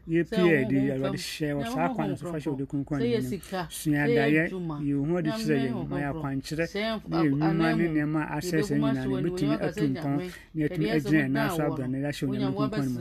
yɛpie 0.09 0.65
adi 0.65 0.77
awurade 0.93 1.17
hyɛ 1.17 1.53
wɔ 1.53 1.63
saa 1.73 1.89
kwan 1.93 2.17
so 2.17 2.25
fa 2.31 2.37
hyɛ 2.41 2.49
wode 2.49 2.65
kunkun 2.65 2.99
mu 3.05 3.39
sua 3.69 3.97
adaeɛ 4.05 4.49
yɛ 4.81 4.93
wo 4.97 5.05
ho 5.05 5.17
ade 5.17 5.29
kyerɛ 5.29 5.57
yɛn 5.61 5.87
ma 5.89 5.97
yɛ 6.01 6.09
akwankyerɛ 6.09 6.65
ne 7.07 7.17
yɛ 7.21 7.29
nnwuma 7.29 7.69
ne 7.77 7.85
nneɛma 7.87 8.21
a 8.25 8.37
asɛsɛ 8.37 8.75
nyinaa 8.81 9.05
no 9.05 9.13
yɛbɛtumi 9.13 9.55
atu 9.61 9.83
mpɔn 9.93 10.15
ne 10.55 10.59
yɛtumi 10.65 10.87
agyina 10.97 11.25
ɛna 11.27 11.41
so 11.55 11.61
abrɛ 11.69 11.85
no 11.87 11.97
yɛahyɛ 12.01 12.23
onyame 12.33 12.55
kunkun 12.57 12.87
mu 12.93 12.99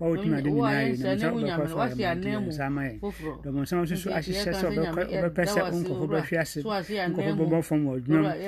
wa 0.00 0.06
wotumi 0.10 0.34
ade 0.38 0.50
nyinaa 0.50 0.82
yɛ 0.82 0.98
nam 0.98 1.14
sɛ 1.14 1.26
wobɛkɔ 1.30 1.64
fa 1.78 1.84
yɛ 1.94 2.10
nsa 2.42 2.64
ama 2.66 2.82
yɛn 2.90 2.98
dɔbɔnsɛm 3.44 3.78
nso 3.86 3.94
so 4.02 4.10
ahyehyɛ 4.10 4.50
sɛ 4.50 4.66
wobɛpɛ 4.74 5.42
sɛ 5.46 5.60
nkɔfo 5.78 6.04
bɛhwe 6.10 6.36
ase 6.42 6.58
nkɔfo 6.58 7.32
bɛbɔ 7.38 7.62
fam 7.62 7.86
wɔ 7.86 7.94
adwuma 8.02 8.18
mu 8.18 8.47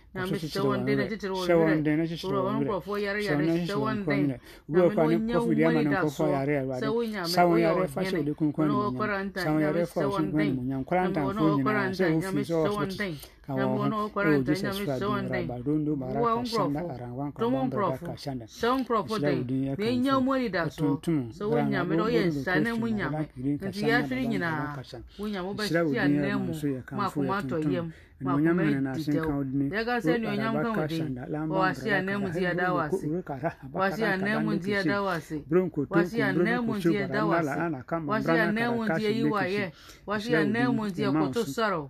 shawanden 0.13 1.09
shawanden 1.47 2.07
shawanden 3.67 4.39
go 4.69 4.89
kwani 4.89 5.33
kofu 5.33 5.55
dia 5.55 5.71
manan 5.71 5.95
kofu 6.03 6.23
yare 6.27 6.53
yare 6.53 6.79
sawon 7.27 7.59
yare 7.59 7.87
fashe 7.87 8.23
de 8.23 8.33
kun 8.33 8.51
kun 8.51 8.67
sawon 9.35 9.61
yare 9.61 9.85
fashe 9.85 10.09
kun 10.09 10.31
mun 10.55 10.67
yan 10.69 10.83
kwarantan 10.83 11.33
fo 11.33 11.55
ni 11.57 11.63
na 11.63 11.93
sai 11.93 12.13
ofi 12.15 12.43
so 12.45 12.67
awoaoesabarondo 13.51 15.95
marakashanda 15.95 16.79
arawankabambrakashanda 16.93 18.47
silawudi 18.47 19.67
yakatuntum 19.67 21.31
silawudi 25.67 25.97
yakanfuyatuntum 26.75 27.91
nonyamene 28.21 28.81
nasinkaudini 28.81 29.75
yakasenionyamkamudi 29.75 31.03
owasiyanemu 31.49 32.27
ndiyadawasi 32.27 33.09
wasiyanemu 33.73 34.51
ndiyadawasi 34.53 35.43
wasiyanemu 35.93 36.75
ndiyadawasi 36.75 37.59
wasiyanemu 38.07 38.85
ndiyeyiwaye 38.85 39.73
wasiyanemu 40.07 40.85
ndiyekotosaro 40.87 41.89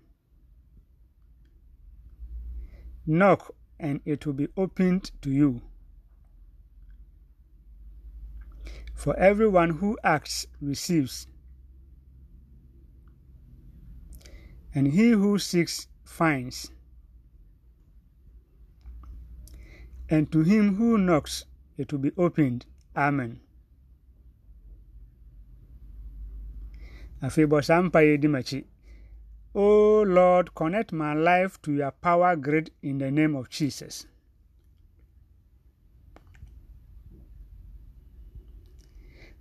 Knock 3.05 3.53
and 3.79 3.99
it 4.05 4.25
will 4.25 4.33
be 4.33 4.47
opened 4.55 5.11
to 5.21 5.31
you. 5.31 5.61
For 8.93 9.17
everyone 9.17 9.71
who 9.77 9.97
asks 10.03 10.45
receives, 10.61 11.27
and 14.73 14.87
he 14.87 15.09
who 15.09 15.39
seeks 15.39 15.87
finds. 16.03 16.71
And 20.09 20.31
to 20.31 20.43
him 20.43 20.75
who 20.75 20.97
knocks 20.97 21.45
it 21.77 21.91
will 21.91 21.99
be 21.99 22.11
opened. 22.17 22.65
Amen. 22.95 23.39
Afei 27.21 27.45
bɔ 27.47 27.63
saa 27.63 27.81
di. 27.81 28.65
O 29.53 30.01
Lord, 30.03 30.55
connect 30.55 30.93
my 30.93 31.13
life 31.13 31.61
to 31.63 31.73
your 31.73 31.91
power 31.91 32.35
grid 32.37 32.71
in 32.81 32.99
the 32.99 33.11
name 33.11 33.35
of 33.35 33.49
Jesus. 33.49 34.07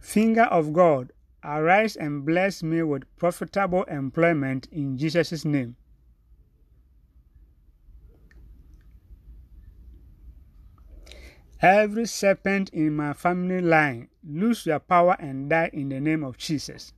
Finger 0.00 0.44
of 0.44 0.72
God, 0.72 1.12
arise 1.44 1.94
and 1.94 2.24
bless 2.24 2.62
me 2.62 2.82
with 2.82 3.04
profitable 3.16 3.84
employment 3.84 4.66
in 4.72 4.98
Jesus' 4.98 5.44
name. 5.44 5.76
Every 11.62 12.06
serpent 12.06 12.70
in 12.70 12.96
my 12.96 13.12
family 13.12 13.60
line, 13.60 14.08
lose 14.24 14.64
your 14.64 14.80
power 14.80 15.14
and 15.20 15.50
die 15.50 15.70
in 15.72 15.90
the 15.90 16.00
name 16.00 16.24
of 16.24 16.38
Jesus. 16.38 16.94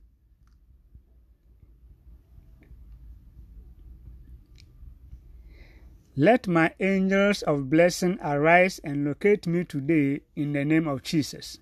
Let 6.15 6.47
my 6.47 6.71
angels 6.79 7.41
of 7.41 7.71
blessing 7.71 8.19
arise 8.21 8.79
and 8.83 9.03
locate 9.03 9.47
me 9.47 9.63
today 9.63 10.21
in 10.35 10.53
the 10.53 10.63
name 10.63 10.87
of 10.87 11.01
Jesus. 11.01 11.57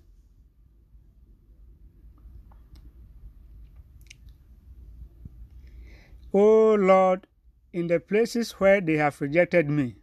O 6.34 6.74
Lord, 6.74 7.26
in 7.72 7.86
the 7.86 7.98
places 7.98 8.52
where 8.52 8.82
they 8.82 8.98
have 8.98 9.22
rejected 9.22 9.70
me, 9.70 9.96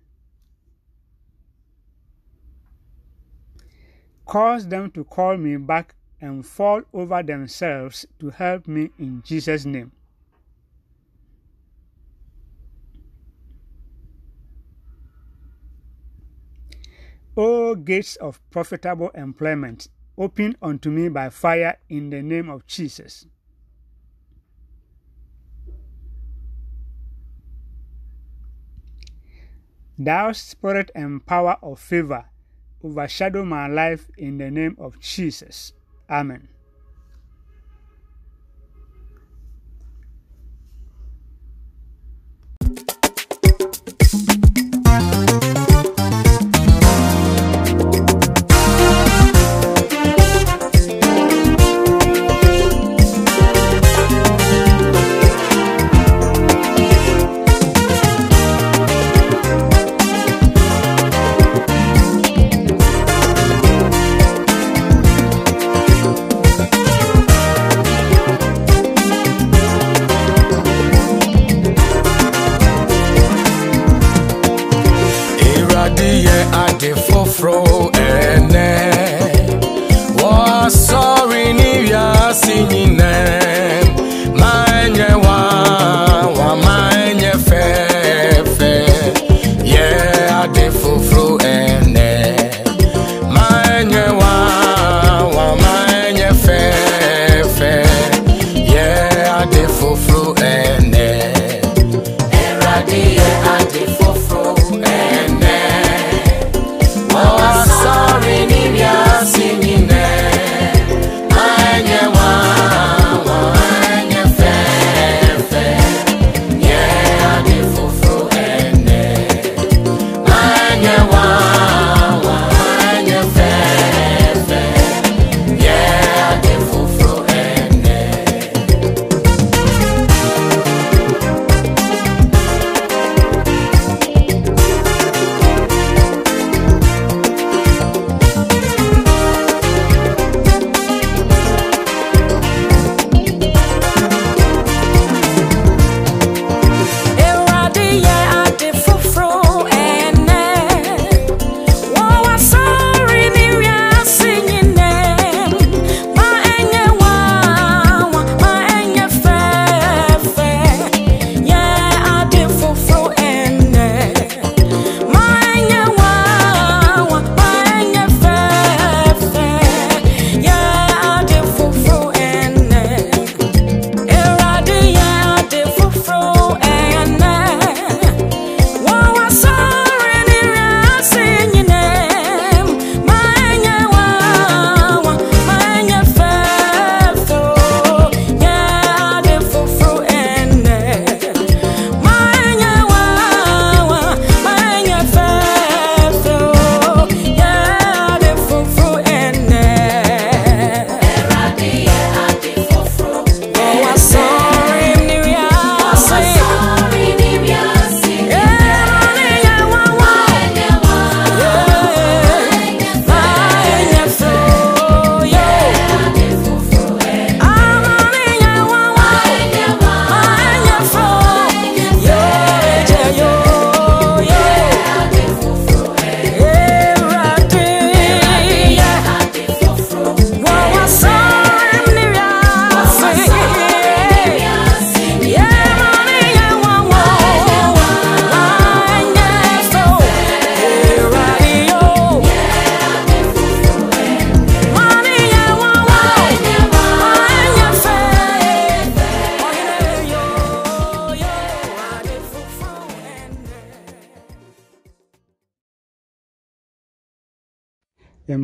cause 4.25 4.67
them 4.67 4.89
to 4.91 5.03
call 5.03 5.37
me 5.37 5.57
back 5.57 5.93
and 6.21 6.43
fall 6.43 6.81
over 6.91 7.21
themselves 7.21 8.07
to 8.19 8.31
help 8.31 8.67
me 8.67 8.89
in 8.97 9.21
Jesus' 9.23 9.65
name. 9.65 9.91
O 17.41 17.73
gates 17.73 18.17
of 18.17 18.41
profitable 18.49 19.11
employment, 19.15 19.87
open 20.17 20.57
unto 20.61 20.89
me 20.89 21.07
by 21.07 21.29
fire 21.29 21.77
in 21.87 22.09
the 22.09 22.21
name 22.21 22.49
of 22.49 22.67
Jesus. 22.67 23.27
Thou 29.97 30.33
spirit 30.33 30.91
and 30.93 31.25
power 31.25 31.55
of 31.63 31.79
favor, 31.79 32.25
overshadow 32.83 33.45
my 33.45 33.67
life 33.67 34.09
in 34.17 34.37
the 34.37 34.51
name 34.51 34.75
of 34.77 34.99
Jesus. 34.99 35.71
Amen. 36.09 36.49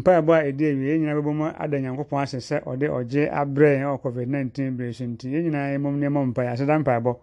Mpaebɔ 0.05 0.33
a 0.37 0.41
ɛdi 0.51 0.63
awie 0.69 0.89
yɛn 0.91 0.99
nyinaa 1.01 1.17
bɛbɔ 1.17 1.31
mu 1.33 1.45
ada 1.57 1.77
nyankopɔn 1.79 2.21
ase 2.21 2.37
sɛ 2.37 2.61
ɔde 2.63 2.85
ɔgye 2.97 3.23
abrɛ 3.31 3.69
yɛn 3.73 3.89
wɔ 3.89 3.97
covid 4.01 4.27
19 4.29 4.77
bere 4.77 4.93
so 4.93 5.03
nti 5.03 5.25
yɛn 5.33 5.43
nyinaa 5.45 5.73
yɛmmom 5.73 5.95
ne 5.97 6.05
yɛmmɔ 6.05 6.21
mpaeɛ 6.29 6.49
aseda 6.53 6.77
mpaebɔ. 6.79 7.17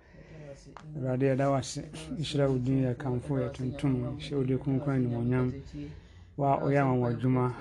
Awurade 0.97 1.25
yɛda 1.31 1.47
wo 1.51 1.55
ase. 1.55 1.83
Nhyira 2.19 2.49
wo 2.51 2.59
din 2.59 2.83
yɛ 2.83 2.97
kamfo 2.97 3.39
yɛ 3.39 3.53
tuntum 3.55 4.19
hyɛ 4.19 4.35
wo 4.37 4.43
de 4.43 4.57
kronkron 4.59 4.97
animonyam 4.99 5.53
wa 6.37 6.59
ɔyɛ 6.59 6.79
anwanwa 6.83 7.09
adwuma 7.15 7.55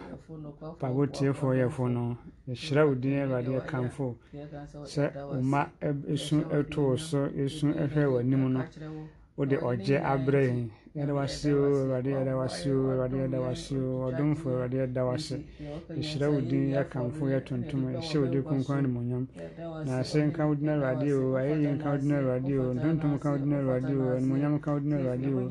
mpaebɔ 0.73 1.01
tiefoɔ 1.13 1.53
yɛfo 1.61 1.87
no 1.87 2.17
yɛhyira 2.49 2.87
wo 2.87 2.95
din 2.95 3.19
awurade 3.21 3.51
yɛ 3.51 3.61
kamfo 3.67 4.15
sɛ 4.85 5.03
wo 5.29 5.39
ma 5.41 5.67
ɛsu 6.09 6.41
ɛtoo 6.49 6.97
so 6.97 7.27
ɛsu 7.29 7.67
ɛhwɛ 7.77 8.05
w'anim 8.09 8.49
no 8.51 8.65
wode 9.37 9.55
ɔgye 9.61 10.01
abrɛ 10.01 10.41
yɛn 10.49 10.69
yarwasi 10.95 11.49
wari 11.91 12.11
yarwasi 12.11 12.69
wari 12.99 13.15
yarwasi 13.23 13.75
ɔdomfo 14.07 14.47
wari 14.59 14.75
yɛdawase 14.81 15.35
ɛhyira 15.97 16.27
wo 16.33 16.39
din 16.41 16.65
yɛakamfo 16.75 17.23
yɛtontom 17.33 17.81
ɛhyɛ 17.95 18.17
wo 18.19 18.25
din 18.27 18.43
konkwan 18.43 18.81
ne 18.83 18.87
monyam 18.95 19.27
na 19.85 19.99
ase 19.99 20.19
nka 20.27 20.43
wo 20.47 20.53
awurade 20.53 21.09
o 21.13 21.35
ayɛyi 21.39 21.67
nka 21.75 21.89
wo 21.91 21.97
awurade 22.15 22.53
o 22.59 22.73
ntontom 22.75 23.19
ka 23.19 23.29
wo 23.31 23.37
awurade 23.39 23.93
o 23.95 24.03
animonyam 24.17 24.59
ka 24.59 24.71
wo 24.73 24.79
awurade 24.79 25.29
o 25.31 25.41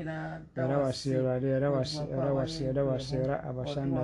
yɛra 0.56 0.76
awurade 1.16 1.46
yɛra 1.48 1.68
wase 1.72 2.00
yɛra 2.12 2.30
wase 2.36 2.60
yɛra 2.68 2.82
wase 2.84 3.14
yɛra 3.16 3.36
abashanda 3.48 4.00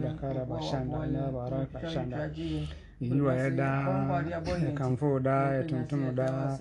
dakara 0.00 0.40
abashanda 0.42 0.96
yɛra 1.04 1.32
baraka 1.32 1.78
abashanda 1.78 2.30
yi 3.02 3.20
wa 3.20 3.32
yɛ 3.34 3.50
daa 3.56 4.22
yɛkamfo 4.62 5.06
wo 5.12 5.18
daa 5.18 5.50
yɛtontom 5.58 6.00
wo 6.06 6.12
daa 6.12 6.56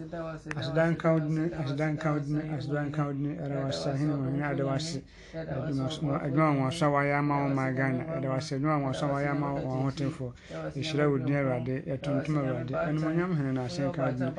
aseda 0.57 0.89
nka 0.91 1.11
wo 1.13 1.19
dini 1.19 1.43
aseda 1.53 1.85
nka 1.93 2.11
wo 2.13 2.19
dini 2.19 2.41
aseda 2.57 2.81
nka 2.89 3.01
wo 3.05 3.11
dini 3.13 3.31
ɛda 3.37 3.57
wase 3.65 3.89
ahene 3.93 4.13
mu 4.15 4.23
hene 4.31 4.43
ada 4.45 4.63
wase 4.65 5.01
adwuma 5.37 5.85
a 6.17 6.57
wɔn 6.57 6.71
so 6.73 6.85
a 6.85 6.89
wɔayɛ 6.89 7.13
ama 7.19 7.35
wɔn 7.45 7.53
ma 7.53 7.71
ghana 7.71 8.03
ɛda 8.17 8.27
wase 8.33 8.51
adwuma 8.57 8.73
a 8.75 8.79
wɔn 8.89 8.93
so 8.95 9.05
a 9.05 9.09
wɔayɛ 9.13 9.29
ama 9.29 9.47
wɔn 9.53 9.65
ahotefoɔ 9.69 10.31
yɛhyira 10.75 11.09
wo 11.11 11.17
din 11.19 11.35
awurade 11.35 11.75
yɛtontom 11.85 12.35
awurade 12.37 12.73
animonyam 12.89 13.31
hene 13.37 13.51
na 13.53 13.61
ase 13.65 13.79
nka 13.85 14.01
wo 14.01 14.11
dini 14.11 14.31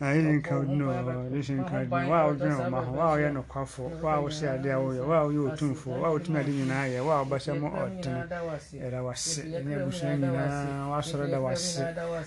na 0.00 0.06
yɛyɛ 0.10 0.32
nka 0.42 0.52
wo 0.58 0.64
dini 0.64 0.82
wɔ 0.82 0.94
yɛhyɛ 1.32 1.54
nka 1.62 1.74
wo 1.78 1.84
dini 1.86 2.08
wo 2.08 2.14
a 2.14 2.26
wodwene 2.26 2.56
wo 2.58 2.70
ma 2.70 2.80
ho 2.82 2.92
wo 2.92 3.00
a 3.00 3.14
woyɛ 3.14 3.30
nokwafo 3.32 3.82
wo 4.02 4.08
a 4.10 4.18
wosɛ 4.26 4.46
adeɛ 4.58 4.72
a 4.74 4.78
woyɛ 4.82 5.02
wo 5.06 5.12
a 5.14 5.24
woyɛ 5.26 5.40
otumfoɔ 5.54 5.94
wo 6.00 6.04
a 6.04 6.10
wotumi 6.18 6.38
ade 6.40 6.50
nyinaa 6.50 6.86
yɛ 6.90 7.00
wo 7.06 7.10
a 7.14 7.22
wobɛsɛ 7.24 7.52
mo 7.60 7.68
ɔtene 7.70 8.20
yɛda 8.82 8.98
wase 9.06 9.40
ɛne 9.46 9.70
abusua 9.78 10.16
nyinaa 10.18 10.88
woasɔre 10.90 11.27
da 11.30 11.38
wase 11.40 11.80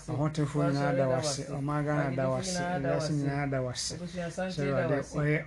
ahotefoɔ 0.09 0.71
nyinaa 0.71 0.95
da 0.97 1.05
wase 1.07 1.41
ɔma 1.51 1.83
ghana 1.85 2.15
da 2.15 2.29
wase 2.29 2.59
wiase 2.59 3.11
nyinaa 3.13 3.45
da 3.51 3.59
wase 3.61 3.95
sɛ 3.97 4.61
awurade 4.61 4.97
ɔyɛ 5.15 5.39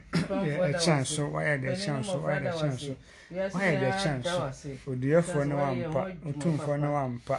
ɛkyɛn 0.70 1.04
so 1.06 1.22
wayɛ 1.30 1.60
de 1.60 1.68
ɛkyɛn 1.74 2.04
so 2.04 2.18
wayɛ 2.24 2.40
de 2.42 2.48
ɛkyɛn 2.50 2.78
so 2.78 2.96
wayɛ 3.34 3.80
de 3.80 3.86
ɛkyɛn 3.90 4.18
so 4.24 4.90
odiɛfoɔ 4.92 5.42
ne 5.48 5.54
wampa 5.54 6.00
otumfoɔ 6.28 6.76
ne 6.80 6.88
wampa 6.88 7.36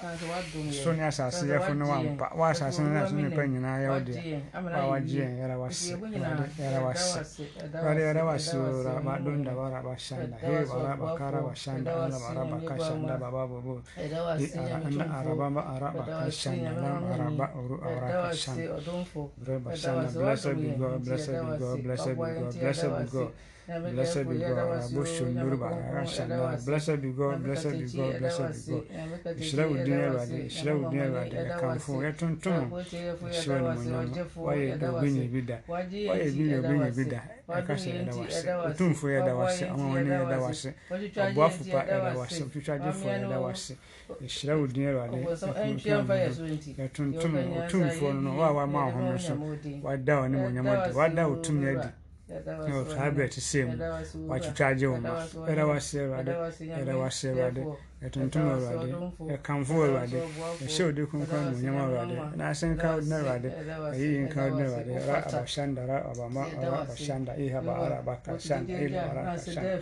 so 0.72 0.92
ne 0.94 1.04
asase 1.08 1.44
yɛfo 1.48 1.74
ne 1.78 1.86
wampa 1.86 2.32
wa 2.36 2.50
asase 2.52 2.80
ne 2.84 2.90
naso 2.94 3.16
nipa 3.16 3.42
nyinaa 3.48 3.80
yɛ 3.84 3.88
wo 3.90 4.00
deɛ 4.00 4.42
wa 4.54 4.88
wagye 4.92 5.22
yɛn 5.24 5.34
yɛra 5.40 5.56
wase 5.60 5.92
yɛra 6.60 6.80
wase 6.86 7.20
awurade 7.74 8.02
yɛra 8.08 8.22
wase 8.26 8.54
o 8.58 8.84
raba 8.84 9.14
donda 9.24 9.52
bara 9.56 9.80
bashanda 9.84 10.38
he 10.42 10.66
bara 10.66 10.96
bakara 10.98 11.40
bashanda 11.42 11.92
ala 11.96 12.18
bara 12.20 12.44
bakashanda 12.52 13.14
baba 13.20 13.48
bobo 13.48 13.82
anda 13.96 15.06
araba 15.18 15.50
ba 15.50 15.62
araba 15.76 16.04
kashanda 16.26 16.72
lam 16.82 17.04
araba 17.14 17.46
uru 17.58 17.76
araka 17.82 18.34
shanda 18.34 18.76
Bre 19.38 19.60
bashanda 19.60 20.08
blessed 20.14 20.56
be 20.60 20.68
God 20.80 21.04
blessed 21.06 21.32
be 21.32 21.58
God 21.60 21.84
blessed 21.84 22.10
be 22.10 22.16
God 22.16 22.54
blessed 22.60 22.90
be 23.00 23.06
God 23.12 23.32
Blessed 23.68 24.30
be 24.30 24.38
God. 24.38 24.94
Blessed 24.94 25.26
be 25.26 25.34
God. 26.30 26.64
Blessed 26.66 27.02
be 27.02 27.10
God. 27.12 27.42
Blessed 27.44 27.72
be 27.74 27.86
God. 27.90 28.86
Nhyira 29.38 29.64
wo 29.68 29.76
din 29.84 30.00
Awurade. 30.06 30.38
Nhyira 30.46 30.72
wo 30.78 30.90
din 30.92 31.02
Awurade. 31.02 31.36
Ɛkamfo 31.50 31.94
yɛtontom. 32.06 32.64
Nhyira 32.70 33.58
no 33.62 33.70
monyam. 33.74 34.30
Wayɛ 34.38 34.78
dɔbinya 34.78 35.26
bi 35.32 35.42
da. 35.42 35.58
Wayɛ 35.68 36.28
binya 36.38 36.58
binya 36.62 36.92
bi 36.96 37.04
da. 37.10 37.22
Ɛkasa 37.50 37.90
yɛda 37.90 38.14
wase. 38.14 38.48
Otumfo 38.70 39.06
yɛda 39.10 39.34
wase. 39.36 39.64
Amamani 39.66 40.10
yɛda 40.10 40.38
wase. 40.46 40.70
Ɔboafo 40.92 41.62
pa 41.72 41.82
yɛda 41.90 42.12
wase. 42.16 42.42
Otwitwagyefo 42.46 43.06
yɛda 43.10 43.38
wase. 43.42 43.74
Nhyira 44.22 44.54
wo 44.60 44.68
din 44.68 44.86
Awurade. 44.86 45.18
Yɛtontom. 46.78 47.34
Otumfo 47.58 48.14
no 48.14 48.20
no. 48.22 48.32
Wa 48.38 48.52
wa 48.52 48.66
ma 48.68 48.80
ɔhom 48.92 49.04
no 49.10 49.18
so. 49.18 49.34
Wada 49.82 50.14
wo 50.22 50.28
ne 50.28 50.38
monyam 50.38 50.68
adi. 50.68 50.94
Wada 50.94 51.28
wo 51.28 51.36
tumi 51.42 51.68
adi. 51.76 51.90
Dá 52.28 52.54
òtún 52.58 52.68
yẹn 52.74 52.86
di 52.86 52.96
saa 52.96 53.10
berɛ 53.16 53.28
te 53.34 53.42
sɛ 53.42 53.60
mu 58.02 58.08
watwitwa 58.08 58.42
agye 58.72 58.94
wo 58.94 59.10
ma 59.10 59.26
ɛda 59.26 59.26
wase 59.26 59.26
awurade 59.26 59.26
ɛda 59.26 59.26
wase 59.26 59.26
awurade 59.26 59.26
yɛtontom 59.26 59.26
awurade 59.26 59.32
yɛkamfo 59.32 59.74
awurade 59.74 60.20
yɛhyɛ 60.62 60.84
wo 60.86 61.06
kronkron 61.08 61.44
nomonyam 61.46 61.78
awurade 61.78 62.16
na 62.38 62.44
ase 62.50 62.66
nka 62.68 62.88
wo 62.94 63.00
din 63.02 63.14
awurade 63.14 63.50
ayiyi 63.94 64.20
nka 64.26 64.42
wo 64.44 64.50
din 64.58 64.66
awurade 64.66 64.94
ra 65.08 65.16
abashanda 65.26 65.82
ra 65.86 65.98
abama 66.12 66.44
ra 66.62 66.80
abashanda 66.84 67.32
ihaba 67.38 67.74
ara 67.86 67.96
abaka 68.00 68.40
shanda 68.40 68.74
ila 68.86 69.02
ara 69.10 69.22
kashanda 69.36 69.80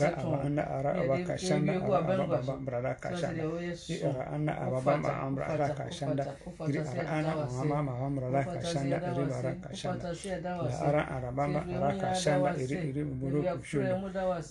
ra 0.00 0.10
abanda 0.18 0.62
ara 0.66 0.90
abaka 1.02 1.34
shanda 1.38 1.72
ara 1.72 2.24
ababa 2.24 2.54
brada 2.66 2.94
kashanda 3.00 3.42
i 3.88 3.96
ara 4.04 4.22
anna 4.34 4.52
ababa 4.58 4.96
ma 4.96 5.12
amra 5.22 5.44
ara 5.46 5.68
kashanda 5.74 6.24
iri 6.68 6.78
ara 6.78 7.02
ana 7.08 7.32
mama 7.64 7.82
mama 7.82 8.20
brada 8.20 8.42
kashanda 8.52 8.96
iri 8.98 9.24
bara 9.30 9.52
kashanda 9.62 10.08
la 10.42 10.72
ara 10.88 11.02
arabamba 11.08 11.60
ara 11.76 11.90
kashanda 11.98 12.50
iri 12.58 12.76
iri 12.90 13.02
buru 13.04 13.42
kushuda 13.42 13.94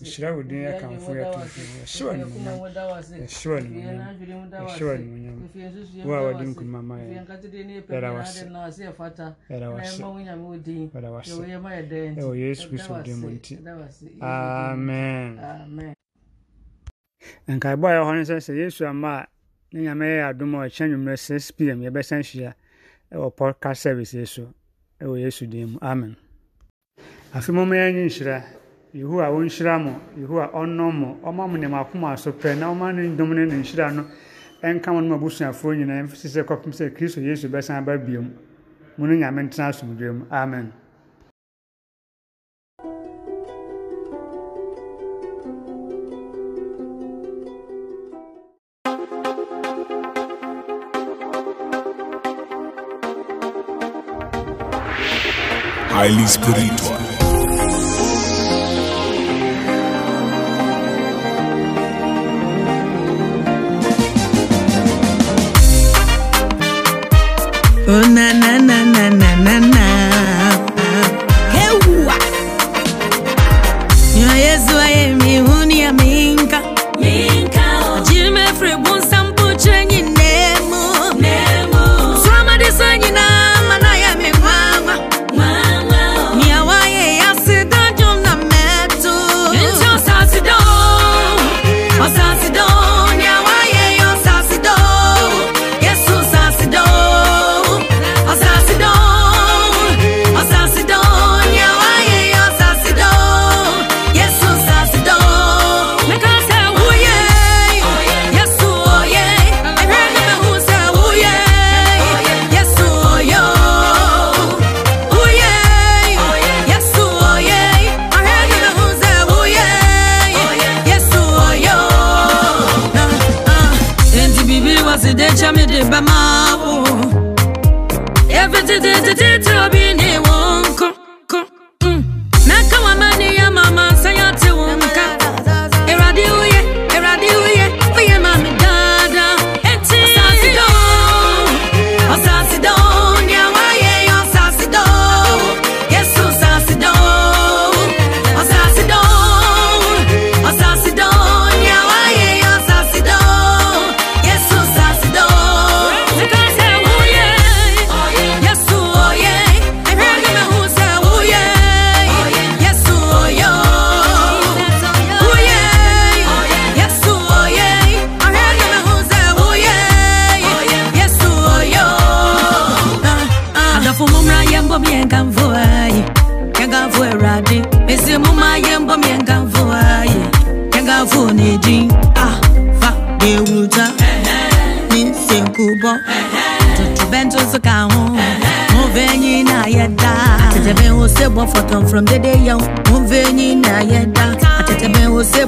ishira 0.02 0.32
wo 0.36 0.42
din 0.44 0.64
yɛkamfo 0.66 1.12
yɛtontom 1.12 1.70
yɛhyɛ 1.82 2.04
wo 2.08 3.01
yɛhyɛ 3.02 3.48
wo 3.50 4.92
animonyam 4.94 5.38
wo 6.06 6.14
a 6.14 6.22
wɔde 6.26 6.44
nkuruma 6.50 6.82
ma 6.84 6.96
yɛ 6.98 7.08
yɛda 7.90 8.10
wase 8.14 8.46
yɛda 9.50 9.68
wase 9.74 10.02
yɛda 10.94 11.10
wase 11.12 11.32
ɛwɔ 12.20 12.34
yesu 12.38 12.70
kristo 12.70 13.04
din 13.04 13.18
mu 13.22 13.30
nti 13.30 13.54
amen 14.22 15.40
nkaebɔ 17.48 17.86
a 17.88 17.94
ɛwɔ 17.98 18.04
hɔ 18.08 18.14
no 18.16 18.22
sɛ 18.30 18.36
sɛ 18.46 18.54
yesu 18.58 18.86
ama 18.88 19.10
a 19.20 19.28
ne 19.74 19.82
nyame 19.84 20.06
yɛ 20.06 20.30
adom 20.30 20.56
a 20.56 20.66
ɔkyɛ 20.68 20.84
nwummerɛ 20.90 21.18
6 21.18 21.52
pm 21.52 21.80
yɛbɛsan 21.82 22.22
hyia 22.24 22.54
ɛwɔ 23.12 23.28
podcast 23.36 23.80
service 23.82 24.14
yi 24.14 24.26
so 24.26 24.54
ɛwɔ 25.02 25.20
yesu 25.20 25.48
din 25.48 25.70
mu 25.74 25.78
amen. 25.82 26.16
Afei 27.34 27.54
mɔmɔ 27.56 27.74
yɛn 27.80 27.94
nyi 27.96 28.04
nhyira 28.08 28.44
yehowa 28.94 29.28
wɔnhyira 29.32 29.80
mo 29.84 29.94
yehowa 30.18 30.52
ɔnnɔ 30.54 30.92
mo. 30.94 31.18
Ɔma 31.24 31.48
mo 31.50 31.58
nneɛma 31.58 31.80
akoma 31.82 32.18
so 32.18 32.32
pɛ 32.32 32.58
na 32.58 32.68
ɔma 32.74 32.94
ne 32.94 33.16
dom 33.16 33.34
ne 33.34 33.46
ne 33.46 33.56
nhyira 33.62 33.92
no 33.94 34.06
ɛnka 34.62 34.88
mo 34.92 35.00
no 35.00 35.08
ma 35.10 35.16
abusuafoɔ 35.16 35.78
nyinaa 35.78 36.04
mfisi 36.04 36.28
sɛ 36.28 36.44
kɔpem 36.44 36.72
sɛ 36.74 36.94
kristo 36.96 37.22
yesu 37.22 37.48
bɛsan 37.48 37.78
aba 37.78 37.98
biom. 37.98 38.32
Mu 38.98 39.08
no 39.08 39.14
nyame 39.16 39.48
ntena 39.48 39.70
asomdwe 39.70 40.12
mu. 40.12 40.26
Amen. 40.32 40.74
Highly 55.92 56.26
spiritual. 56.26 57.11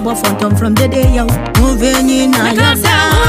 but 0.04 0.16
phantom 0.16 0.56
from 0.56 0.74
the 0.74 0.88
day 0.88 1.18
out. 1.18 1.32
Moving 1.60 2.10
in, 2.10 2.36
I 2.36 2.54
yard. 2.54 3.23